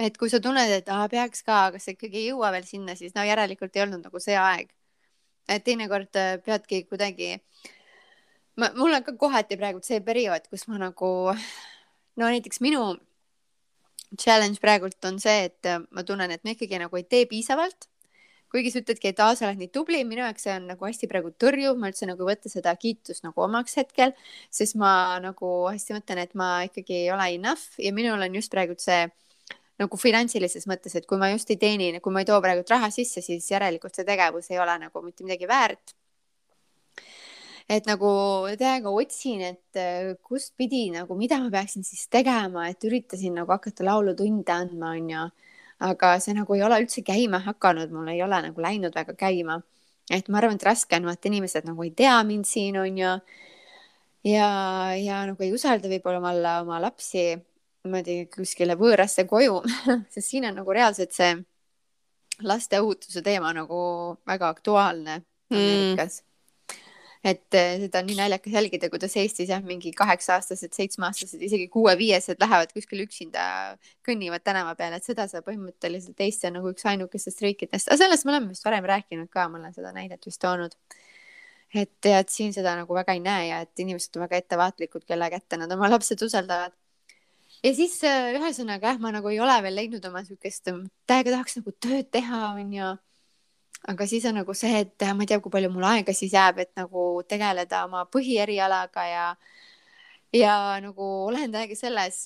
et 0.00 0.16
kui 0.18 0.30
sa 0.32 0.40
tunned, 0.42 0.70
et 0.74 0.88
ah, 0.90 1.04
peaks 1.10 1.44
ka, 1.46 1.66
aga 1.70 1.80
sa 1.82 1.94
ikkagi 1.94 2.22
ei 2.22 2.28
jõua 2.32 2.50
veel 2.54 2.66
sinna, 2.66 2.96
siis 2.98 3.14
no 3.14 3.24
järelikult 3.26 3.76
ei 3.76 3.84
olnud 3.84 4.06
nagu 4.06 4.22
see 4.22 4.36
aeg. 4.38 4.72
et 5.48 5.64
teinekord 5.64 6.16
äh, 6.16 6.38
peadki 6.40 6.84
kuidagi, 6.88 7.34
ma, 8.56 8.70
mul 8.78 8.96
on 8.96 9.04
ka 9.04 9.12
kohati 9.20 9.58
praegu 9.60 9.82
see 9.84 10.00
periood, 10.00 10.48
kus 10.48 10.64
ma 10.70 10.80
nagu 10.80 11.10
no 11.34 12.30
näiteks 12.30 12.62
minu 12.64 12.94
challenge 14.20 14.60
praegult 14.62 15.04
on 15.08 15.18
see, 15.22 15.48
et 15.48 15.68
äh, 15.70 15.82
ma 15.94 16.04
tunnen, 16.06 16.30
et 16.30 16.44
ma 16.44 16.54
ikkagi 16.54 16.80
nagu 16.82 17.00
ei 17.00 17.06
tee 17.08 17.26
piisavalt. 17.30 17.88
kuigi 18.54 18.70
sa 18.70 18.78
ütledki, 18.78 19.10
et 19.10 19.18
aa, 19.18 19.34
sa 19.34 19.48
oled 19.48 19.58
nii 19.58 19.70
tubli, 19.74 19.98
minu 20.06 20.22
jaoks 20.22 20.44
see 20.46 20.52
on 20.54 20.68
nagu 20.70 20.86
hästi 20.86 21.08
praegu 21.10 21.32
tõrjuv, 21.42 21.74
ma 21.74 21.88
üldse 21.90 22.06
nagu 22.06 22.22
ei 22.22 22.36
võta 22.36 22.52
seda 22.52 22.70
kiitust 22.78 23.24
nagu 23.26 23.42
omaks 23.42 23.74
hetkel, 23.80 24.12
sest 24.46 24.76
ma 24.78 25.18
nagu 25.24 25.50
hästi 25.66 25.96
mõtlen, 25.96 26.20
et 26.22 26.36
ma 26.38 26.50
ikkagi 26.68 27.00
ei 27.00 27.08
ole 27.10 27.26
enough 27.34 27.82
ja 27.82 27.90
minul 27.96 28.22
on 28.22 28.38
just 28.38 28.54
praegu 28.54 28.78
see 28.78 29.08
nagu 29.82 29.98
finantsilises 29.98 30.68
mõttes, 30.70 30.94
et 30.94 31.10
kui 31.10 31.18
ma 31.18 31.32
just 31.32 31.50
ei 31.50 31.58
teeni, 31.58 31.90
kui 31.98 32.14
ma 32.14 32.22
ei 32.22 32.30
too 32.30 32.38
praegu 32.44 32.62
raha 32.70 32.92
sisse, 32.94 33.24
siis 33.26 33.50
järelikult 33.50 33.98
see 33.98 34.06
tegevus 34.06 34.52
ei 34.54 34.62
ole 34.62 34.78
nagu 34.86 35.02
mitte 35.02 35.26
midagi 35.26 35.50
väärt 35.50 35.96
et 37.68 37.86
nagu 37.88 38.08
täiega 38.60 38.92
otsin, 38.92 39.40
et 39.44 39.78
äh, 39.80 40.12
kustpidi 40.24 40.88
nagu, 40.92 41.16
mida 41.16 41.38
ma 41.40 41.50
peaksin 41.52 41.84
siis 41.86 42.06
tegema, 42.12 42.68
et 42.68 42.84
üritasin 42.84 43.38
nagu 43.40 43.52
hakata 43.54 43.86
laulutunde 43.86 44.52
andma, 44.52 44.92
onju. 44.98 45.28
aga 45.84 46.14
see 46.22 46.36
nagu 46.36 46.54
ei 46.54 46.62
ole 46.64 46.78
üldse 46.84 47.02
käima 47.04 47.40
hakanud, 47.44 47.90
mul 47.92 48.12
ei 48.12 48.22
ole 48.22 48.38
nagu 48.48 48.60
läinud 48.62 48.94
väga 48.94 49.16
käima. 49.18 49.62
et 50.12 50.28
ma 50.28 50.38
arvan, 50.38 50.60
et 50.60 50.68
raske 50.68 50.96
on, 50.96 51.08
vaata 51.08 51.28
inimesed 51.30 51.64
nagu 51.64 51.82
ei 51.82 51.90
tea 51.96 52.18
mind 52.24 52.44
siin, 52.44 52.76
onju. 52.78 53.14
ja, 54.28 54.50
ja 55.00 55.24
nagu 55.30 55.42
ei 55.42 55.52
usalda 55.56 55.88
võib-olla 55.88 56.20
oma, 56.20 56.60
oma 56.60 56.82
lapsi 56.84 57.32
niimoodi 57.84 58.28
kuskile 58.32 58.76
võõrasse 58.80 59.26
koju 59.28 59.58
sest 60.12 60.28
siin 60.28 60.46
on 60.48 60.56
nagu 60.60 60.72
reaalselt 60.72 61.12
see 61.12 61.34
laste 62.44 62.80
ohutuse 62.80 63.22
teema 63.22 63.52
nagu 63.56 63.80
väga 64.26 64.48
aktuaalne 64.52 65.18
mm. 65.20 65.56
Ameerikas 65.56 66.20
mm 66.20 66.33
et 67.24 67.56
eh, 67.56 67.78
seda 67.86 68.02
on 68.02 68.08
nii 68.10 68.18
naljakas 68.18 68.52
jälgida, 68.52 68.90
kuidas 68.92 69.14
Eestis 69.16 69.48
jah, 69.48 69.62
mingi 69.64 69.94
kaheksa-aastased, 69.96 70.74
seitsmeaastased, 70.76 71.40
isegi 71.46 71.70
kuue-viiesed 71.72 72.40
lähevad 72.42 72.74
kuskil 72.76 73.00
üksinda, 73.06 73.46
kõnnivad 74.06 74.44
tänava 74.44 74.74
peal, 74.78 74.96
et 74.98 75.08
seda 75.08 75.24
sa 75.30 75.40
põhimõtteliselt 75.46 76.20
Eesti 76.20 76.50
on 76.50 76.58
nagu 76.58 76.74
üks 76.74 76.84
ainukestest 76.92 77.40
riikidest, 77.46 77.88
aga 77.88 78.02
sellest 78.02 78.28
me 78.28 78.34
oleme 78.34 78.52
vist 78.52 78.68
varem 78.68 78.88
rääkinud 78.90 79.30
ka, 79.32 79.48
ma 79.48 79.60
olen 79.62 79.76
seda 79.76 79.94
näidet 79.96 80.28
vist 80.28 80.42
toonud. 80.44 80.76
et 81.74 82.06
ja 82.06 82.20
et 82.22 82.30
siin 82.30 82.52
seda 82.54 82.76
nagu 82.78 82.94
väga 82.94 83.16
ei 83.16 83.20
näe 83.20 83.48
ja 83.48 83.60
et 83.64 83.80
inimesed 83.82 84.14
on 84.16 84.22
väga 84.28 84.38
ettevaatlikud, 84.42 85.02
kelle 85.08 85.30
kätte 85.32 85.56
nad 85.58 85.72
oma 85.74 85.88
lapsed 85.90 86.20
usaldavad. 86.22 86.76
Ja 87.64 87.72
siis 87.74 87.96
eh, 88.04 88.36
ühesõnaga 88.36 88.92
jah, 88.92 89.00
ma 89.00 89.10
nagu 89.16 89.32
ei 89.32 89.40
ole 89.40 89.56
veel 89.64 89.80
leidnud 89.80 90.04
oma 90.06 90.22
siukest, 90.28 90.68
täiega 91.08 91.32
tahaks 91.32 91.56
nagu 91.62 91.72
tööd 91.80 92.12
teha, 92.12 92.52
onju 92.52 92.92
aga 93.90 94.06
siis 94.08 94.24
on 94.28 94.38
nagu 94.40 94.54
see, 94.56 94.84
et 94.84 95.06
ma 95.14 95.24
ei 95.24 95.30
tea, 95.30 95.40
kui 95.44 95.52
palju 95.52 95.70
mul 95.72 95.86
aega 95.88 96.14
siis 96.16 96.32
jääb, 96.34 96.62
et 96.64 96.72
nagu 96.78 97.22
tegeleda 97.28 97.84
oma 97.88 98.04
põhierialaga 98.12 99.08
ja, 99.10 99.26
ja 100.34 100.54
nagu 100.84 101.10
olen 101.28 101.52
täiega 101.52 101.76
selles 101.78 102.24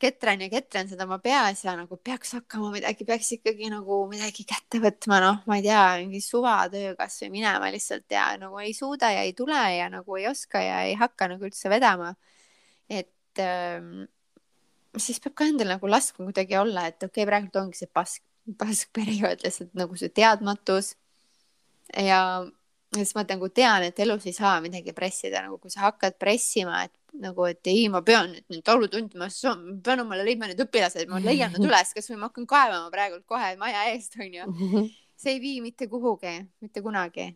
ketran 0.00 0.42
ja 0.44 0.48
ketran 0.50 0.88
seda 0.90 1.06
oma 1.06 1.18
peas 1.22 1.64
ja 1.64 1.74
nagu 1.78 1.96
peaks 1.98 2.34
hakkama 2.36 2.70
midagi, 2.74 3.06
peaks 3.06 3.32
ikkagi 3.38 3.70
nagu 3.72 4.04
midagi 4.10 4.46
kätte 4.48 4.78
võtma, 4.82 5.18
noh, 5.22 5.40
ma 5.50 5.58
ei 5.58 5.64
tea, 5.66 5.82
mingi 6.04 6.22
suvatöö 6.22 6.94
kasvõi 6.98 7.30
minema 7.34 7.70
lihtsalt 7.74 8.06
ja 8.14 8.28
nagu 8.40 8.60
ei 8.62 8.74
suuda 8.76 9.10
ja 9.14 9.26
ei 9.26 9.34
tule 9.38 9.58
ja 9.76 9.90
nagu 9.90 10.18
ei 10.18 10.28
oska 10.30 10.62
ja 10.62 10.82
ei 10.86 10.94
hakka 10.98 11.30
nagu 11.34 11.46
üldse 11.46 11.70
vedama. 11.72 12.14
et 12.90 13.38
ähm, 13.38 14.06
siis 14.98 15.20
peab 15.22 15.34
ka 15.38 15.46
endal 15.46 15.70
nagu 15.74 15.86
laskma 15.90 16.26
kuidagi 16.26 16.58
olla, 16.58 16.86
et 16.90 17.02
okei 17.02 17.22
okay,, 17.22 17.26
praegu 17.30 17.62
ongi 17.62 17.78
see 17.78 17.90
pask 17.90 18.22
pask 18.58 18.90
periood 18.96 19.44
lihtsalt 19.44 19.74
nagu 19.78 19.98
see 19.98 20.12
teadmatus. 20.14 20.94
ja 21.96 22.20
siis 22.94 23.12
ma 23.14 23.24
nagu 23.26 23.48
tean, 23.54 23.84
et 23.86 23.98
elus 24.02 24.26
ei 24.26 24.34
saa 24.34 24.58
midagi 24.62 24.94
pressida, 24.94 25.44
nagu 25.44 25.58
kui 25.62 25.70
sa 25.70 25.86
hakkad 25.88 26.16
pressima, 26.18 26.84
et 26.86 27.20
nagu, 27.22 27.46
et 27.46 27.70
ei, 27.70 27.86
ma 27.92 28.02
pean 28.06 28.32
nüüd 28.32 28.46
neid 28.50 28.70
laulutundi, 28.70 29.18
ma 29.18 29.28
pean 29.84 30.04
omale 30.04 30.26
leidma 30.26 30.50
need 30.50 30.62
õpilased, 30.64 31.10
ma 31.10 31.22
leian 31.22 31.54
nad 31.54 31.66
üles, 31.68 31.94
kasvõi 31.96 32.18
ma 32.18 32.30
hakkan 32.30 32.48
kaevama 32.50 32.90
praegult 32.94 33.26
kohe 33.30 33.54
maja 33.60 33.86
eest, 33.92 34.18
onju. 34.18 34.48
see 35.20 35.36
ei 35.36 35.42
vii 35.42 35.60
mitte 35.62 35.86
kuhugi, 35.90 36.34
mitte 36.64 36.82
kunagi. 36.82 37.30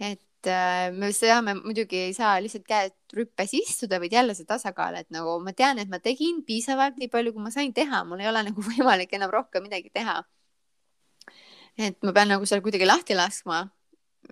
et 0.00 0.20
et 0.38 0.50
äh, 0.50 0.92
me 0.94 1.10
saame, 1.12 1.54
muidugi 1.58 1.98
ei 2.08 2.12
saa 2.14 2.36
lihtsalt 2.42 2.66
käed 2.68 2.94
rüppes 3.16 3.54
istuda, 3.58 3.98
vaid 3.98 4.12
jälle 4.14 4.34
see 4.38 4.46
tasakaal, 4.46 4.94
et 5.00 5.08
nagu 5.14 5.38
ma 5.42 5.52
tean, 5.52 5.80
et 5.82 5.90
ma 5.90 5.98
tegin 5.98 6.44
piisavalt 6.46 6.98
nii 7.00 7.10
palju, 7.10 7.32
kui 7.34 7.42
ma 7.42 7.50
sain 7.50 7.72
teha, 7.74 8.04
mul 8.06 8.22
ei 8.22 8.30
ole 8.30 8.44
nagu 8.46 8.62
võimalik 8.70 9.14
enam 9.18 9.32
rohkem 9.34 9.66
midagi 9.66 9.90
teha. 9.94 10.22
et 11.78 11.98
ma 12.02 12.12
pean 12.14 12.30
nagu 12.30 12.46
seal 12.46 12.62
kuidagi 12.62 12.86
lahti 12.86 13.14
laskma 13.18 13.68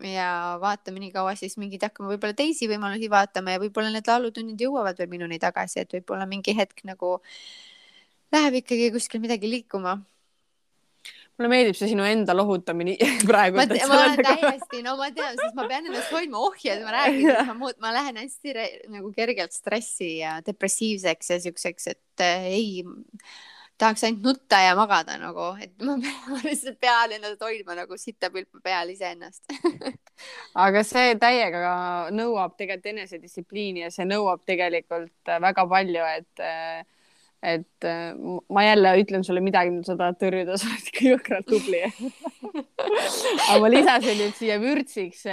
ja 0.02 0.59
vaatame 0.62 1.00
nii 1.00 1.12
kaua 1.14 1.34
siis 1.38 1.54
mingeid 1.61 1.84
hakkame 1.86 2.11
võib-olla 2.11 2.34
teisi 2.36 2.66
võimalusi 2.70 3.09
vaatama 3.11 3.54
ja 3.54 3.61
võib-olla 3.62 3.92
need 3.94 4.09
laulutunnid 4.11 4.61
jõuavad 4.61 4.98
veel 4.98 5.11
minuni 5.11 5.38
tagasi, 5.42 5.82
et 5.82 5.94
võib-olla 5.94 6.26
mingi 6.26 6.54
hetk 6.59 6.82
nagu 6.86 7.16
läheb 8.34 8.61
ikkagi 8.62 8.90
kuskil 8.94 9.22
midagi 9.22 9.50
liikuma 9.50 9.98
mulle 11.37 11.51
meeldib 11.53 11.76
see 11.78 11.91
sinu 11.93 12.07
enda 12.09 12.37
lohutamine 12.37 12.97
praegu. 13.30 13.59
ma, 13.61 13.66
ma 13.66 13.99
olen 14.03 14.22
täiesti, 14.24 14.80
no 14.87 14.97
ma 15.01 15.11
tean, 15.16 15.37
sest 15.41 15.59
ma 15.59 15.66
pean 15.68 15.91
ennast 15.91 16.14
hoidma 16.14 16.41
ohjes, 16.49 16.80
ma 16.84 16.95
räägin, 16.97 17.28
ma 17.51 17.59
muud, 17.59 17.76
ma 17.82 17.93
lähen 17.97 18.22
hästi 18.22 18.57
nagu 18.95 19.12
kergelt 19.16 19.57
stressi 19.57 20.16
ja 20.22 20.39
depressiivseks 20.47 21.34
ja 21.34 21.39
siukseks, 21.45 21.93
et 21.93 22.24
äh, 22.24 22.49
ei 22.57 22.82
tahaks 23.76 24.07
ainult 24.09 24.24
nutta 24.24 24.62
ja 24.64 24.72
magada 24.78 25.18
nagu, 25.20 25.51
et 25.61 25.76
ma, 25.84 25.99
ma 26.32 26.41
lihtsalt 26.45 26.80
pean 26.80 27.12
ennast 27.18 27.45
hoidma 27.45 27.76
nagu 27.76 28.01
sitapülpa 28.01 28.62
peal 28.64 28.93
iseennast 28.95 29.53
aga 30.66 30.84
see 30.89 31.14
täiega 31.20 31.76
nõuab 32.16 32.57
tegelikult 32.57 32.93
enesedistsipliini 32.95 33.84
ja 33.84 33.93
see 33.93 34.09
nõuab 34.09 34.45
tegelikult 34.49 35.37
väga 35.45 35.68
palju, 35.68 36.12
et 36.16 36.45
äh, 36.45 36.84
et 37.43 37.84
äh, 37.84 38.14
ma 38.49 38.64
jälle 38.64 38.95
ütlen 39.03 39.24
sulle 39.24 39.43
midagi, 39.45 39.72
mida 39.74 39.87
sa 39.91 39.99
tahad 39.99 40.18
tõrjuda, 40.20 40.57
sa 40.59 40.70
oled 40.70 40.89
ikka 40.93 41.05
jõhkralt 41.11 41.51
tubli. 41.51 41.82
Aga 43.51 43.59
ma 43.62 43.72
lisasin 43.72 44.18
nüüd 44.22 44.39
siia 44.39 44.57
vürtsiks 44.62 45.26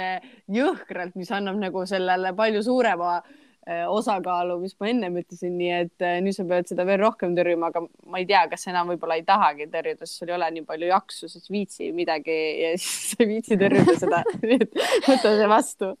jõhkralt, 0.52 1.16
mis 1.18 1.32
annab 1.34 1.58
nagu 1.62 1.86
sellele 1.88 2.34
palju 2.36 2.62
suurema 2.66 3.16
äh, 3.20 3.84
osakaalu, 3.88 4.58
mis 4.62 4.76
ma 4.80 4.90
ennem 4.92 5.18
ütlesin, 5.22 5.56
nii 5.58 5.72
et 5.78 6.04
äh, 6.04 6.20
nüüd 6.24 6.36
sa 6.36 6.46
pead 6.48 6.70
seda 6.70 6.86
veel 6.88 7.00
rohkem 7.02 7.34
tõrjuma, 7.38 7.72
aga 7.72 7.84
ma 8.10 8.20
ei 8.20 8.28
tea, 8.28 8.44
kas 8.52 8.68
enam 8.70 8.92
võib-olla 8.92 9.18
ei 9.18 9.26
tahagi 9.26 9.70
tõrjuda, 9.72 10.04
sest 10.04 10.20
sul 10.20 10.32
ei 10.32 10.38
ole 10.38 10.50
nii 10.58 10.66
palju 10.68 10.90
jaksu, 10.92 11.30
ei 11.32 11.52
viitsi 11.58 11.92
midagi 11.96 12.38
ja 12.62 12.72
siis 12.80 13.14
sa 13.14 13.22
ei 13.24 13.30
viitsi 13.36 13.60
tõrjuda 13.60 13.98
seda. 14.00 14.24
Võta 15.08 15.22
see 15.28 15.50
vastu 15.50 15.94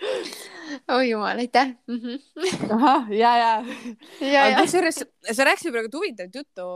oi 0.96 1.10
jumal, 1.10 1.38
aitäh 1.38 1.66
mm. 1.86 1.96
-hmm. 1.96 2.72
ahah, 2.74 3.12
ja, 3.12 3.36
ja, 3.36 3.64
ja. 4.20 4.44
aga 4.44 4.60
kusjuures 4.60 5.04
sa 5.32 5.44
rääkisid 5.44 5.72
praegu 5.72 5.90
huvitavat 5.94 6.34
juttu 6.34 6.66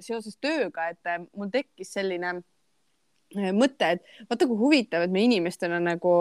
seoses 0.00 0.38
tööga, 0.40 0.88
et 0.88 1.06
äh, 1.06 1.22
mul 1.36 1.50
tekkis 1.52 1.92
selline 1.92 2.34
äh, 3.36 3.52
mõte, 3.52 3.90
et 3.96 4.02
vaata 4.30 4.46
kui 4.46 4.58
huvitav, 4.58 5.06
et 5.06 5.12
me 5.12 5.22
inimestena 5.24 5.80
nagu 5.80 6.16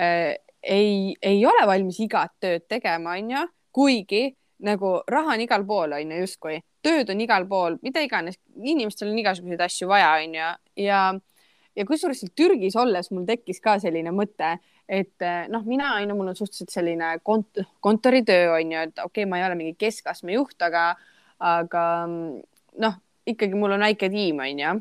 äh, 0.00 0.36
ei, 0.62 1.14
ei 1.22 1.46
ole 1.46 1.66
valmis 1.66 2.00
igat 2.00 2.36
tööd 2.40 2.68
tegema, 2.68 3.16
onju, 3.16 3.46
kuigi 3.72 4.28
nagu 4.60 5.00
raha 5.08 5.34
on 5.34 5.40
igal 5.40 5.64
pool, 5.64 5.96
onju, 5.96 6.20
justkui 6.20 6.60
tööd 6.84 7.10
on 7.12 7.20
igal 7.20 7.46
pool, 7.48 7.76
mida 7.82 8.00
iganes, 8.04 8.36
inimestel 8.56 9.08
on 9.08 9.18
igasuguseid 9.18 9.60
asju 9.60 9.88
vaja, 9.88 10.14
onju, 10.20 10.52
ja 10.76 11.00
ja 11.76 11.86
kusjuures 11.86 12.20
seal 12.22 12.32
Türgis 12.36 12.76
olles 12.80 13.10
mul 13.14 13.26
tekkis 13.28 13.60
ka 13.62 13.76
selline 13.82 14.12
mõte, 14.14 14.56
et 14.90 15.22
eh, 15.22 15.46
noh, 15.50 15.62
mina 15.66 15.94
on 15.94 16.10
ju, 16.10 16.16
mul 16.18 16.32
on 16.32 16.36
suhteliselt 16.36 16.72
selline 16.74 17.12
kont 17.22 17.62
kontoritöö 17.84 18.56
on 18.56 18.72
ju, 18.74 18.84
et 18.88 18.98
okei 18.98 19.22
okay,, 19.22 19.30
ma 19.30 19.38
ei 19.38 19.46
ole 19.46 19.56
mingi 19.60 19.76
keskastme 19.78 20.34
juht, 20.34 20.58
aga, 20.66 20.90
aga 21.38 21.82
noh, 22.10 22.96
ikkagi 23.30 23.58
mul 23.58 23.76
on 23.76 23.86
väike 23.86 24.10
tiim 24.10 24.42
on 24.42 24.62
ju. 24.64 24.72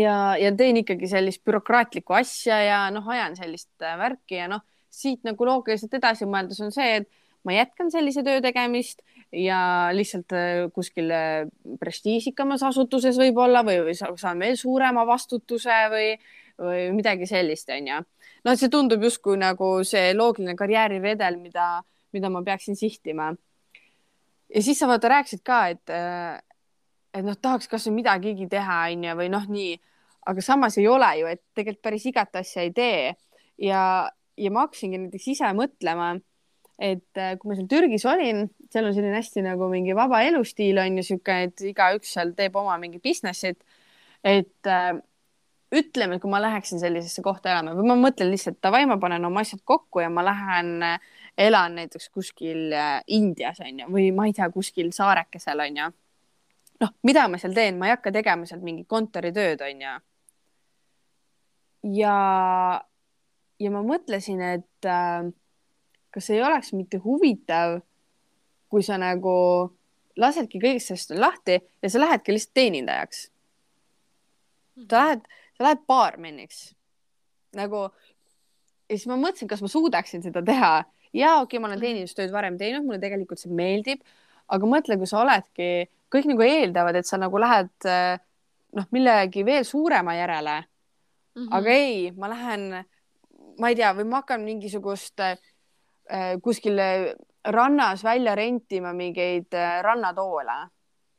ja, 0.00 0.16
ja 0.40 0.54
teen 0.58 0.82
ikkagi 0.82 1.10
sellist 1.10 1.44
bürokraatlikku 1.46 2.16
asja 2.18 2.58
ja 2.64 2.80
noh, 2.94 3.06
ajan 3.14 3.38
sellist 3.38 3.70
eh, 3.86 3.94
värki 4.00 4.40
ja 4.40 4.50
noh, 4.50 4.64
siit 4.90 5.22
nagu 5.26 5.46
loogiliselt 5.46 5.94
edasi 5.94 6.26
mõeldes 6.26 6.58
on 6.66 6.74
see, 6.74 6.98
et 6.98 7.46
ma 7.46 7.54
jätkan 7.54 7.94
sellise 7.94 8.24
töö 8.26 8.42
tegemist 8.42 9.04
ja 9.30 9.92
lihtsalt 9.94 10.34
eh, 10.34 10.64
kuskil 10.74 11.14
prestiižikamas 11.78 12.66
asutuses 12.66 13.14
võib-olla 13.22 13.62
või, 13.62 13.78
või 13.92 13.94
saan 13.94 14.42
veel 14.42 14.58
suurema 14.58 15.06
vastutuse 15.06 15.78
või, 15.94 16.10
või 16.58 16.88
midagi 16.98 17.30
sellist, 17.30 17.70
onju 17.70 18.02
noh, 18.44 18.56
see 18.58 18.70
tundub 18.72 19.02
justkui 19.04 19.38
nagu 19.40 19.76
see 19.86 20.12
loogiline 20.16 20.56
karjääriredel, 20.58 21.38
mida, 21.40 21.68
mida 22.14 22.30
ma 22.32 22.42
peaksin 22.46 22.76
sihtima. 22.78 23.32
ja 24.54 24.62
siis 24.62 24.78
sa 24.78 24.88
vaata 24.88 25.10
rääkisid 25.10 25.42
ka, 25.44 25.60
et, 25.72 25.94
et 27.14 27.24
noh, 27.24 27.38
tahaks 27.40 27.70
kasvõi 27.70 28.00
midagigi 28.00 28.48
teha, 28.50 28.84
onju, 28.92 29.16
või 29.18 29.30
noh, 29.32 29.48
nii, 29.50 29.78
aga 30.30 30.44
samas 30.44 30.78
ei 30.80 30.88
ole 30.88 31.10
ju, 31.20 31.30
et 31.32 31.42
tegelikult 31.56 31.84
päris 31.84 32.06
igat 32.08 32.36
asja 32.40 32.64
ei 32.64 32.72
tee 32.76 33.14
ja, 33.60 33.82
ja 34.36 34.52
ma 34.52 34.66
hakkasingi 34.66 35.00
näiteks 35.06 35.26
ise 35.34 35.50
mõtlema, 35.56 36.14
et 36.82 37.20
kui 37.38 37.50
ma 37.50 37.56
seal 37.56 37.68
Türgis 37.70 38.04
olin, 38.10 38.48
seal 38.72 38.88
on 38.88 38.94
selline 38.96 39.18
hästi 39.18 39.44
nagu 39.46 39.68
mingi 39.70 39.94
vaba 39.96 40.24
elustiil 40.26 40.80
on 40.82 40.98
ju 40.98 41.06
sihuke, 41.06 41.36
et 41.48 41.66
igaüks 41.70 42.16
seal 42.16 42.32
teeb 42.36 42.56
oma 42.58 42.76
mingi 42.82 43.00
business'it. 43.02 43.60
et 44.24 44.72
ütleme, 45.74 46.18
kui 46.20 46.30
ma 46.30 46.40
läheksin 46.42 46.80
sellisesse 46.80 47.22
kohta 47.22 47.50
elama 47.52 47.74
või 47.76 47.88
ma 47.90 47.96
mõtlen 48.06 48.30
lihtsalt 48.32 48.60
davai, 48.62 48.84
ma 48.86 48.98
panen 49.02 49.24
oma 49.26 49.42
asjad 49.44 49.62
kokku 49.66 50.02
ja 50.04 50.10
ma 50.12 50.24
lähen 50.24 50.82
äh, 50.86 51.12
elan 51.38 51.74
näiteks 51.80 52.08
kuskil 52.14 52.72
äh, 52.72 53.02
Indias 53.06 53.60
onju 53.60 53.90
või 53.92 54.08
ma 54.14 54.28
ei 54.28 54.34
tea, 54.36 54.48
kuskil 54.54 54.92
saarekesel 54.94 55.60
onju. 55.66 55.90
noh, 56.80 56.90
mida 57.02 57.28
ma 57.28 57.38
seal 57.38 57.54
teen, 57.54 57.78
ma 57.78 57.88
ei 57.88 57.94
hakka 57.96 58.12
tegema 58.14 58.46
sealt 58.46 58.62
mingit 58.66 58.88
kontoritööd 58.88 59.62
onju. 59.66 59.94
ja, 61.98 62.18
ja 63.60 63.70
ma 63.74 63.82
mõtlesin, 63.86 64.42
et 64.54 64.90
äh, 64.90 65.30
kas 66.14 66.30
ei 66.30 66.42
oleks 66.42 66.72
mitte 66.72 67.02
huvitav, 67.02 67.80
kui 68.70 68.82
sa 68.82 68.98
nagu 68.98 69.34
lasedki 70.16 70.60
kõigest 70.62 70.92
sellest 70.92 71.14
lahti 71.18 71.58
ja 71.82 71.90
sa 71.90 72.00
lähedki 72.02 72.34
lihtsalt 72.34 72.54
teenindajaks. 72.54 73.30
sa 74.90 75.02
lähed 75.02 75.26
sa 75.54 75.66
lähed 75.66 75.84
baarmeniks 75.88 76.66
nagu 77.54 77.86
ja 77.86 78.96
siis 78.96 79.06
ma 79.10 79.16
mõtlesin, 79.20 79.48
kas 79.50 79.62
ma 79.64 79.70
suudaksin 79.70 80.24
seda 80.24 80.42
teha 80.44 80.74
ja 81.14 81.38
okei 81.40 81.56
okay,, 81.56 81.62
ma 81.62 81.70
olen 81.70 81.78
mhm. 81.78 81.86
teenindustööd 81.86 82.34
varem 82.34 82.58
teinud, 82.60 82.84
mulle 82.86 83.00
tegelikult 83.02 83.40
see 83.40 83.52
meeldib, 83.54 84.02
aga 84.52 84.68
mõtle, 84.68 84.98
kui 85.00 85.08
sa 85.08 85.22
oledki, 85.22 85.88
kõik 86.12 86.28
nagu 86.30 86.44
eeldavad, 86.46 86.98
et 86.98 87.08
sa 87.08 87.18
nagu 87.20 87.40
lähed 87.40 87.72
noh, 88.74 88.88
millegi 88.94 89.44
veel 89.46 89.64
suurema 89.66 90.16
järele 90.18 90.58
mm. 90.60 91.42
-hmm. 91.42 91.56
aga 91.56 91.70
ei, 91.70 92.10
ma 92.12 92.30
lähen, 92.30 92.84
ma 93.58 93.70
ei 93.70 93.78
tea, 93.78 93.92
või 93.94 94.08
ma 94.10 94.22
hakkan 94.22 94.44
mingisugust 94.44 95.20
äh, 95.20 95.38
kuskil 96.42 96.80
rannas 97.44 98.04
välja 98.04 98.34
rentima 98.34 98.92
mingeid 98.92 99.54
äh, 99.54 99.82
rannatoole 99.82 100.58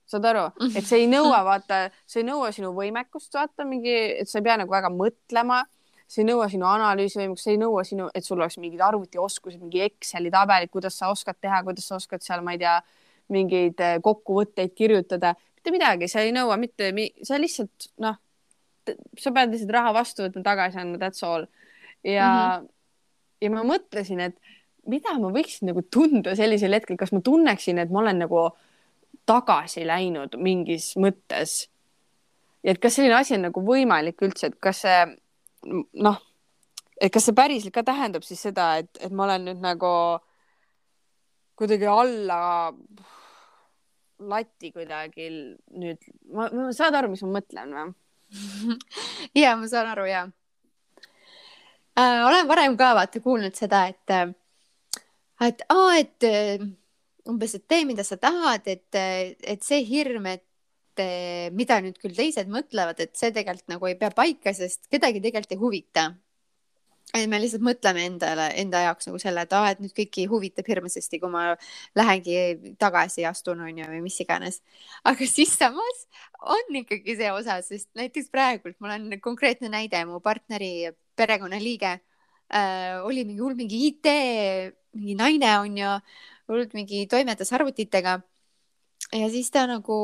saad 0.09 0.25
aru, 0.29 0.43
et 0.75 0.85
see 0.85 1.03
ei 1.03 1.07
nõua, 1.09 1.39
vaata, 1.47 1.85
see 2.05 2.21
ei 2.21 2.27
nõua 2.27 2.51
sinu 2.53 2.71
võimekust, 2.75 3.33
vaata 3.33 3.65
mingi, 3.67 3.95
et 4.21 4.29
sa 4.29 4.39
ei 4.39 4.45
pea 4.45 4.59
nagu 4.61 4.71
väga 4.71 4.91
mõtlema, 4.93 5.63
see 6.05 6.21
ei 6.21 6.27
nõua 6.29 6.45
sinu 6.51 6.67
analüüsivõimekust, 6.69 7.47
see 7.47 7.55
ei 7.55 7.61
nõua 7.61 7.83
sinu, 7.87 8.09
et 8.13 8.25
sul 8.25 8.37
oleks 8.37 8.59
mingid 8.61 8.83
arvutioskused, 8.85 9.57
mingi 9.63 9.81
Exceli 9.87 10.29
tabelid, 10.33 10.69
kuidas 10.73 10.99
sa 11.01 11.09
oskad 11.13 11.39
teha, 11.41 11.63
kuidas 11.65 11.89
sa 11.89 11.97
oskad 11.97 12.21
seal, 12.25 12.45
ma 12.45 12.53
ei 12.53 12.61
tea, 12.61 12.75
mingeid 13.33 13.81
eh, 13.81 13.95
kokkuvõtteid 14.05 14.75
kirjutada, 14.77 15.33
mitte 15.57 15.73
midagi, 15.73 16.09
see 16.11 16.27
ei 16.27 16.35
nõua 16.35 16.59
mitte, 16.61 16.91
sa 17.25 17.39
lihtsalt 17.41 17.89
noh, 18.03 18.19
sa 19.17 19.33
pead 19.33 19.55
lihtsalt 19.55 19.73
raha 19.73 19.95
vastu 19.95 20.27
võtma, 20.27 20.43
tagasi 20.45 20.81
andma, 20.81 21.01
that's 21.01 21.25
all. 21.25 21.47
ja 22.05 22.27
mm, 22.29 22.65
-hmm. 22.65 22.69
ja 23.41 23.49
ma 23.49 23.63
mõtlesin, 23.65 24.21
et 24.21 24.37
mida 24.85 25.15
ma 25.17 25.31
võiksin 25.33 25.71
nagu 25.71 25.81
tunda 25.89 26.35
sellisel 26.37 26.77
hetkel, 26.77 26.97
kas 26.97 27.11
ma 27.15 27.21
tunneksin, 27.25 27.81
et 27.81 27.89
ma 27.89 28.03
olen 28.03 28.21
nagu 28.25 28.45
tagasi 29.25 29.85
läinud 29.87 30.37
mingis 30.37 30.93
mõttes. 31.01 31.65
ja 32.63 32.73
et 32.73 32.79
kas 32.81 32.97
selline 32.97 33.17
asi 33.17 33.35
on 33.37 33.47
nagu 33.49 33.61
võimalik 33.65 34.21
üldse, 34.25 34.51
et 34.51 34.59
kas 34.61 34.83
see 34.85 35.01
noh, 36.05 36.21
et 37.01 37.11
kas 37.13 37.27
see 37.27 37.35
päriselt 37.37 37.73
ka 37.73 37.83
tähendab 37.85 38.23
siis 38.25 38.41
seda, 38.47 38.75
et, 38.81 38.89
et 39.01 39.11
ma 39.11 39.25
olen 39.27 39.49
nüüd 39.49 39.61
nagu 39.63 39.91
kuidagi 41.55 41.87
alla 41.89 42.39
lati 44.19 44.71
kuidagi 44.71 45.29
nüüd, 45.75 46.09
ma, 46.31 46.47
ma, 46.51 46.69
saad 46.75 46.95
aru, 46.95 47.11
mis 47.11 47.23
ma 47.25 47.35
mõtlen 47.39 47.75
või? 47.75 47.93
ja 49.41 49.53
ma 49.59 49.67
saan 49.69 49.91
aru 49.91 50.07
ja 50.09 50.23
äh,. 51.99 52.23
olen 52.27 52.47
varem 52.47 52.77
ka 52.79 52.93
vaata 52.97 53.21
kuulnud 53.23 53.55
seda, 53.57 53.85
et, 53.91 54.33
et 55.43 55.65
aa, 55.69 55.91
et 55.99 56.29
umbes, 57.29 57.55
et 57.57 57.65
tee, 57.67 57.85
mida 57.87 58.03
sa 58.05 58.17
tahad, 58.21 58.67
et, 58.69 58.97
et 58.97 59.63
see 59.65 59.81
hirm, 59.87 60.27
et 60.29 60.45
mida 61.55 61.79
nüüd 61.83 61.97
küll 61.99 62.15
teised 62.15 62.47
mõtlevad, 62.51 63.01
et 63.03 63.15
see 63.19 63.33
tegelikult 63.35 63.73
nagu 63.73 63.89
ei 63.89 63.97
pea 63.99 64.11
paika, 64.15 64.53
sest 64.55 64.85
kedagi 64.91 65.23
tegelikult 65.23 65.55
ei 65.55 65.59
huvita. 65.59 66.13
et 67.15 67.29
me 67.29 67.37
lihtsalt 67.39 67.63
mõtleme 67.63 68.01
endale, 68.09 68.47
enda 68.59 68.81
jaoks 68.81 69.07
nagu 69.07 69.19
selle, 69.21 69.43
et 69.45 69.53
aa, 69.53 69.69
et 69.71 69.79
nüüd 69.79 69.93
kõiki 69.95 70.25
huvitab 70.27 70.67
hirmsasti, 70.67 71.19
kui 71.21 71.29
ma 71.31 71.43
lähengi 71.95 72.73
tagasi 72.81 73.21
ja 73.21 73.29
astun, 73.31 73.61
on 73.61 73.77
ju, 73.77 73.85
või 73.91 74.01
mis 74.03 74.17
iganes. 74.19 74.61
aga 75.03 75.27
siis 75.29 75.53
samas 75.57 76.07
on 76.41 76.81
ikkagi 76.81 77.15
see 77.19 77.31
osa, 77.31 77.59
sest 77.61 77.89
näiteks 77.95 78.31
praegult 78.33 78.79
mul 78.79 78.95
on 78.97 79.19
konkreetne 79.21 79.69
näide, 79.69 80.01
mu 80.09 80.19
partneri 80.19 80.91
perekonnaliige 81.15 81.93
äh, 82.49 83.03
oli 83.03 83.23
mingi 83.23 83.41
hull 83.43 83.55
mingi 83.55 83.85
IT, 83.89 84.11
mingi 84.95 85.15
naine 85.19 85.59
on 85.59 85.77
ju 85.77 85.93
hullult 86.49 86.75
mingi 86.77 87.05
toimetas 87.11 87.53
arvutitega. 87.53 88.19
ja 89.13 89.29
siis 89.29 89.51
ta 89.51 89.65
nagu 89.69 89.97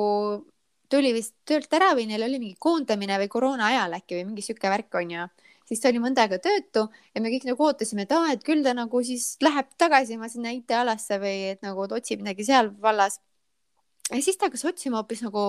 tuli 0.91 1.13
vist 1.15 1.33
töölt 1.47 1.71
ära 1.75 1.93
või 1.97 2.07
neil 2.09 2.25
oli 2.25 2.39
mingi 2.41 2.59
koondamine 2.59 3.19
või 3.21 3.31
koroona 3.31 3.69
ajal 3.71 3.95
äkki 3.99 4.19
või 4.19 4.27
mingi 4.31 4.45
sihuke 4.45 4.71
värk 4.71 4.99
on 4.99 5.15
ju. 5.15 5.25
siis 5.69 5.79
ta 5.79 5.89
oli 5.89 6.03
mõnda 6.03 6.25
aega 6.25 6.39
töötu 6.43 6.87
ja 7.15 7.23
me 7.23 7.31
kõik 7.31 7.47
nagu 7.47 7.67
ootasime, 7.67 8.03
et 8.03 8.15
aa, 8.15 8.31
et 8.35 8.43
küll 8.43 8.63
ta 8.65 8.75
nagu 8.75 9.03
siis 9.07 9.35
läheb 9.43 9.69
tagasi 9.79 10.17
oma 10.19 10.27
sinna 10.31 10.51
IT-alasse 10.57 11.19
või 11.21 11.51
et 11.55 11.61
nagu 11.63 11.87
ta 11.87 11.99
otsib 11.99 12.23
midagi 12.23 12.47
seal 12.47 12.73
vallas. 12.83 13.21
ja 14.11 14.19
siis 14.19 14.37
ta 14.37 14.49
hakkas 14.49 14.65
otsima 14.67 14.99
hoopis 14.99 15.23
nagu, 15.23 15.45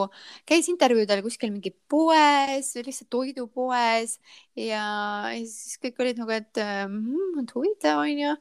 käis 0.47 0.69
intervjuudel 0.71 1.25
kuskil 1.27 1.51
mingi 1.51 1.75
poes, 1.91 2.75
lihtsalt 2.79 3.11
toidupoes 3.11 4.19
ja, 4.55 4.87
ja 5.35 5.43
siis 5.43 5.81
kõik 5.83 5.99
olid 6.05 6.23
nagu, 6.23 6.39
et 6.39 6.63
mm, 6.63 7.51
huvitav 7.57 8.07
onju. 8.07 8.37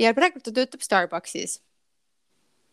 ja 0.00 0.16
praegu 0.16 0.40
ta 0.40 0.56
töötab 0.56 0.80
Starbuckis 0.88 1.60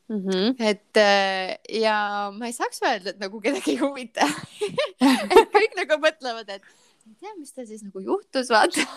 mm. 0.10 0.22
-hmm. 0.26 0.56
et 0.60 0.98
äh, 0.98 1.58
ja 1.82 2.32
ma 2.36 2.48
ei 2.48 2.56
saaks 2.56 2.82
öelda, 2.84 3.14
et 3.14 3.20
nagu 3.20 3.42
kedagi 3.42 3.76
ei 3.76 3.82
huvita 3.82 4.28
et 5.38 5.54
kõik 5.54 5.78
nagu 5.80 6.00
mõtlevad, 6.02 6.50
et 6.50 6.64
ei 7.08 7.16
tea, 7.20 7.36
mis 7.38 7.54
tal 7.54 7.68
siis 7.68 7.84
nagu 7.84 8.00
juhtus, 8.04 8.50
vaata 8.50 8.84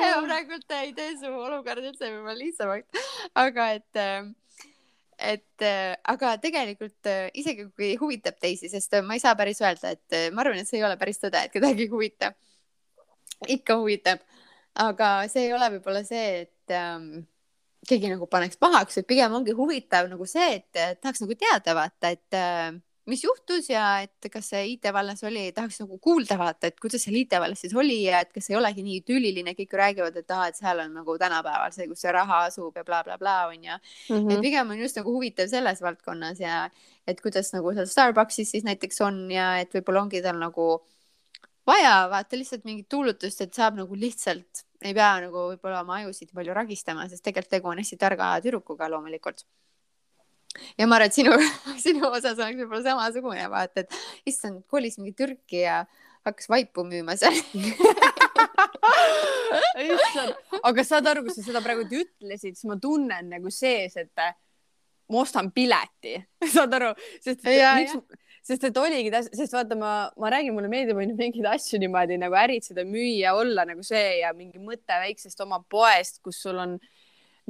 ja 0.00 0.16
praegult 0.24 0.74
ei 0.80 0.92
tee 0.96 1.12
su 1.20 1.30
olukord 1.30 1.84
üldse 1.84 2.10
võib-olla 2.10 2.36
lihtsamaks, 2.40 3.06
aga 3.34 3.70
et 3.78 4.02
äh, 4.02 4.32
et 5.16 5.64
äh, 5.64 5.94
aga 6.04 6.34
tegelikult 6.42 7.08
isegi 7.34 7.70
kui 7.72 7.94
huvitab 8.00 8.36
teisi, 8.40 8.68
sest 8.68 8.98
ma 9.04 9.16
ei 9.16 9.22
saa 9.22 9.36
päris 9.38 9.62
öelda, 9.64 9.94
et 9.96 10.32
ma 10.32 10.44
arvan, 10.44 10.60
et 10.60 10.68
see 10.68 10.80
ei 10.80 10.84
ole 10.88 10.98
päris 11.00 11.22
tõde, 11.22 11.40
et 11.46 11.54
kedagi 11.54 11.86
ei 11.86 11.92
huvita. 11.92 12.34
ikka 13.52 13.74
huvitab, 13.76 14.20
aga 14.80 15.08
see 15.28 15.48
ei 15.48 15.52
ole 15.52 15.66
võib-olla 15.76 16.02
see, 16.04 16.44
et 16.44 16.72
ähm, 16.76 17.24
keegi 17.88 18.10
nagu 18.12 18.26
paneks 18.30 18.58
pahaks, 18.60 18.98
et 19.00 19.06
pigem 19.08 19.34
ongi 19.38 19.54
huvitav 19.56 20.10
nagu 20.10 20.26
see, 20.28 20.60
et 20.60 21.00
tahaks 21.00 21.22
nagu 21.22 21.36
teada 21.38 21.74
vaata, 21.78 22.12
et 22.16 22.36
äh, 22.36 22.74
mis 23.06 23.22
juhtus 23.22 23.68
ja 23.70 23.84
et 24.02 24.28
kas 24.32 24.48
see 24.50 24.62
IT 24.72 24.90
vallas 24.94 25.22
oli, 25.26 25.44
tahaks 25.54 25.78
nagu 25.84 25.98
kuulda 26.02 26.38
vaata, 26.40 26.70
et 26.70 26.80
kuidas 26.82 27.04
seal 27.06 27.18
IT 27.20 27.38
vallas 27.38 27.62
siis 27.62 27.76
oli 27.78 28.00
ja 28.08 28.24
et 28.24 28.32
kas 28.34 28.50
ei 28.50 28.58
olegi 28.58 28.82
nii 28.86 29.04
tüliline, 29.06 29.54
kõik 29.58 29.76
räägivad, 29.80 30.18
et 30.18 30.34
aa, 30.34 30.48
et 30.50 30.58
seal 30.58 30.82
on 30.82 30.98
nagu 31.00 31.16
tänapäeval 31.22 31.74
see, 31.74 31.86
kus 31.90 32.02
see 32.02 32.14
raha 32.16 32.42
asub 32.48 32.74
ja 32.74 32.82
blablabla 32.82 33.20
bla, 33.22 33.38
bla, 33.46 33.54
onju 33.54 33.78
mm. 33.78 34.16
-hmm. 34.16 34.34
et 34.34 34.42
pigem 34.48 34.74
on 34.74 34.82
just 34.82 34.98
nagu 34.98 35.14
huvitav 35.14 35.48
selles 35.52 35.82
valdkonnas 35.82 36.42
ja 36.42 36.66
et 37.06 37.22
kuidas 37.22 37.52
nagu 37.54 37.74
seal 37.78 37.86
Starbucksis 37.86 38.50
siis 38.50 38.66
näiteks 38.66 39.00
on 39.06 39.30
ja 39.30 39.54
et 39.62 39.74
võib-olla 39.74 40.02
ongi 40.02 40.22
tal 40.22 40.42
nagu 40.42 40.68
vaja 41.66 42.08
vaata 42.10 42.38
lihtsalt 42.38 42.64
mingit 42.66 42.88
tuulutust, 42.88 43.40
et 43.40 43.54
saab 43.54 43.78
nagu 43.78 43.98
lihtsalt, 43.98 44.65
ei 44.84 44.94
pea 44.96 45.12
nagu 45.24 45.46
võib-olla 45.52 45.82
oma 45.84 46.00
ajusid 46.02 46.32
palju 46.36 46.54
ragistama, 46.56 47.06
sest 47.10 47.24
tegelikult 47.24 47.54
tegu 47.56 47.70
on 47.72 47.80
hästi 47.80 47.98
targa 48.00 48.34
tüdrukuga 48.44 48.90
loomulikult. 48.92 49.46
Ja 50.76 50.86
ma 50.88 50.96
arvan, 50.96 51.10
et 51.10 51.16
sinu, 51.16 51.32
sinu 51.86 52.08
osas 52.08 52.38
oleks 52.38 52.60
võib-olla 52.62 52.82
samasugune, 52.84 53.46
vaata, 53.52 53.84
et 53.84 53.90
issand, 54.32 54.64
kolis 54.70 54.98
mingi 55.00 55.14
Türki 55.16 55.62
ja 55.64 55.82
hakkas 56.26 56.48
vaipu 56.52 56.84
müüma 56.86 57.16
seal. 57.20 57.36
Aga 60.66 60.84
saad 60.86 61.06
aru, 61.10 61.26
kui 61.26 61.34
sa 61.34 61.44
seda 61.44 61.60
praegu 61.64 61.84
ütlesid, 61.86 62.56
siis 62.56 62.66
ma 62.68 62.78
tunnen 62.80 63.30
nagu 63.30 63.52
sees, 63.52 63.96
et 64.00 64.10
ma 65.12 65.22
ostan 65.22 65.50
pileti. 65.54 66.16
Saad 66.54 66.74
aru, 66.78 66.92
sest 67.22 67.44
ja, 67.50 67.74
miks, 67.78 67.94
sest 68.46 68.68
et 68.68 68.76
oligi, 68.78 69.10
sest 69.32 69.54
vaata, 69.54 69.78
ma, 69.78 69.92
ma 70.20 70.30
räägin, 70.32 70.54
mulle 70.54 70.70
meeldib 70.70 71.00
onju 71.02 71.16
mingeid 71.18 71.48
asju 71.50 71.80
niimoodi 71.82 72.18
nagu 72.22 72.36
äritseda, 72.38 72.84
müüa, 72.86 73.34
olla 73.34 73.66
nagu 73.68 73.82
see 73.86 74.20
ja 74.20 74.30
mingi 74.36 74.62
mõte 74.62 75.00
väiksest 75.02 75.40
oma 75.42 75.58
poest, 75.70 76.22
kus 76.22 76.38
sul 76.44 76.60
on 76.62 76.78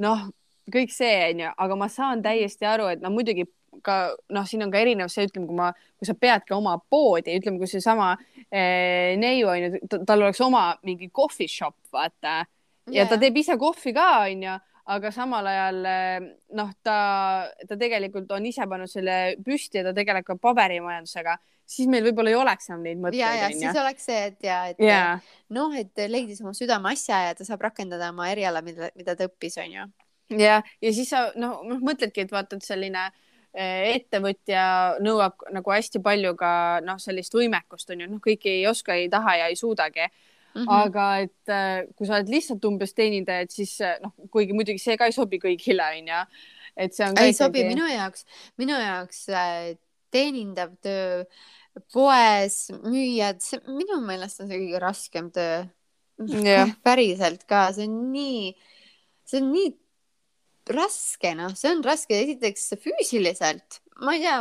noh 0.01 0.27
kõik 0.73 0.91
see 0.91 1.29
onju, 1.29 1.53
aga 1.63 1.77
ma 1.79 1.87
saan 1.91 2.23
täiesti 2.25 2.67
aru, 2.67 2.89
et 2.91 3.03
no 3.03 3.11
muidugi 3.13 3.47
ka 3.85 3.97
noh, 4.33 4.45
siin 4.47 4.65
on 4.65 4.71
ka 4.73 4.81
erinevus 4.81 5.15
see, 5.17 5.27
ütleme, 5.29 5.47
kui 5.47 5.57
ma, 5.57 5.71
kui 5.99 6.07
sa 6.09 6.15
peadki 6.17 6.55
oma 6.55 6.77
poodi, 6.89 7.35
ütleme, 7.37 7.59
kui 7.61 7.69
seesama 7.69 8.13
eh, 8.49 9.13
neiu 9.19 9.51
onju, 9.51 9.81
tal 10.07 10.23
oleks 10.23 10.41
oma 10.43 10.69
mingi 10.87 11.11
coffee 11.13 11.49
shop, 11.51 11.77
vaata. 11.93 12.41
Yeah. 12.87 13.03
ja 13.03 13.07
ta 13.11 13.19
teeb 13.19 13.35
ise 13.37 13.57
kohvi 13.59 13.91
ka 13.95 14.07
onju, 14.23 14.57
aga 14.87 15.11
samal 15.11 15.47
ajal 15.51 15.83
eh, 15.91 16.25
noh, 16.55 16.71
ta, 16.83 16.97
ta 17.67 17.77
tegelikult 17.79 18.31
on 18.35 18.45
ise 18.47 18.67
pannud 18.69 18.91
selle 18.91 19.37
püsti 19.43 19.81
ja 19.81 19.89
ta 19.89 19.93
tegeleb 19.97 20.25
ka 20.27 20.37
paberimajandusega 20.39 21.35
siis 21.67 21.89
meil 21.91 22.05
võib-olla 22.07 22.31
ei 22.31 22.39
oleks 22.39 22.69
enam 22.71 22.85
neid 22.85 22.99
mõtteid. 23.03 23.19
ja, 23.19 23.33
ja 23.43 23.51
siis 23.51 23.79
oleks 23.81 24.07
see, 24.07 24.19
et 24.31 24.47
ja, 24.47 24.59
et 24.71 24.81
yeah. 24.81 25.23
noh, 25.53 25.73
et 25.75 26.03
leidis 26.07 26.39
oma 26.43 26.53
südameasja 26.57 27.25
ja 27.27 27.37
ta 27.37 27.47
saab 27.47 27.65
rakendada 27.67 28.11
oma 28.13 28.29
eriala, 28.31 28.63
mida, 28.65 28.91
mida 28.95 29.17
ta 29.19 29.27
õppis, 29.27 29.59
onju 29.63 29.87
ja, 30.39 30.61
ja 30.63 30.93
siis 30.93 31.11
sa 31.11 31.27
noh, 31.39 31.59
noh 31.67 31.83
mõtledki, 31.83 32.23
et 32.23 32.31
vaata, 32.31 32.59
et 32.59 32.67
selline 32.67 33.09
eh, 33.51 33.97
ettevõtja 33.97 34.63
nõuab 35.03 35.49
nagu 35.55 35.75
hästi 35.75 36.01
palju 36.03 36.33
ka 36.39 36.53
noh, 36.87 37.01
sellist 37.03 37.35
võimekust 37.35 37.91
on 37.91 38.05
ju, 38.05 38.09
noh, 38.15 38.23
kõiki 38.23 38.55
ei 38.61 38.65
oska, 38.71 38.95
ei 38.95 39.11
taha 39.11 39.35
ja 39.43 39.51
ei 39.51 39.59
suudagi 39.59 40.07
mm. 40.57 40.65
-hmm. 40.65 40.77
aga 40.83 41.07
et 41.25 41.53
eh, 41.53 41.87
kui 41.95 42.07
sa 42.07 42.17
oled 42.17 42.31
lihtsalt 42.33 42.65
umbes 42.69 42.93
teenindaja, 42.97 43.47
et 43.47 43.53
siis 43.53 43.73
eh, 43.81 43.97
noh, 44.03 44.13
kuigi 44.33 44.57
muidugi 44.57 44.81
see 44.81 44.97
ka 44.97 45.09
ei 45.09 45.15
sobi 45.15 45.39
kõigile 45.43 45.85
onju, 45.97 46.23
et 46.75 46.97
see 46.97 47.05
on. 47.05 47.17
ei 47.17 47.31
ikkagi... 47.31 47.39
sobi 47.41 47.67
minu 47.69 47.87
jaoks, 47.91 48.25
minu 48.57 48.79
jaoks 48.81 49.25
teenindav 50.13 50.73
töö 50.81 51.23
poes, 51.93 52.71
müüjad, 52.81 53.43
minu 53.69 53.99
meelest 54.05 54.41
on 54.41 54.49
see 54.49 54.61
kõige 54.63 54.79
raskem 54.81 55.29
töö 55.33 55.65
yeah.. 56.25 56.71
päriselt 56.83 57.45
ka, 57.49 57.67
see 57.75 57.85
on 57.89 57.99
nii, 58.13 58.55
see 59.27 59.41
on 59.41 59.51
nii 59.53 59.73
raske, 60.75 61.33
noh, 61.37 61.53
see 61.57 61.73
on 61.73 61.83
raske 61.85 62.15
esiteks 62.23 62.71
füüsiliselt, 62.83 63.81
ma 64.03 64.13
ei 64.13 64.21
tea, 64.21 64.35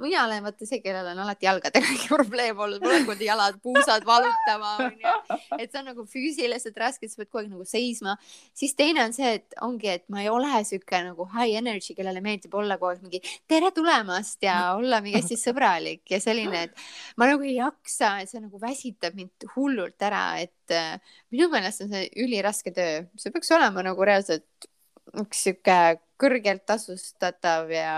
mina 0.00 0.22
olen 0.24 0.44
vaata 0.44 0.66
see, 0.68 0.78
kellel 0.84 1.08
on 1.12 1.20
alati 1.24 1.46
jalgadega 1.46 1.94
probleem 2.08 2.58
olnud, 2.62 2.82
mul 2.84 2.94
on 2.94 3.08
aeg 3.10 3.24
jalad, 3.24 3.58
puusad 3.64 4.06
valutama 4.06 4.74
onju, 4.86 5.14
et 5.58 5.66
see 5.66 5.80
on 5.80 5.88
nagu 5.90 6.04
füüsiliselt 6.10 6.78
raske, 6.80 7.08
sa 7.10 7.20
pead 7.20 7.30
kogu 7.30 7.42
aeg 7.42 7.50
nagu 7.52 7.66
seisma. 7.68 8.16
siis 8.56 8.76
teine 8.78 9.04
on 9.08 9.14
see, 9.16 9.32
et 9.40 9.58
ongi, 9.66 9.90
et 9.96 10.06
ma 10.12 10.22
ei 10.22 10.30
ole 10.32 10.62
sihuke 10.68 11.02
nagu 11.06 11.26
high 11.34 11.58
energy, 11.58 11.96
kellele 11.98 12.22
meeldib 12.24 12.54
olla 12.60 12.78
kogu 12.80 12.94
aeg 12.94 13.04
mingi 13.06 13.22
tere 13.50 13.72
tulemast! 13.74 14.38
ja 14.46 14.74
olla 14.76 15.00
mingi 15.04 15.18
hästi 15.18 15.36
sõbralik. 15.40 16.04
Ja 16.10 16.20
selline, 16.22 16.66
et 16.68 16.84
ma 17.20 17.28
nagu 17.30 17.44
ei 17.46 17.56
jaksa, 17.58 18.18
et 18.22 18.30
see 18.30 18.42
nagu 18.42 18.60
väsitab 18.62 19.16
mind 19.18 19.48
hullult 19.56 20.06
ära, 20.06 20.24
et 20.42 20.74
äh, 20.74 21.16
minu 21.34 21.50
meelest 21.52 21.84
on 21.84 21.90
see 21.92 22.06
üliraske 22.22 22.72
töö, 22.76 23.02
see 23.18 23.34
peaks 23.34 23.50
olema 23.56 23.84
nagu 23.84 24.06
reaalselt 24.06 24.69
üks 25.18 25.42
sihuke 25.46 25.76
kõrgelt 26.20 26.64
tasustatav 26.68 27.70
ja, 27.72 27.92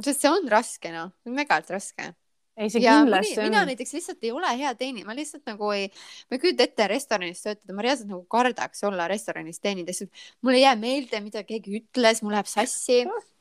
sest 0.00 0.24
see 0.24 0.30
on 0.32 0.46
raske, 0.50 0.92
noh, 0.94 1.12
megalt 1.28 1.70
raske. 1.74 2.12
ei, 2.56 2.70
see 2.70 2.82
kindlasti 2.84 3.36
on. 3.40 3.50
mina 3.50 3.64
näiteks 3.68 3.94
lihtsalt 3.96 4.24
ei 4.24 4.32
ole 4.34 4.50
hea 4.58 4.72
teenija, 4.78 5.06
ma 5.06 5.16
lihtsalt 5.16 5.44
nagu 5.50 5.70
ei, 5.74 5.90
ma 6.30 6.38
ei 6.38 6.42
kujuta 6.42 6.66
ette 6.66 6.88
restoranis 6.90 7.44
töötada, 7.44 7.76
ma 7.76 7.86
reaalselt 7.86 8.10
nagu 8.12 8.24
kardaks 8.30 8.84
olla 8.88 9.08
restoranis 9.10 9.60
teenida, 9.62 9.94
sest 9.96 10.26
mul 10.42 10.58
ei 10.58 10.64
jää 10.64 10.74
meelde, 10.80 11.22
mida 11.24 11.44
keegi 11.46 11.78
ütles, 11.82 12.22
mul 12.24 12.36
läheb 12.36 12.50
sassi 12.50 13.02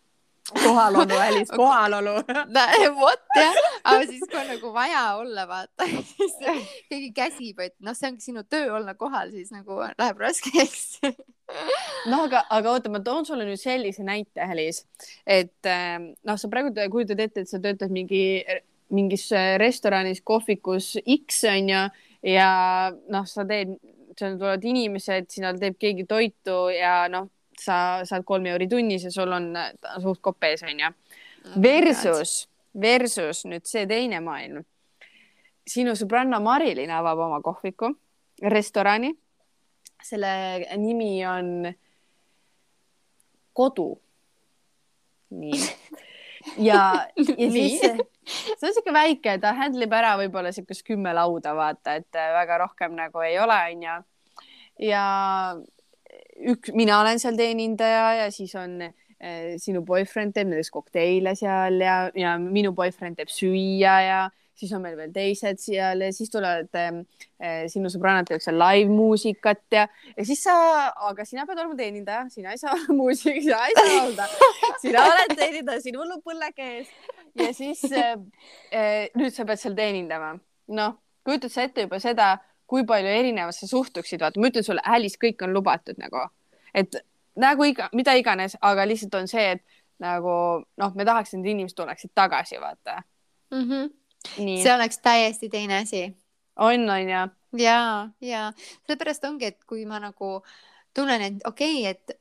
kohalolu, 0.52 1.14
Alice, 1.20 1.56
kohalolu. 1.60 2.16
Vot 3.02 3.38
jah, 3.38 3.60
aga 3.84 4.08
siis 4.08 4.24
kui 4.28 4.40
on 4.40 4.50
nagu 4.52 4.72
vaja 4.76 5.04
olla, 5.20 5.46
vaata, 5.50 5.88
siis 6.12 6.36
keegi 6.92 7.12
käsib, 7.16 7.62
et 7.64 7.76
noh, 7.84 7.96
see 7.98 8.12
ongi 8.12 8.26
sinu 8.26 8.44
töö 8.50 8.74
olla 8.80 8.96
kohal, 9.00 9.32
siis 9.34 9.54
nagu 9.56 9.80
läheb 9.86 10.20
raskeks. 10.24 11.00
Noh, 12.10 12.26
aga, 12.26 12.44
aga 12.54 12.76
oota, 12.76 12.92
ma 12.92 13.02
toon 13.04 13.28
sulle 13.28 13.48
nüüd 13.48 13.62
sellise 13.62 14.06
näite, 14.06 14.44
Alice, 14.44 14.88
et 15.28 15.70
ähm, 15.70 16.14
noh, 16.28 16.40
sa 16.40 16.52
praegu 16.52 16.74
kujutad 16.92 17.22
ette, 17.24 17.44
et 17.44 17.52
sa 17.52 17.62
töötad 17.64 17.94
mingi, 17.94 18.44
mingis 18.94 19.30
restoranis, 19.62 20.24
kohvikus 20.26 20.96
X 21.04 21.44
onju 21.52 21.86
ja 22.34 22.50
noh, 22.92 23.28
sa 23.30 23.46
teed, 23.48 23.78
seal 24.18 24.36
tulevad 24.38 24.66
inimesed, 24.70 25.30
sinna 25.34 25.54
teeb 25.58 25.80
keegi 25.82 26.06
toitu 26.10 26.68
ja 26.74 27.04
noh 27.10 27.32
sa 27.62 27.78
saad 28.08 28.26
kolm 28.26 28.46
euri 28.52 28.68
tunnis 28.70 29.06
ja 29.08 29.12
sul 29.12 29.32
on 29.36 29.52
suht 30.02 30.22
kopp 30.22 30.44
ees, 30.48 30.64
onju. 30.68 30.92
Versus, 31.62 32.48
versus 32.82 33.44
nüüd 33.50 33.68
see 33.68 33.88
teine 33.90 34.22
maailm. 34.24 34.64
sinu 35.68 35.94
sõbranna 35.96 36.42
Marilyn 36.44 36.92
avab 36.92 37.22
oma 37.24 37.40
kohviku, 37.42 37.94
restorani. 38.52 39.14
selle 40.04 40.32
nimi 40.78 41.26
on 41.26 41.74
Kodu. 43.54 43.94
nii. 45.30 45.60
ja, 46.70 47.08
ja 47.16 47.52
siis 47.52 47.80
see 47.80 48.68
on 48.68 48.74
siuke 48.76 48.94
väike, 48.94 49.38
ta 49.42 49.54
handle 49.58 49.88
ib 49.88 49.94
ära 49.96 50.16
võib-olla 50.20 50.52
siukest 50.56 50.86
kümme 50.88 51.14
lauda, 51.16 51.54
vaata, 51.58 51.98
et 52.02 52.20
väga 52.38 52.58
rohkem 52.66 52.98
nagu 52.98 53.24
ei 53.26 53.38
ole, 53.40 53.60
onju. 53.76 53.96
ja 54.90 55.06
üks, 56.52 56.74
mina 56.76 57.00
olen 57.02 57.22
seal 57.22 57.38
teenindaja 57.40 58.06
ja 58.24 58.30
siis 58.34 58.54
on 58.60 58.80
äh, 58.84 59.56
sinu 59.62 59.84
boyfriend 59.88 60.36
teeb 60.36 60.52
näiteks 60.52 60.72
kokteile 60.74 61.36
seal 61.40 61.82
ja, 61.84 61.98
ja 62.18 62.38
minu 62.42 62.74
boyfriend 62.76 63.20
teeb 63.20 63.32
süüa 63.34 63.98
ja 64.04 64.22
siis 64.58 64.74
on 64.76 64.84
meil 64.84 64.96
veel 64.98 65.12
teised 65.14 65.60
seal 65.62 66.04
ja 66.06 66.12
siis 66.14 66.32
tulevad 66.34 66.78
äh, 66.80 67.66
sinu 67.72 67.92
sõbrannad 67.92 68.30
teevad 68.30 68.46
seal 68.46 68.60
live-muusikat 68.62 69.64
ja, 69.76 69.88
ja 70.14 70.26
siis 70.28 70.44
sa, 70.46 70.56
aga 71.10 71.26
sina 71.28 71.48
pead 71.50 71.60
olema 71.60 71.78
teenindaja, 71.80 72.28
sina 72.34 72.54
ei 72.54 72.62
saa 72.62 72.76
olla 72.78 72.98
muusik, 73.02 73.42
sina 73.44 73.64
ei 73.68 73.78
saa 73.80 73.98
laulda, 73.98 74.30
sina 74.84 75.06
oled 75.10 75.36
teenindaja, 75.40 75.84
sinul 75.84 76.08
on 76.08 76.24
põlleke 76.26 76.70
ees 76.78 76.94
ja 77.40 77.52
siis 77.56 77.86
äh, 77.92 78.16
nüüd 79.18 79.34
sa 79.36 79.48
pead 79.50 79.62
seal 79.62 79.78
teenindama. 79.78 80.36
noh, 80.74 80.98
kujutad 81.26 81.52
sa 81.52 81.66
ette 81.68 81.88
juba 81.88 82.00
seda 82.04 82.36
kui 82.74 82.86
palju 82.90 83.10
erinevasse 83.14 83.68
suhtuksid, 83.70 84.24
vaata, 84.24 84.42
ma 84.42 84.50
ütlen 84.50 84.66
sulle, 84.66 84.82
Alice, 84.90 85.20
kõik 85.22 85.44
on 85.46 85.54
lubatud 85.54 86.00
nagu, 86.02 86.24
et 86.74 86.98
nägu 87.38 87.68
iga, 87.70 87.90
mida 87.94 88.16
iganes, 88.18 88.58
aga 88.66 88.88
lihtsalt 88.90 89.14
on 89.20 89.30
see, 89.30 89.44
et 89.58 89.84
nagu 90.02 90.34
noh, 90.82 90.96
me 90.98 91.06
tahaks, 91.06 91.36
et 91.36 91.46
inimesed 91.46 91.78
tuleksid 91.78 92.14
tagasi, 92.18 92.58
vaata 92.62 93.04
mm. 93.54 93.62
-hmm. 93.62 93.94
Nii. 94.40 94.64
see 94.64 94.74
oleks 94.74 94.98
täiesti 95.04 95.50
teine 95.50 95.78
asi. 95.84 96.16
on, 96.56 96.90
on 96.90 97.10
ju? 97.10 97.22
ja, 97.64 98.10
ja 98.22 98.54
sellepärast 98.88 99.26
ongi, 99.30 99.46
et 99.54 99.64
kui 99.70 99.86
ma 99.86 100.00
nagu 100.00 100.42
tunnen, 100.94 101.22
et 101.22 101.46
okei 101.46 101.80
okay,, 101.82 101.92
et, 101.92 102.20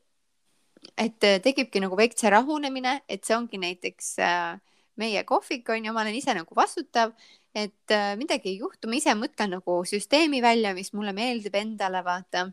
et 0.98 1.42
tekibki 1.42 1.80
nagu 1.80 1.96
veits 1.96 2.20
see 2.20 2.30
rahunemine, 2.30 3.00
et 3.09 3.24
see 3.24 3.36
ongi 3.36 3.59
näiteks 3.59 4.18
äh, 4.18 4.61
meie 5.01 5.24
kohvik 5.28 5.68
on 5.72 5.86
ju, 5.86 5.93
ma 5.95 6.03
olen 6.05 6.16
ise 6.18 6.34
nagu 6.36 6.57
vastutav, 6.57 7.14
et 7.55 7.95
äh, 7.95 8.14
midagi 8.20 8.53
ei 8.53 8.59
juhtu, 8.61 8.88
ma 8.88 8.99
ise 8.99 9.14
mõtlen 9.18 9.57
nagu 9.57 9.78
süsteemi 9.88 10.43
välja, 10.45 10.74
mis 10.76 10.93
mulle 10.97 11.14
meeldib 11.16 11.57
endale, 11.59 12.03
vaata. 12.07 12.49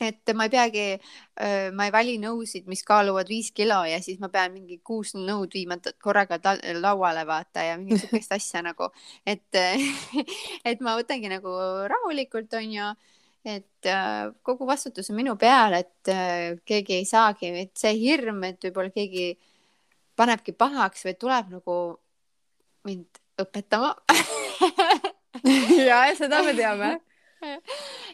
Et 0.00 0.32
ma 0.32 0.46
ei 0.48 0.52
peagi, 0.54 0.82
ma 1.76 1.84
ei 1.84 1.90
vali 1.92 2.14
nõusid, 2.22 2.64
mis 2.72 2.80
kaaluvad 2.88 3.28
viis 3.28 3.50
kilo 3.52 3.82
ja 3.84 3.98
siis 4.00 4.16
ma 4.22 4.30
pean 4.32 4.54
mingi 4.54 4.78
kuus 4.80 5.10
nõud 5.12 5.52
viima 5.52 5.76
korraga 6.00 6.38
lauale 6.80 7.26
vaata 7.28 7.66
ja 7.66 7.74
mingit 7.76 8.06
sihukest 8.06 8.32
asja 8.32 8.62
nagu, 8.64 8.88
et 9.28 9.58
et 10.70 10.80
ma 10.80 10.96
võtangi 10.96 11.28
nagu 11.28 11.52
rahulikult 11.92 12.56
onju, 12.62 12.88
et 13.44 13.90
kogu 14.40 14.70
vastutus 14.72 15.12
on 15.12 15.20
minu 15.20 15.36
peal, 15.36 15.76
et 15.76 16.14
keegi 16.64 16.96
ei 17.02 17.04
saagi, 17.04 17.52
et 17.66 17.76
see 17.76 17.92
hirm, 18.00 18.40
et 18.48 18.70
võib-olla 18.70 18.96
keegi 18.96 19.34
panebki 20.20 20.52
pahaks 20.56 21.06
või 21.06 21.16
tuleb 21.20 21.54
nagu 21.56 21.76
mind 22.88 23.20
õpetama 23.40 23.94
ja 25.88 26.02
seda 26.18 26.42
me 26.44 26.54
teame. 26.56 26.98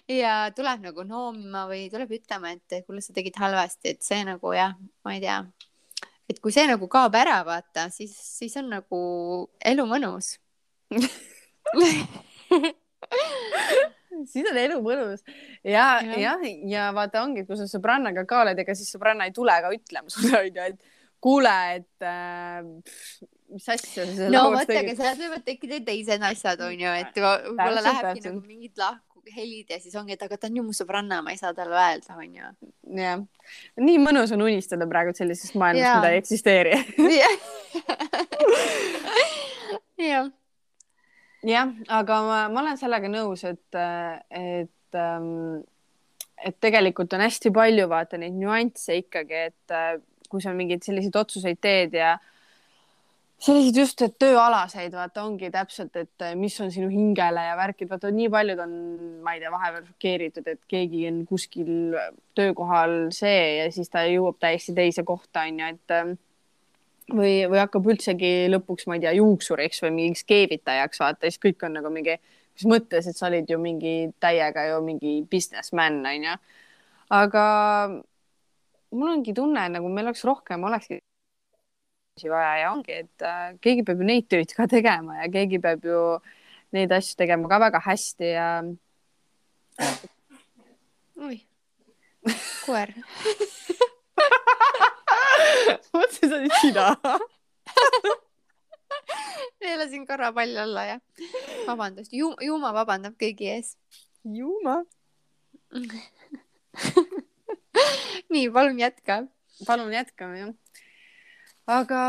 Ja 0.07 0.53
tuleb 0.55 0.85
nagu 0.85 1.03
noomima 1.03 1.65
või 1.67 1.89
tuleb 1.91 2.13
ütlema, 2.15 2.53
et 2.55 2.85
kuule, 2.87 3.03
sa 3.03 3.15
tegid 3.17 3.35
halvasti, 3.43 3.97
et 3.97 4.07
see 4.07 4.21
nagu 4.27 4.53
jah, 4.55 4.77
ma 5.03 5.17
ei 5.17 5.23
tea, 5.25 5.41
et 6.31 6.39
kui 6.43 6.55
see 6.55 6.67
nagu 6.71 6.87
kaob 6.91 7.17
ära, 7.19 7.41
vaata, 7.47 7.89
siis, 7.91 8.15
siis 8.15 8.55
on 8.63 8.71
nagu 8.77 9.01
elu 9.67 9.87
mõnus. 9.91 10.37
Siis 14.27 14.47
on 14.49 14.57
elu 14.57 14.79
mõnus. 14.81 15.21
Ja, 15.61 16.01
ja, 16.01 16.17
ja, 16.17 16.31
ja 16.71 16.85
vaata 16.97 17.21
ongi, 17.21 17.43
kui 17.45 17.59
sa 17.59 17.67
sõbrannaga 17.69 18.25
ka 18.29 18.39
oled, 18.47 18.63
ega 18.63 18.75
siis 18.79 18.89
sõbranna 18.95 19.27
ei 19.29 19.35
tule 19.37 19.53
ka 19.61 19.69
ütlema 19.75 20.13
sulle 20.13 20.41
onju, 20.41 20.69
et 20.71 20.96
kuule, 21.27 21.57
et 21.81 22.07
äh, 22.07 22.63
mis 23.53 23.67
asja 23.73 24.05
sa 24.07 24.29
no 24.31 24.45
vot, 24.55 24.71
aga 24.71 24.95
seal 24.99 25.17
võivad 25.19 25.43
tekkida 25.47 25.77
teised 25.87 26.23
asjad 26.31 26.59
onju, 26.69 26.91
et 27.03 27.15
võib-olla 27.19 27.81
lähebki 27.85 28.21
nagu 28.29 28.41
mingid 28.45 28.75
lahku 28.81 29.03
helid 29.35 29.67
ja 29.75 29.79
siis 29.83 29.95
ongi, 29.99 30.13
et 30.15 30.23
aga 30.23 30.35
ta 30.39 30.47
on 30.51 30.59
ju 30.61 30.65
mu 30.67 30.73
sõbranna, 30.77 31.17
ma 31.25 31.31
ei 31.35 31.41
saa 31.41 31.53
talle 31.57 31.75
öelda, 31.75 32.11
onju. 32.23 32.45
jah, 33.01 33.19
nii 33.83 33.99
mõnus 34.03 34.31
on 34.37 34.43
unistada 34.47 34.85
praegu 34.91 35.11
sellisest 35.19 35.55
maailmast, 35.59 35.97
mida 35.99 36.09
ei 36.15 36.21
eksisteeri. 36.23 36.73
jah. 40.11 40.27
jah, 41.47 41.69
aga 42.01 42.15
ma, 42.29 42.39
ma 42.53 42.59
olen 42.63 42.77
sellega 42.79 43.09
nõus, 43.11 43.41
et, 43.51 43.71
et 44.31 45.01
ähm, 45.01 45.65
et 46.45 46.57
tegelikult 46.61 47.15
on 47.17 47.25
hästi 47.25 47.53
palju 47.55 47.87
vaata 47.91 48.19
neid 48.21 48.37
nüansse 48.37 48.99
ikkagi, 49.01 49.47
et 49.51 49.75
äh, 49.75 49.97
kui 50.31 50.43
sa 50.45 50.55
mingeid 50.57 50.85
selliseid 50.87 51.17
otsuseid 51.23 51.61
teed 51.63 51.95
ja 51.99 52.15
äh, 52.15 52.33
selliseid 53.43 53.81
just, 53.83 54.03
tööalaseid, 54.21 54.95
vaata 54.97 55.25
ongi 55.27 55.51
täpselt, 55.53 55.97
et 56.01 56.25
eh, 56.25 56.35
mis 56.39 56.57
on 56.65 56.71
sinu 56.73 56.89
hingele 56.93 57.43
ja 57.49 57.57
värkid, 57.59 57.89
vaata 57.91 58.11
nii 58.15 58.31
paljud 58.33 58.63
on, 58.65 58.77
ma 59.25 59.35
ei 59.37 59.43
tea, 59.43 59.53
vahepeal 59.53 59.85
šokeeritud, 59.91 60.49
et 60.53 60.63
keegi 60.71 61.05
on 61.11 61.21
kuskil 61.29 61.97
töökohal 62.39 62.97
see 63.15 63.59
ja 63.59 63.67
siis 63.75 63.93
ta 63.93 64.07
jõuab 64.09 64.41
täiesti 64.43 64.75
teise 64.77 65.05
kohta, 65.07 65.45
onju, 65.51 65.69
et 65.77 65.97
eh, 65.99 66.15
või, 67.13 67.35
või 67.53 67.61
hakkab 67.61 67.93
üldsegi 67.93 68.33
lõpuks, 68.55 68.89
ma 68.89 68.97
ei 68.97 69.05
tea, 69.05 69.15
juuksuriks 69.21 69.85
või 69.85 69.95
mingiks 70.01 70.25
keevitajaks, 70.29 71.05
vaata, 71.05 71.29
siis 71.29 71.43
kõik 71.43 71.69
on 71.69 71.77
nagu 71.81 71.93
mingi, 71.93 72.17
mis 72.57 72.69
mõttes, 72.73 73.11
et 73.11 73.21
sa 73.21 73.29
olid 73.29 73.53
ju 73.53 73.61
mingi 73.61 73.97
täiega 74.23 74.71
ju 74.73 74.81
mingi 74.85 75.19
businessman, 75.29 76.01
onju. 76.09 76.41
aga 77.21 77.47
mul 78.97 79.13
ongi 79.17 79.35
tunne, 79.37 79.67
nagu 79.77 79.91
meil 79.93 80.09
oleks 80.09 80.25
rohkem, 80.29 80.65
olekski 80.69 81.01
vaja 82.33 82.55
ja 82.63 82.73
ongi, 82.73 83.03
et 83.05 83.25
äh, 83.29 83.55
keegi 83.61 83.85
peab 83.87 84.01
ju 84.01 84.09
neid 84.09 84.29
töid 84.33 84.55
ka 84.57 84.67
tegema 84.71 85.21
ja 85.21 85.29
keegi 85.33 85.61
peab 85.63 85.85
ju 85.85 86.01
neid 86.77 86.93
asju 86.97 87.19
tegema 87.21 87.51
ka 87.51 87.61
väga 87.61 87.83
hästi 87.85 88.33
ja. 88.33 88.49
oi, 91.29 91.39
koer. 92.65 92.95
Mõtlesin, 95.97 96.29
sa 96.29 96.37
olid 96.37 96.55
sina 96.61 96.87
neelasin 99.61 100.07
korra 100.07 100.33
palli 100.33 100.59
alla 100.59 100.85
ja 100.85 101.01
vabandust. 101.67 102.13
Ju, 102.13 102.33
Juuma 102.41 102.73
vabandab 102.75 103.17
kõigi 103.21 103.51
ees. 103.57 103.77
Juuma 104.25 104.83
nii, 108.33 108.51
palun 108.55 108.79
jätka. 108.81 109.25
palun 109.67 109.93
jätkame 109.93 110.41
jah 110.45 110.55
aga 111.67 112.01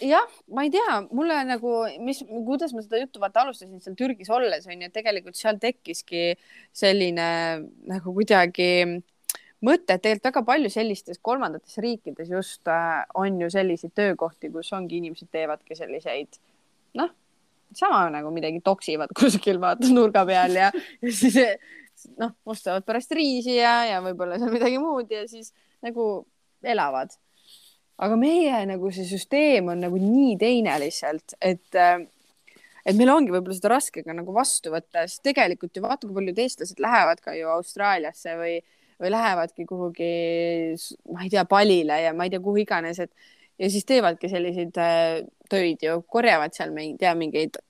jah, 0.00 0.28
ma 0.48 0.64
ei 0.64 0.72
tea, 0.72 1.00
mulle 1.12 1.36
nagu, 1.44 1.72
mis, 2.00 2.22
kuidas 2.46 2.72
ma 2.72 2.80
seda 2.84 3.02
juttu 3.02 3.20
vaata 3.20 3.42
alustasin 3.44 3.80
seal 3.84 3.96
Türgis 3.98 4.30
olles 4.32 4.64
onju, 4.66 4.88
et 4.88 4.94
tegelikult 4.96 5.36
seal 5.36 5.58
tekkiski 5.60 6.32
selline 6.76 7.26
nagu 7.90 8.14
kuidagi 8.16 8.70
mõte, 9.62 9.92
et 9.92 10.00
tegelikult 10.00 10.30
väga 10.30 10.44
palju 10.48 10.70
sellistes 10.72 11.20
kolmandates 11.20 11.76
riikides 11.84 12.32
just 12.32 12.72
äh, 12.72 13.02
on 13.18 13.36
ju 13.42 13.50
selliseid 13.52 13.92
töökohti, 13.94 14.50
kus 14.54 14.72
ongi 14.72 15.02
inimesed 15.02 15.28
teevadki 15.32 15.76
selliseid 15.76 16.40
noh, 16.96 17.12
sama 17.76 18.06
nagu 18.12 18.32
midagi 18.32 18.64
toksivad 18.64 19.12
kuskil 19.18 19.60
vaata 19.60 19.92
nurga 19.92 20.24
peal 20.28 20.56
ja, 20.56 20.72
ja 21.04 21.12
siis 21.20 21.36
noh, 22.18 22.34
ostavad 22.48 22.86
pärast 22.86 23.12
riisi 23.16 23.56
ja, 23.58 23.82
ja 23.88 24.00
võib-olla 24.04 24.38
seal 24.40 24.54
midagi 24.54 24.80
muud 24.82 25.10
ja 25.12 25.26
siis 25.30 25.52
nagu 25.84 26.24
elavad. 26.62 27.14
Aga 28.02 28.16
meie 28.18 28.64
nagu 28.66 28.90
see 28.94 29.06
süsteem 29.06 29.68
on 29.70 29.82
nagu 29.84 29.98
nii 30.00 30.34
teine 30.40 30.74
lihtsalt, 30.82 31.36
et 31.38 31.78
äh, 31.78 32.02
et 32.86 32.98
meil 32.98 33.12
ongi 33.12 33.32
võib-olla 33.34 33.56
seda 33.56 33.72
raske 33.76 34.02
ka 34.04 34.14
nagu 34.16 34.34
vastu 34.34 34.72
võtta, 34.72 35.06
sest 35.06 35.22
tegelikult 35.26 35.76
ju 35.76 35.84
vaata, 35.84 36.06
kui 36.06 36.16
paljud 36.16 36.40
eestlased 36.44 36.82
lähevad 36.82 37.22
ka 37.22 37.34
ju 37.36 37.50
Austraaliasse 37.52 38.34
või, 38.38 38.56
või 39.02 39.12
lähevadki 39.14 39.66
kuhugi, 39.68 40.14
ma 41.14 41.26
ei 41.26 41.30
tea, 41.32 41.44
Palile 41.48 42.00
ja 42.06 42.14
ma 42.16 42.26
ei 42.26 42.32
tea, 42.34 42.42
kuhu 42.42 42.64
iganes, 42.64 43.02
et 43.02 43.12
ja 43.62 43.70
siis 43.70 43.86
teevadki 43.88 44.30
selliseid 44.32 44.80
äh, 44.82 45.20
töid 45.50 45.84
ju, 45.84 46.00
korjavad 46.10 46.54
seal, 46.56 46.74
ma 46.74 46.82
ei 46.84 46.96
tea, 46.98 47.14
mingeid 47.18 47.60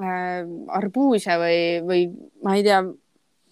äh, 0.00 0.40
arbuuse 0.80 1.36
või, 1.40 1.60
või 1.84 2.06
ma 2.46 2.56
ei 2.56 2.64
tea, 2.66 2.80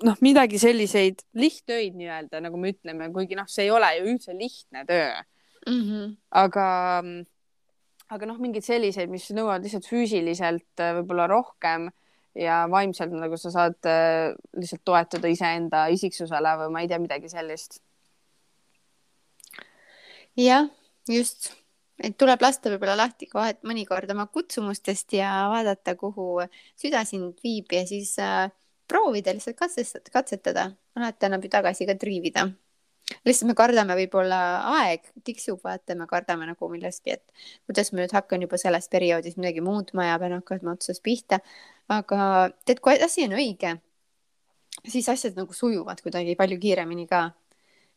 noh, 0.04 0.18
midagi 0.24 0.58
selliseid 0.60 1.22
lihttöid 1.38 1.96
nii-öelda, 1.96 2.40
nagu 2.44 2.58
me 2.60 2.72
ütleme, 2.74 3.08
kuigi 3.14 3.38
noh, 3.38 3.48
see 3.50 3.66
ei 3.66 3.72
ole 3.74 3.88
ju 3.98 4.10
üldse 4.12 4.36
lihtne 4.36 4.84
töö 4.88 5.12
mm. 5.66 5.82
-hmm. 5.82 6.16
aga, 6.42 6.66
aga 8.16 8.28
noh, 8.30 8.40
mingeid 8.42 8.66
selliseid, 8.66 9.10
mis 9.12 9.28
nõuavad 9.36 9.64
lihtsalt 9.64 9.88
füüsiliselt 9.88 10.82
äh, 10.82 10.94
võib-olla 11.00 11.28
rohkem 11.30 11.88
ja 12.36 12.64
vaimselt 12.70 13.14
nagu 13.16 13.38
sa 13.40 13.52
saad 13.54 13.88
äh, 13.88 14.34
lihtsalt 14.56 14.84
toetuda 14.84 15.30
iseenda 15.32 15.86
isiksusele 15.92 16.56
või 16.62 16.72
ma 16.72 16.84
ei 16.84 16.90
tea, 16.90 17.00
midagi 17.00 17.32
sellist. 17.32 17.80
jah, 20.36 20.68
just, 21.08 21.54
et 22.02 22.18
tuleb 22.20 22.42
lasta 22.44 22.70
võib-olla 22.70 22.98
lahti 23.06 23.30
kohe 23.30 23.56
mõnikord 23.64 24.10
oma 24.12 24.26
kutsumustest 24.26 25.16
ja 25.16 25.32
vaadata, 25.52 25.96
kuhu 25.96 26.44
süda 26.76 27.04
sind 27.08 27.40
viib 27.44 27.72
ja 27.72 27.86
siis 27.88 28.18
äh, 28.20 28.50
proovida 28.88 29.34
lihtsalt 29.34 29.58
katsetada, 29.58 30.12
katsetada, 30.12 30.68
alati 30.96 31.28
annab 31.28 31.44
ju 31.44 31.52
tagasi 31.52 31.88
ka 31.88 31.98
triivida 32.00 32.46
lihtsalt 33.26 33.50
me 33.50 33.54
kardame 33.58 33.96
võib-olla 34.00 34.40
aeg 34.80 35.06
tiksub, 35.26 35.60
vaata, 35.64 35.94
me 35.98 36.06
kardame 36.10 36.48
nagu 36.48 36.68
millestki, 36.70 37.16
et 37.16 37.48
kuidas 37.68 37.92
ma 37.92 38.02
nüüd 38.02 38.14
hakkan 38.16 38.42
juba 38.42 38.58
selles 38.60 38.88
perioodis 38.92 39.38
midagi 39.38 39.62
muutma 39.64 40.08
ja 40.10 40.18
pean 40.22 40.36
hakkama 40.38 40.74
otsast 40.74 41.02
pihta. 41.06 41.40
aga 41.88 42.50
tead, 42.66 42.80
kui 42.82 42.98
asi 43.02 43.26
on 43.28 43.36
õige, 43.38 43.76
siis 44.86 45.08
asjad 45.08 45.38
nagu 45.38 45.54
sujuvad 45.54 46.02
kuidagi 46.02 46.34
palju 46.38 46.58
kiiremini 46.62 47.06
ka. 47.06 47.30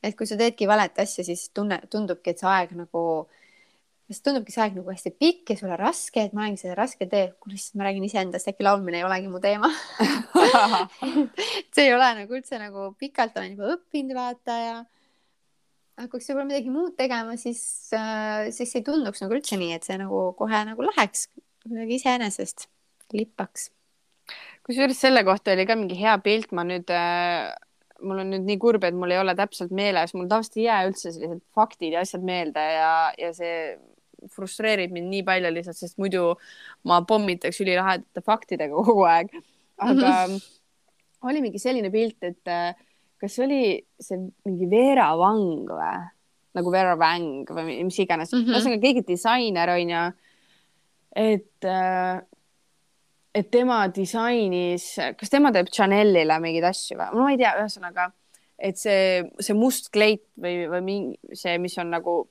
et 0.04 0.16
kui 0.16 0.28
sa 0.28 0.38
teedki 0.40 0.68
valet 0.68 1.00
asja, 1.00 1.26
siis 1.28 1.50
tunne, 1.54 1.82
tundubki, 1.92 2.32
et 2.32 2.40
see 2.40 2.48
aeg 2.48 2.72
nagu, 2.78 3.02
siis 4.10 4.24
tundubki 4.26 4.54
see 4.54 4.64
aeg 4.64 4.78
nagu 4.80 4.90
hästi 4.90 5.12
pikk 5.22 5.54
ja 5.54 5.58
sulle 5.60 5.76
raske, 5.78 6.24
et 6.26 6.32
ma 6.34 6.44
olengi 6.44 6.64
selle 6.64 6.76
raske 6.78 7.06
tee, 7.10 7.28
kuule 7.42 7.60
siis 7.60 7.76
ma 7.78 7.86
räägin 7.86 8.08
iseendast, 8.08 8.50
äkki 8.50 8.66
laulmine 8.66 9.02
ei 9.02 9.06
olegi 9.06 9.30
mu 9.30 9.42
teema. 9.44 9.70
See 11.76 11.86
ei 11.86 11.94
ole 11.94 12.08
nagu 12.24 12.38
üldse 12.40 12.58
nagu 12.62 12.90
pikalt 13.00 13.38
olen 13.38 13.54
juba 13.54 13.76
õppinud 13.76 14.18
vaata 14.18 14.58
ja 14.64 14.80
hakkaks 16.00 16.32
võib-olla 16.32 16.48
midagi 16.50 16.74
muud 16.74 16.96
tegema, 16.98 17.38
siis 17.38 17.62
äh,, 17.94 18.50
siis 18.56 18.74
ei 18.80 18.86
tunduks 18.88 19.22
nagu 19.22 19.38
üldse 19.38 19.60
nii, 19.62 19.76
et 19.78 19.86
see 19.86 20.00
nagu 20.02 20.30
kohe 20.40 20.64
nagu 20.72 20.90
läheks 20.90 21.28
kuidagi 21.36 22.00
iseenesest 22.00 22.70
lippaks. 23.14 23.70
kusjuures 24.66 24.98
selle 25.02 25.22
kohta 25.28 25.54
oli 25.54 25.66
ka 25.70 25.78
mingi 25.78 25.98
hea 26.00 26.16
pilt, 26.26 26.54
ma 26.56 26.66
nüüd 26.66 26.90
äh, 26.94 27.52
mul 28.02 28.24
on 28.24 28.34
nüüd 28.34 28.48
nii 28.48 28.58
kurb, 28.62 28.86
et 28.88 28.96
mul 28.96 29.14
ei 29.14 29.20
ole 29.22 29.36
täpselt 29.38 29.74
meeles, 29.76 30.16
mul 30.16 30.30
tavaliselt 30.32 30.58
ei 30.58 30.66
jää 30.66 30.82
üldse 30.90 31.12
sellised 31.12 31.42
faktid 31.56 31.96
ja 31.96 32.04
asjad 32.06 32.26
meelde 32.26 32.64
ja, 32.64 32.92
ja 33.20 33.32
see 33.36 33.54
frustreerib 34.34 34.94
mind 34.96 35.12
nii 35.14 35.24
palju 35.28 35.54
lihtsalt, 35.56 35.80
sest 35.80 35.98
muidu 36.02 36.34
ma 36.90 37.02
pommitaks 37.08 37.62
ülilahedate 37.64 38.24
faktidega 38.26 38.76
kogu 38.90 39.08
aeg. 39.08 39.34
aga 39.78 40.28
mm 40.28 40.36
-hmm. 40.36 40.48
oli 41.30 41.42
mingi 41.42 41.60
selline 41.60 41.92
pilt, 41.92 42.24
et 42.24 42.48
äh, 42.48 42.76
kas 43.20 43.40
oli 43.40 43.80
see 44.00 44.20
mingi 44.46 44.70
Veera 44.70 45.12
Vang 45.18 45.68
või? 45.70 46.00
nagu 46.58 46.72
Vera 46.74 46.96
Wang 46.98 47.50
või 47.54 47.78
mis 47.86 48.00
iganes 48.02 48.34
mm 48.34 48.42
-hmm., 48.42 48.56
ühesõnaga 48.56 48.82
keegi 48.82 49.06
disainer 49.08 49.70
on 49.70 49.94
ju. 49.94 50.04
et, 51.16 51.66
äh, 51.66 52.22
et 53.36 53.52
tema 53.52 53.88
disainis, 53.88 54.96
kas 55.18 55.30
tema 55.30 55.52
teeb 55.52 55.70
Chanelile 55.70 56.40
mingeid 56.40 56.64
asju 56.72 56.98
või? 56.98 57.14
ma 57.14 57.32
ei 57.32 57.38
tea, 57.38 57.54
ühesõnaga, 57.62 58.12
et 58.58 58.78
see, 58.78 59.24
see 59.40 59.56
must 59.56 59.92
kleit 59.94 60.26
või, 60.38 60.68
või 60.70 60.82
mingi 60.82 61.36
see, 61.38 61.58
mis 61.58 61.78
on 61.78 61.92
nagu 61.94 62.28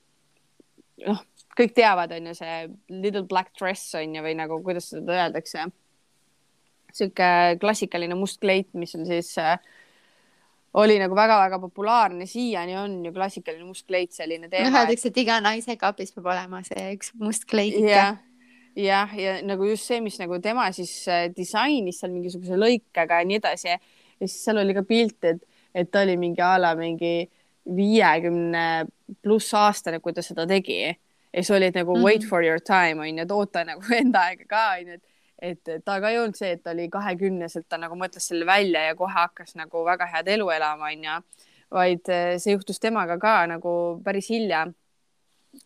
noh, 1.07 1.24
kõik 1.59 1.74
teavad, 1.76 2.12
on 2.14 2.30
ju 2.30 2.36
see 2.38 2.56
little 2.94 3.24
black 3.28 3.52
dress 3.59 3.94
on 3.98 4.14
ju, 4.14 4.22
või 4.24 4.36
nagu, 4.38 4.61
kuidas 4.64 4.90
seda 4.92 5.16
öeldakse. 5.24 5.68
sihuke 6.94 7.59
klassikaline 7.61 8.16
must 8.16 8.40
kleit, 8.40 8.70
mis 8.74 8.94
on 8.96 9.04
siis 9.06 9.34
äh, 9.42 9.59
oli 10.78 10.98
nagu 11.00 11.16
väga-väga 11.16 11.59
populaarne, 11.62 12.26
siiani 12.26 12.76
on 12.78 12.96
ju 13.04 13.12
klassikaline 13.12 13.64
must 13.64 13.86
kleit 13.86 14.12
selline 14.12 14.48
teema. 14.48 14.82
öeldakse, 14.82 15.11
et 15.11 15.20
iga 15.24 15.40
naise 15.44 15.76
kapis 15.80 16.14
peab 16.14 16.30
olema 16.32 16.62
see 16.66 16.92
üks 16.94 17.12
must 17.20 17.48
kleit 17.48 17.76
ikka. 17.78 17.90
jah, 17.90 18.20
jah, 18.76 19.16
ja 19.18 19.38
nagu 19.46 19.68
just 19.68 19.88
see, 19.88 20.00
mis 20.04 20.18
nagu 20.20 20.38
tema 20.44 20.68
siis 20.76 20.92
äh, 21.11 21.26
disainis 21.34 22.00
seal 22.02 22.12
mingisuguse 22.14 22.59
lõikega 22.61 23.22
ja 23.22 23.28
nii 23.28 23.40
edasi. 23.40 23.74
ja 23.74 24.26
siis 24.26 24.38
seal 24.44 24.62
oli 24.62 24.76
ka 24.76 24.84
pilt, 24.86 25.18
et, 25.24 25.42
et 25.74 25.90
ta 25.90 26.04
oli 26.06 26.16
mingi 26.20 26.44
a 26.44 26.54
la 26.61 26.74
mingi 26.78 27.28
viiekümne 27.68 28.64
pluss 29.22 29.52
aastane, 29.56 30.00
kui 30.00 30.14
ta 30.16 30.24
seda 30.24 30.46
tegi. 30.48 30.96
Ja 31.33 31.43
siis 31.43 31.51
olid 31.57 31.76
nagu 31.76 31.95
mm 31.95 32.01
-hmm. 32.01 32.05
wait 32.05 32.24
for 32.29 32.45
your 32.45 32.61
time 32.61 33.01
on 33.01 33.18
ju, 33.18 33.22
et 33.22 33.31
oota 33.31 33.64
nagu 33.64 33.83
enda 34.03 34.20
aega 34.31 34.45
ka 34.49 34.64
on 34.81 34.87
ju, 34.87 34.93
et 34.93 35.05
et 35.39 35.70
ta 35.85 36.01
ka 36.01 36.11
ei 36.11 36.18
olnud 36.18 36.37
see, 36.37 36.51
et 36.57 36.62
ta 36.62 36.72
oli 36.74 36.89
kahekümnes, 36.91 37.57
et 37.57 37.68
ta 37.68 37.79
nagu 37.79 37.95
mõtles 37.99 38.26
selle 38.31 38.47
välja 38.47 38.83
ja 38.89 38.97
kohe 38.99 39.14
hakkas 39.14 39.55
nagu 39.59 39.85
väga 39.87 40.09
head 40.11 40.29
elu 40.35 40.51
elama, 40.51 40.91
onju, 40.91 41.14
vaid 41.79 42.11
eh, 42.11 42.35
see 42.43 42.57
juhtus 42.57 42.81
temaga 42.83 43.18
ka 43.22 43.47
nagu 43.47 43.72
päris 44.05 44.31
hilja, 44.33 44.66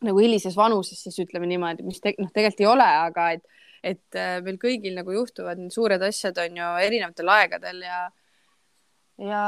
nagu 0.05 0.23
hilises 0.23 0.57
vanuses 0.57 1.01
siis 1.03 1.19
ütleme 1.25 1.49
niimoodi, 1.49 1.87
mis 1.87 2.01
te, 2.01 2.15
noh, 2.19 2.31
tegelikult 2.35 2.61
ei 2.61 2.71
ole, 2.75 2.89
aga 3.09 3.31
et, 3.39 3.65
et 3.95 4.21
eh, 4.21 4.39
meil 4.45 4.61
kõigil 4.61 4.97
nagu 4.99 5.17
juhtuvad 5.17 5.61
need 5.63 5.73
suured 5.75 6.03
asjad 6.03 6.39
on 6.45 6.61
ju 6.61 6.71
erinevatel 6.87 7.33
aegadel 7.39 7.85
ja, 7.87 8.03
ja 9.25 9.45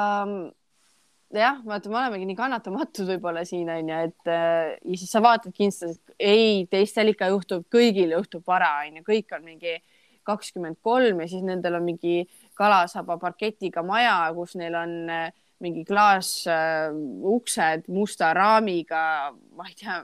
jah, 1.41 1.59
vaata, 1.66 1.91
me 1.91 1.99
olemegi 1.99 2.28
nii 2.28 2.39
kannatamatud 2.39 3.09
võib-olla 3.14 3.45
siin 3.49 3.70
onju, 3.72 4.01
et 4.09 4.30
eh, 4.30 4.74
ja 4.78 5.01
siis 5.01 5.11
sa 5.14 5.22
vaatadki 5.24 5.66
Instas, 5.68 5.99
et 5.99 6.14
ei, 6.18 6.64
teistel 6.70 7.12
ikka 7.12 7.30
juhtub, 7.32 7.66
kõigil 7.72 8.14
juhtub 8.16 8.45
vara 8.47 8.76
onju, 8.85 9.05
kõik 9.07 9.35
on 9.37 9.47
mingi 9.47 9.78
kakskümmend 10.24 10.80
kolm 10.85 11.20
ja 11.20 11.28
siis 11.28 11.45
nendel 11.45 11.78
on 11.78 11.87
mingi 11.87 12.24
kalasaba 12.57 13.18
parketiga 13.20 13.82
maja, 13.85 14.16
kus 14.37 14.55
neil 14.61 14.76
on 14.78 14.95
äh, 15.12 15.26
mingi 15.64 15.85
klaasuksed 15.89 17.85
äh, 17.85 17.91
musta 17.93 18.32
raamiga, 18.37 19.32
ma 19.57 19.68
ei 19.68 19.76
tea, 19.78 20.01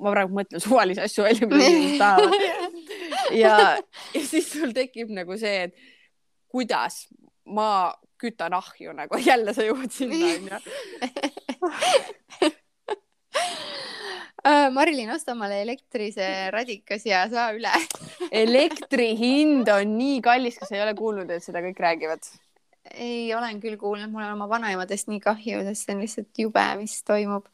ma 0.00 0.14
praegu 0.14 0.38
mõtlen 0.38 0.62
suvalisi 0.62 1.04
asju 1.04 1.26
välja, 1.26 1.48
mida 1.50 1.68
inimesed 1.68 2.00
tahavad. 2.04 2.80
ja, 3.36 3.58
ja 4.16 4.24
siis 4.24 4.50
sul 4.52 4.74
tekib 4.76 5.12
nagu 5.14 5.38
see, 5.40 5.68
et 5.68 5.76
kuidas 6.52 7.04
ma 7.44 7.92
kütan 8.24 8.56
ahju 8.56 8.94
nagu 8.96 9.20
jälle 9.28 9.54
sa 9.56 9.66
jõuad 9.66 9.92
sinna 9.92 10.34
onju 10.34 10.60
uh,. 11.64 11.80
Marilyn, 14.76 15.08
osta 15.14 15.32
omale 15.32 15.62
elektrise 15.62 16.50
radikas 16.52 17.06
ja 17.08 17.22
saa 17.32 17.48
üle 17.56 17.70
elektri 18.44 19.14
hind 19.16 19.70
on 19.72 19.94
nii 19.98 20.18
kallis, 20.24 20.58
kas 20.60 20.74
ei 20.74 20.82
ole 20.84 20.92
kuulnud, 20.98 21.30
et 21.32 21.44
seda 21.44 21.62
kõik 21.64 21.80
räägivad? 21.80 22.28
ei, 22.92 23.32
olen 23.34 23.56
küll 23.62 23.78
kuulnud, 23.80 24.12
mul 24.12 24.26
on 24.26 24.34
oma 24.36 24.48
vanaemadest 24.50 25.08
nii 25.08 25.22
kahju, 25.24 25.62
sest 25.70 25.86
see 25.86 25.96
on 25.96 26.04
lihtsalt 26.04 26.42
jube, 26.44 26.66
mis 26.82 26.98
toimub. 27.08 27.48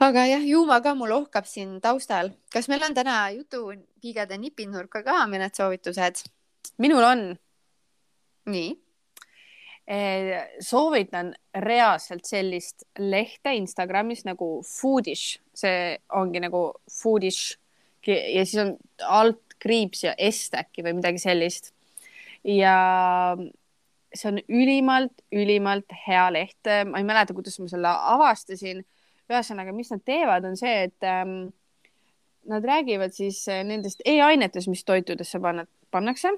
aga 0.00 0.24
jah, 0.30 0.48
juuma 0.54 0.80
ka 0.84 0.94
mul 0.96 1.12
ohkab 1.20 1.48
siin 1.50 1.76
taustal. 1.84 2.32
kas 2.52 2.72
meil 2.72 2.88
on 2.88 2.96
täna 2.96 3.20
jutupiigade 3.36 4.40
nipinurka 4.40 5.04
ka 5.04 5.20
mõned 5.28 5.52
soovitused? 5.52 6.24
minul 6.80 7.04
on. 7.12 7.24
nii 8.48 8.72
soovitan 10.60 11.32
reaalselt 11.64 12.26
sellist 12.28 12.84
lehte 12.98 13.54
Instagramis 13.56 14.26
nagu 14.26 14.58
Foodish, 14.66 15.38
see 15.56 15.96
ongi 16.12 16.42
nagu 16.44 16.62
Foodish 16.92 17.56
ja 18.08 18.44
siis 18.44 18.58
on 18.62 18.74
alt 19.08 19.56
kriips 19.62 20.04
ja 20.04 20.12
S 20.30 20.50
äkki 20.56 20.84
või 20.84 20.98
midagi 20.98 21.22
sellist. 21.22 21.72
ja 22.44 22.74
see 24.14 24.28
on 24.30 24.38
ülimalt, 24.48 25.24
ülimalt 25.32 25.92
hea 26.06 26.26
leht, 26.32 26.68
ma 26.88 27.00
ei 27.00 27.08
mäleta, 27.08 27.34
kuidas 27.36 27.58
ma 27.60 27.68
selle 27.68 27.92
avastasin. 28.14 28.84
ühesõnaga, 29.28 29.74
mis 29.76 29.90
nad 29.92 30.00
teevad, 30.08 30.44
on 30.48 30.54
see, 30.56 30.86
et 30.88 31.04
ähm, 31.04 31.50
nad 32.48 32.64
räägivad 32.64 33.12
siis 33.12 33.42
nendest 33.44 34.00
e-ainetest, 34.08 34.70
mis 34.72 34.84
toitudesse 34.88 35.40
panna, 35.40 35.66
pannakse 35.92 36.32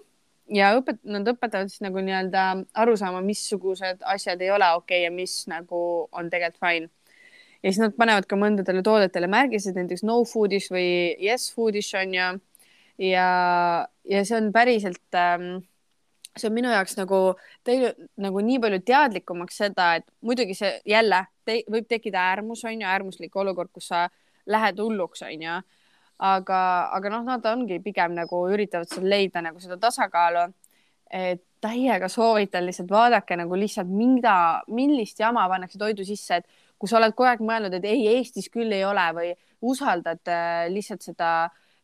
ja 0.54 0.70
õpet-, 0.78 1.02
nad 1.08 1.28
õpetavad 1.30 1.70
siis 1.70 1.82
nagu 1.84 2.02
nii-öelda 2.04 2.44
aru 2.82 2.96
saama, 2.98 3.22
missugused 3.24 4.02
asjad 4.14 4.42
ei 4.42 4.52
ole 4.54 4.68
okei 4.76 5.02
okay 5.02 5.06
ja 5.06 5.14
mis 5.14 5.42
nagu 5.50 5.80
on 6.10 6.30
tegelikult 6.32 6.60
fine. 6.60 6.90
ja 7.62 7.72
siis 7.72 7.80
nad 7.82 7.96
panevad 7.96 8.28
ka 8.28 8.38
mõndadele 8.40 8.82
toodetele 8.86 9.30
märgised, 9.30 9.76
näiteks 9.76 10.04
no 10.06 10.22
foodish 10.28 10.72
või 10.72 11.16
yes 11.22 11.50
foodish 11.54 11.96
on 11.98 12.14
ju. 12.14 12.28
ja, 13.10 13.26
ja 14.04 14.24
see 14.24 14.38
on 14.38 14.52
päriselt 14.52 15.18
ähm,, 15.18 15.62
see 16.36 16.48
on 16.50 16.56
minu 16.56 16.70
jaoks 16.72 16.96
nagu 16.98 17.20
teinud 17.66 18.08
nagu 18.20 18.42
nii 18.44 18.62
palju 18.62 18.80
teadlikumaks 18.86 19.60
seda, 19.64 19.94
et 20.00 20.08
muidugi 20.20 20.56
see 20.58 20.78
jälle 20.88 21.24
te, 21.44 21.62
võib 21.70 21.88
tekkida 21.90 22.30
äärmus 22.32 22.64
on 22.64 22.78
ju, 22.78 22.86
äärmuslik 22.86 23.36
olukord, 23.36 23.70
kus 23.72 23.90
sa 23.92 24.08
lähed 24.50 24.80
hulluks 24.82 25.22
on 25.26 25.46
ju 25.46 25.60
aga, 26.20 26.62
aga 26.96 27.12
noh, 27.12 27.22
nad 27.24 27.46
ongi 27.48 27.80
pigem 27.84 28.14
nagu 28.16 28.42
üritavad 28.52 28.90
seal 28.90 29.06
leida 29.08 29.40
nagu 29.44 29.60
seda 29.60 29.78
tasakaalu. 29.80 30.50
et 31.10 31.42
täiega 31.60 32.08
soovitan 32.08 32.62
lihtsalt 32.66 32.90
vaadake 32.90 33.36
nagu 33.36 33.56
lihtsalt 33.58 33.88
mida, 33.90 34.62
millist 34.70 35.18
jama 35.20 35.48
pannakse 35.50 35.78
toidu 35.78 36.04
sisse, 36.06 36.38
et 36.38 36.46
kui 36.78 36.88
sa 36.88 37.00
oled 37.00 37.16
kogu 37.16 37.28
aeg 37.28 37.42
mõelnud, 37.44 37.74
et 37.76 37.86
ei, 37.88 38.04
Eestis 38.14 38.46
küll 38.52 38.72
ei 38.72 38.84
ole 38.86 39.06
või 39.16 39.32
usaldad 39.68 40.30
äh, 40.30 40.68
lihtsalt 40.72 41.02
seda 41.04 41.32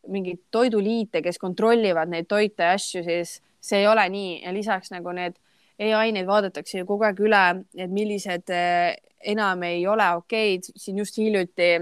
mingeid 0.07 0.45
toiduliite, 0.51 1.21
kes 1.21 1.37
kontrollivad 1.41 2.09
neid 2.09 2.29
toite 2.31 2.63
ja 2.63 2.77
asju, 2.77 3.03
siis 3.03 3.35
see 3.59 3.83
ei 3.83 3.89
ole 3.91 4.07
nii 4.09 4.31
ja 4.45 4.53
lisaks 4.55 4.93
nagu 4.93 5.11
need 5.13 5.35
e-aineid 5.77 6.25
vaadatakse 6.25 6.79
ju 6.79 6.87
kogu 6.89 7.05
aeg 7.05 7.19
üle, 7.21 7.43
et 7.77 7.93
millised 7.93 8.49
äh, 8.53 8.95
enam 9.27 9.61
ei 9.67 9.83
ole 9.87 10.07
okeid. 10.21 10.71
siin 10.75 11.03
just 11.03 11.17
hiljuti 11.19 11.75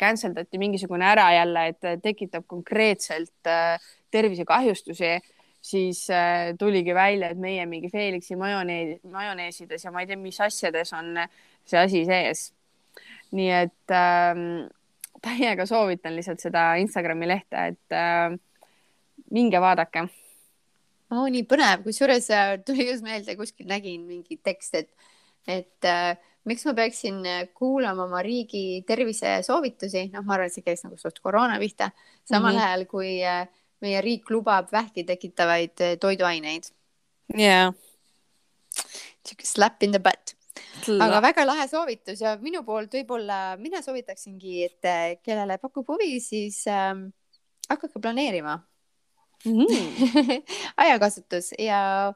cancel 0.00 0.34
dati 0.34 0.58
mingisugune 0.58 1.06
ära 1.06 1.28
jälle, 1.34 1.66
et 1.72 2.02
tekitab 2.02 2.46
konkreetselt 2.50 3.50
äh, 3.50 3.76
tervisekahjustusi, 4.10 5.18
siis 5.60 6.04
äh, 6.10 6.54
tuligi 6.58 6.94
välja, 6.94 7.30
et 7.30 7.38
meie 7.38 7.66
mingi 7.66 7.90
Felixi 7.92 8.36
majonees, 8.36 9.00
majoneesides 9.10 9.84
ja 9.84 9.92
ma 9.92 10.02
ei 10.02 10.10
tea, 10.10 10.20
mis 10.20 10.40
asjades 10.40 10.92
on 10.96 11.14
see 11.68 11.80
asi 11.80 12.04
sees. 12.08 12.48
nii 13.30 13.50
et 13.52 13.92
äh, 13.92 14.38
täiega 15.22 15.66
soovitan 15.68 16.14
lihtsalt 16.16 16.40
seda 16.40 16.70
Instagrami 16.80 17.28
lehte, 17.28 17.66
et 17.74 17.96
äh, 17.96 18.38
minge 19.30 19.60
vaadake 19.60 20.06
oo 21.08 21.24
oh,, 21.24 21.28
nii 21.32 21.44
põnev, 21.48 21.84
kusjuures 21.84 22.28
tuli 22.68 22.88
just 22.90 23.04
meelde, 23.04 23.36
kuskil 23.36 23.68
nägin 23.68 24.04
mingi 24.08 24.36
tekst, 24.44 24.74
et, 24.80 25.12
et 25.48 25.88
äh, 25.88 26.16
miks 26.48 26.64
ma 26.68 26.74
peaksin 26.76 27.20
äh, 27.26 27.42
kuulama 27.54 28.06
oma 28.06 28.22
riigi 28.24 28.82
tervisesoovitusi, 28.88 30.08
noh, 30.14 30.24
ma 30.26 30.36
arvan, 30.36 30.50
et 30.50 30.56
see 30.56 30.66
käis 30.66 30.84
nagu 30.84 30.98
suht 31.00 31.20
koroona 31.24 31.58
pihta, 31.60 31.90
samal 32.24 32.54
mm 32.54 32.58
-hmm. 32.58 32.66
ajal 32.66 32.86
kui 32.90 33.12
äh, 33.24 33.44
meie 33.84 34.00
riik 34.04 34.30
lubab 34.30 34.72
vähki 34.72 35.04
tekitavaid 35.04 35.80
äh, 35.80 35.96
toiduaineid. 36.00 36.72
jaa. 37.36 37.72
sihuke 39.26 39.46
slap 39.46 39.82
in 39.82 39.92
the 39.92 40.00
butt. 40.00 40.34
aga 41.00 41.20
väga 41.22 41.46
lahe 41.46 41.68
soovitus 41.68 42.20
ja 42.20 42.36
minu 42.40 42.62
poolt 42.64 42.94
võib-olla 42.94 43.56
mina 43.58 43.82
soovitaksingi, 43.82 44.64
et 44.64 45.22
kellele 45.22 45.58
pakub 45.58 45.88
huvi, 45.88 46.20
siis 46.20 46.64
ähm, 46.66 47.10
hakake 47.68 48.00
planeerima 48.00 48.58
mm. 49.44 49.52
-hmm. 49.52 50.42
ajakasutus 50.84 51.52
ja 51.58 51.68
ja 51.68 52.14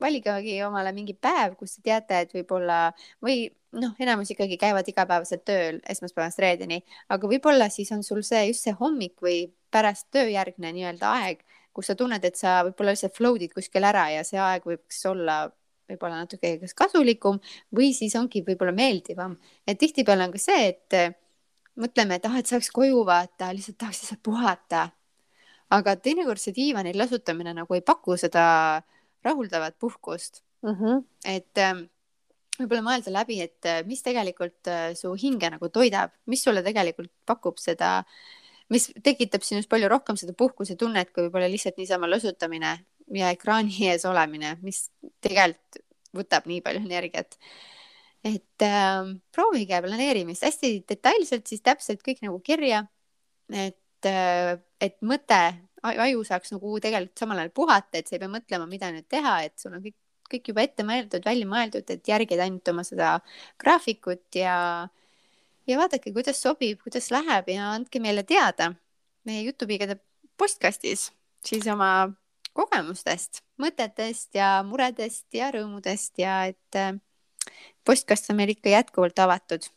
valigegi 0.00 0.56
omale 0.66 0.92
mingi 0.96 1.14
päev, 1.14 1.56
kus 1.58 1.76
te 1.76 1.84
teate, 1.90 2.22
et 2.24 2.34
võib-olla 2.34 2.78
või 3.24 3.48
noh, 3.76 3.94
enamus 4.00 4.32
ikkagi 4.32 4.56
käivad 4.60 4.88
igapäevaselt 4.88 5.44
tööl 5.48 5.80
esmaspäevast 5.90 6.40
reedeni, 6.42 6.80
aga 7.12 7.30
võib-olla 7.30 7.68
siis 7.72 7.92
on 7.92 8.02
sul 8.06 8.22
see 8.26 8.48
just 8.50 8.66
see 8.66 8.76
hommik 8.78 9.18
või 9.24 9.46
pärast 9.70 10.08
tööjärgne 10.14 10.72
nii-öelda 10.72 11.12
aeg, 11.20 11.44
kus 11.76 11.90
sa 11.90 11.96
tunned, 11.98 12.24
et 12.24 12.38
sa 12.38 12.62
võib-olla 12.66 12.94
lihtsalt 12.94 13.16
flow'd 13.16 13.44
kuskil 13.52 13.84
ära 13.84 14.08
ja 14.14 14.24
see 14.26 14.40
aeg 14.40 14.64
võiks 14.66 15.02
olla 15.10 15.44
võib-olla 15.88 16.22
natuke 16.22 16.56
kas 16.62 16.74
kasulikum 16.76 17.38
või 17.74 17.92
siis 17.96 18.16
ongi 18.18 18.42
võib-olla 18.44 18.74
meeldivam. 18.76 19.38
et 19.66 19.78
tihtipeale 19.78 20.28
on 20.28 20.34
ka 20.34 20.40
see, 20.42 20.68
et 20.74 21.18
mõtleme, 21.78 22.18
et 22.18 22.26
ah, 22.28 22.38
et 22.40 22.50
saaks 22.50 22.70
koju 22.74 23.04
vaata, 23.06 23.52
lihtsalt 23.54 23.78
tahaks 23.78 24.02
lihtsalt 24.02 24.22
puhata. 24.22 24.88
aga 25.70 25.96
teinekord 25.96 26.40
see 26.40 26.54
diivanil 26.56 26.96
lasutamine 26.96 27.52
nagu 27.54 27.74
ei 27.74 27.82
paku 27.84 28.16
seda 28.16 28.82
rahuldavat 29.24 29.78
puhkust 29.78 30.42
mm. 30.62 30.74
-hmm. 30.74 31.04
et 31.24 31.62
ähm, 31.64 31.86
võib-olla 32.58 32.82
mõelda 32.84 33.12
läbi, 33.14 33.38
et 33.44 33.68
äh, 33.68 33.80
mis 33.86 34.02
tegelikult 34.02 34.70
äh, 34.70 34.90
su 34.98 35.12
hinge 35.18 35.50
nagu 35.54 35.70
toidab, 35.72 36.12
mis 36.26 36.42
sulle 36.42 36.62
tegelikult 36.66 37.12
pakub 37.26 37.58
seda, 37.62 38.02
mis 38.72 38.90
tekitab 39.04 39.44
sinus 39.46 39.68
palju 39.70 39.88
rohkem 39.90 40.18
seda 40.20 40.34
puhkusetunnet, 40.38 41.12
kui 41.12 41.26
võib-olla 41.26 41.48
lihtsalt 41.50 41.78
niisama 41.78 42.10
lõsutamine 42.10 42.74
ja 43.14 43.32
ekraani 43.34 43.74
ees 43.90 44.06
olemine, 44.08 44.56
mis 44.62 44.88
tegelikult 45.24 45.84
võtab 46.16 46.46
nii 46.48 46.62
palju 46.64 46.80
energiat. 46.86 47.36
et 48.24 48.64
äh, 48.64 49.14
proovige 49.32 49.82
planeerimist 49.84 50.42
hästi 50.42 50.72
detailselt, 50.88 51.46
siis 51.46 51.62
täpselt 51.62 52.02
kõik 52.02 52.24
nagu 52.24 52.40
kirja. 52.40 52.86
et 53.52 54.06
äh,, 54.06 54.58
et 54.80 54.96
mõte, 55.02 55.42
aju 55.82 56.24
saaks 56.26 56.52
nagu 56.54 56.74
tegelikult 56.82 57.22
samal 57.22 57.42
ajal 57.42 57.54
puhata, 57.54 57.98
et 57.98 58.08
sa 58.08 58.16
ei 58.16 58.22
pea 58.22 58.32
mõtlema, 58.32 58.66
mida 58.70 58.90
nüüd 58.94 59.08
teha, 59.10 59.38
et 59.46 59.54
sul 59.60 59.76
on 59.76 59.82
kõik, 59.84 59.96
kõik 60.28 60.50
juba 60.52 60.64
ette 60.66 60.84
mõeldud, 60.86 61.24
välja 61.24 61.48
mõeldud, 61.48 61.90
et 61.94 62.08
järgida 62.08 62.44
ainult 62.44 62.68
oma 62.72 62.84
seda 62.86 63.14
graafikut 63.60 64.38
ja, 64.38 64.56
ja 65.68 65.80
vaadake, 65.80 66.12
kuidas 66.16 66.42
sobib, 66.42 66.82
kuidas 66.84 67.10
läheb 67.14 67.50
ja 67.54 67.72
andke 67.76 68.02
meile 68.02 68.26
teada 68.28 68.72
meie 69.28 69.44
Jutupiigade 69.46 69.98
postkastis 70.38 71.08
siis 71.46 71.66
oma 71.70 72.10
kogemustest, 72.56 73.42
mõtetest 73.60 74.34
ja 74.38 74.58
muredest 74.66 75.26
ja 75.36 75.50
rõõmudest 75.54 76.18
ja 76.18 76.40
et 76.50 76.78
äh, 76.78 76.96
postkast 77.86 78.30
on 78.32 78.40
meil 78.40 78.54
ikka 78.54 78.72
jätkuvalt 78.72 79.18
avatud. 79.22 79.68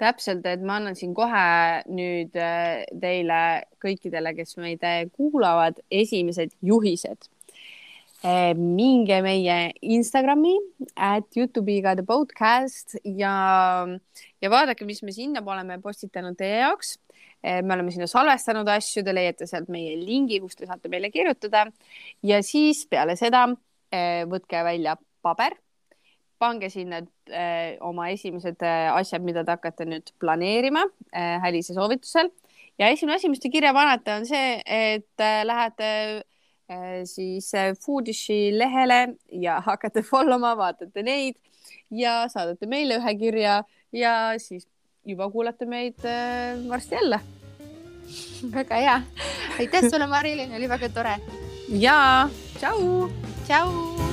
Täpselt, 0.00 0.46
et 0.46 0.62
ma 0.64 0.78
annan 0.78 0.96
siin 0.98 1.14
kohe 1.16 1.46
nüüd 1.90 2.36
äh, 2.38 2.84
teile 3.02 3.40
kõikidele, 3.82 4.34
kes 4.36 4.56
meid 4.60 4.84
äh, 4.86 5.04
kuulavad, 5.14 5.80
esimesed 5.90 6.54
juhised. 6.64 7.30
Minge 8.18 9.20
meie 9.22 9.56
Instagrami, 9.94 10.56
at 10.98 11.36
Youtube'iga 11.38 11.92
The 11.94 12.02
Podcast 12.02 12.96
ja, 13.06 13.34
ja 14.42 14.50
vaadake, 14.50 14.82
mis 14.88 15.04
me 15.06 15.14
sinna 15.14 15.38
oleme 15.38 15.76
postitanud 15.78 16.34
teie 16.34 16.64
jaoks. 16.64 16.96
Me 17.46 17.76
oleme 17.76 17.94
sinna 17.94 18.08
salvestanud 18.10 18.66
asju, 18.74 19.04
te 19.06 19.14
leiate 19.14 19.46
sealt 19.46 19.70
meie 19.70 19.94
lingi, 20.00 20.40
kus 20.42 20.58
te 20.58 20.66
saate 20.66 20.90
meile 20.90 21.12
kirjutada. 21.14 21.68
Ja 22.26 22.42
siis 22.42 22.82
peale 22.90 23.14
seda 23.20 23.44
võtke 24.34 24.66
välja 24.66 24.98
paber, 25.22 25.54
pange 26.38 26.70
sinna 26.70 27.02
eh, 27.30 27.76
oma 27.84 28.08
esimesed 28.14 28.62
asjad, 28.94 29.24
mida 29.26 29.44
te 29.44 29.56
hakkate 29.56 29.88
nüüd 29.88 30.12
planeerima 30.22 30.84
Hälise 31.42 31.74
soovitusel 31.76 32.30
ja 32.78 32.88
esimene 32.92 33.18
asi, 33.18 33.30
mis 33.32 33.42
te 33.42 33.50
kirja 33.50 33.74
panete, 33.74 34.14
on 34.20 34.26
see, 34.28 34.58
et 34.64 35.26
lähete 35.48 35.88
siis 37.08 37.48
Foodishi 37.80 38.52
lehele 38.52 39.16
ja 39.32 39.58
hakkate 39.68 40.04
follow 40.06 40.40
ma, 40.40 40.54
vaatate 40.58 41.02
neid 41.02 41.38
ja 41.90 42.24
saadate 42.32 42.68
meile 42.68 42.98
ühe 43.00 43.14
kirja 43.20 43.62
ja 43.92 44.14
siis 44.38 44.68
juba 45.08 45.30
kuulete 45.30 45.66
meid 45.66 46.04
äh, 46.04 46.68
varsti 46.68 46.94
jälle. 46.94 47.20
väga 48.54 48.74
hea. 48.74 49.00
aitäh 49.58 49.90
sulle, 49.90 50.06
Marilyn, 50.06 50.54
oli 50.56 50.68
väga 50.68 50.88
tore. 50.88 51.18
ja, 51.68 52.28
tšau. 52.58 53.10
tšau. 53.46 54.07